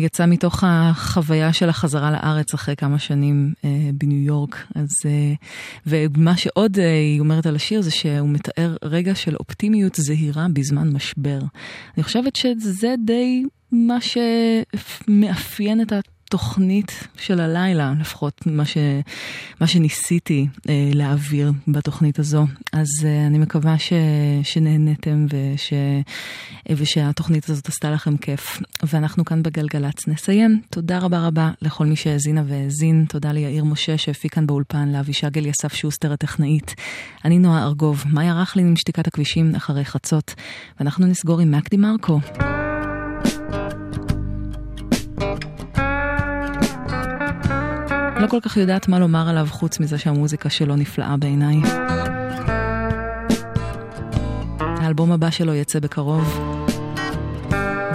יצא 0.03 0.27
מתוך 0.27 0.65
החוויה 0.67 1.53
של 1.53 1.69
החזרה 1.69 2.11
לארץ 2.11 2.55
אחרי 2.55 2.77
כמה 2.77 2.99
שנים 2.99 3.53
אה, 3.65 3.91
בניו 3.95 4.27
יורק. 4.27 4.67
אז, 4.75 4.89
אה, 5.07 5.35
ומה 5.87 6.37
שעוד 6.37 6.79
היא 6.79 7.21
אומרת 7.21 7.47
על 7.47 7.57
השיר 7.57 7.81
זה 7.81 7.91
שהוא 7.91 8.29
מתאר 8.29 8.77
רגע 8.85 9.15
של 9.15 9.37
אופטימיות 9.37 9.95
זהירה 9.95 10.47
בזמן 10.53 10.93
משבר. 10.93 11.39
אני 11.97 12.03
חושבת 12.03 12.37
שזה 12.37 12.95
די 13.05 13.45
מה 13.73 13.99
שמאפיין 14.01 15.81
את 15.81 15.93
ה... 15.93 16.01
התוכנית 16.29 17.09
של 17.17 17.41
הלילה, 17.41 17.93
לפחות 18.01 18.47
מה, 18.47 18.65
ש, 18.65 18.77
מה 19.61 19.67
שניסיתי 19.67 20.47
אה, 20.69 20.91
להעביר 20.95 21.53
בתוכנית 21.69 22.19
הזו. 22.19 22.47
אז 22.73 22.87
אה, 23.05 23.27
אני 23.27 23.39
מקווה 23.39 23.79
ש, 23.79 23.93
שנהנתם 24.43 25.27
וש, 25.29 25.73
אה, 25.73 26.01
ושהתוכנית 26.77 27.49
הזאת 27.51 27.69
עשתה 27.69 27.91
לכם 27.91 28.17
כיף. 28.17 28.61
ואנחנו 28.83 29.25
כאן 29.25 29.43
בגלגלצ 29.43 30.09
נסיים. 30.09 30.61
תודה 30.71 30.99
רבה 30.99 31.27
רבה 31.27 31.51
לכל 31.63 31.87
מי 31.87 31.97
שהאזינה 31.97 32.43
והאזין. 32.47 33.05
תודה 33.09 33.33
ליאיר 33.33 33.65
משה 33.65 33.99
שהפיק 33.99 34.35
כאן 34.35 34.47
באולפן, 34.47 34.89
לאבישג 34.89 35.39
אליסף 35.39 35.75
שוסטר 35.75 36.13
הטכנאית. 36.13 36.75
אני 37.25 37.39
נועה 37.39 37.65
ארגוב, 37.65 38.05
מאיה 38.07 38.41
רכלין 38.41 38.67
עם 38.67 38.77
שתיקת 38.77 39.07
הכבישים 39.07 39.55
אחרי 39.55 39.85
חצות. 39.85 40.35
ואנחנו 40.81 41.07
נסגור 41.07 41.41
עם 41.41 41.51
מקדי 41.51 41.77
מרקו. 41.77 42.21
לא 48.21 48.27
כל 48.27 48.41
כך 48.43 48.57
יודעת 48.57 48.89
מה 48.89 48.99
לומר 48.99 49.29
עליו 49.29 49.47
חוץ 49.51 49.81
מזה 49.81 49.99
שהמוזיקה 49.99 50.51
שלו 50.51 50.77
נפלאה 50.77 51.17
בעיניי. 51.17 51.57
האלבום 54.61 55.13
הבא 55.13 55.31
שלו 55.31 55.55
יצא 55.55 55.79
בקרוב, 55.81 56.41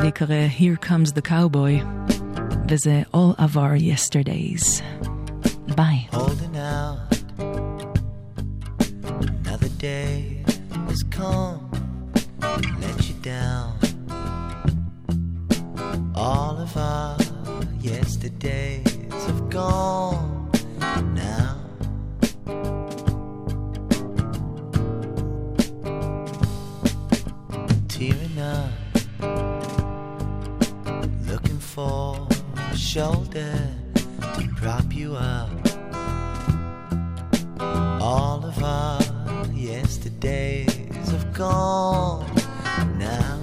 ויקרא 0.02 0.48
Here 0.60 0.86
Comes 0.86 1.12
the 1.12 1.30
Cowboy, 1.30 1.86
וזה 2.70 3.02
All 3.14 3.40
of 3.40 3.56
Our 3.56 3.82
Yesterdays. 3.82 4.82
ביי. 5.76 6.08
All 16.16 16.56
of 16.66 16.78
our 16.78 17.18
yesterdays 17.90 18.93
have 19.26 19.50
gone 19.50 20.50
now 21.14 21.58
tearing 27.88 28.40
up 28.40 28.70
looking 31.28 31.60
for 31.60 32.28
a 32.72 32.78
shoulder 32.78 33.58
to 34.36 34.48
prop 34.56 34.94
you 34.94 35.16
up 35.16 35.50
all 38.02 38.46
of 38.46 38.64
our 38.64 39.00
yesterdays 39.54 40.84
have 41.14 41.32
gone 41.34 42.26
now. 42.98 43.40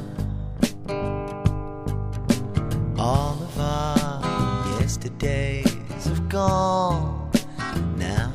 All 2.98 3.39
of 3.40 3.59
our 3.61 4.81
yesterdays 4.81 5.69
gone 6.31 7.28
now. 7.97 8.32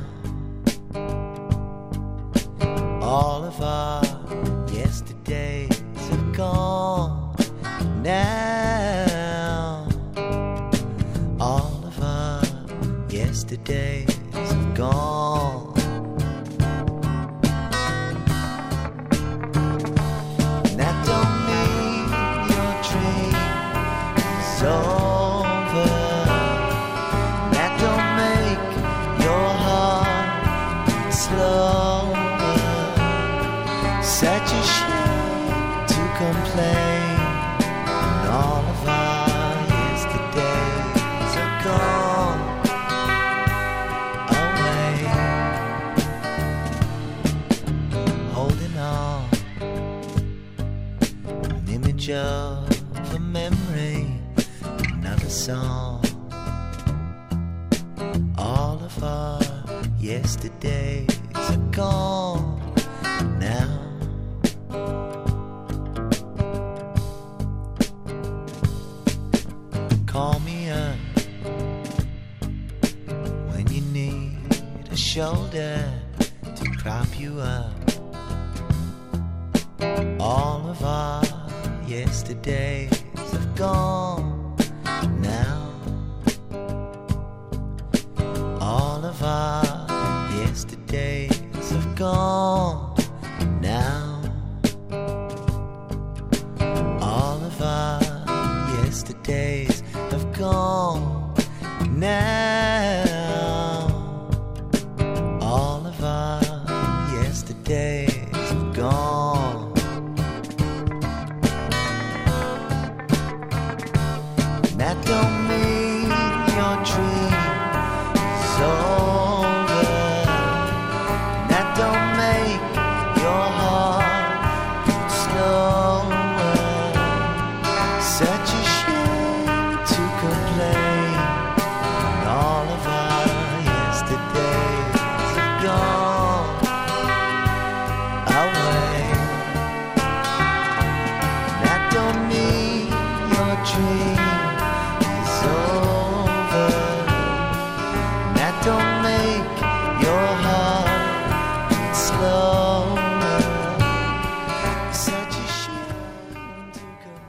All 3.00 3.42
of 3.42 3.58
our 3.62 4.02
yesterdays 4.70 5.82
have 6.10 6.32
gone 6.34 7.34
now. 8.02 9.88
All 11.40 11.84
of 11.86 12.02
our 12.02 12.42
yesterdays 13.08 14.14
have 14.34 14.74
gone. 14.74 15.35
Song. 55.46 56.02
All 58.36 58.82
of 58.82 59.04
our 59.04 59.40
yesterdays 59.96 61.20
are 61.36 61.56
gone 61.70 62.60
now. 63.38 63.78
Call 70.06 70.40
me 70.40 70.68
up 70.68 70.98
when 73.50 73.64
you 73.68 73.82
need 73.92 74.38
a 74.90 74.96
shoulder 74.96 75.78
to 76.56 76.64
prop 76.78 77.20
you 77.20 77.38
up. 77.38 77.70
All 80.18 80.68
of 80.74 80.82
our 80.82 81.22
yesterdays 81.86 83.04
have 83.30 83.54
gone 83.54 84.05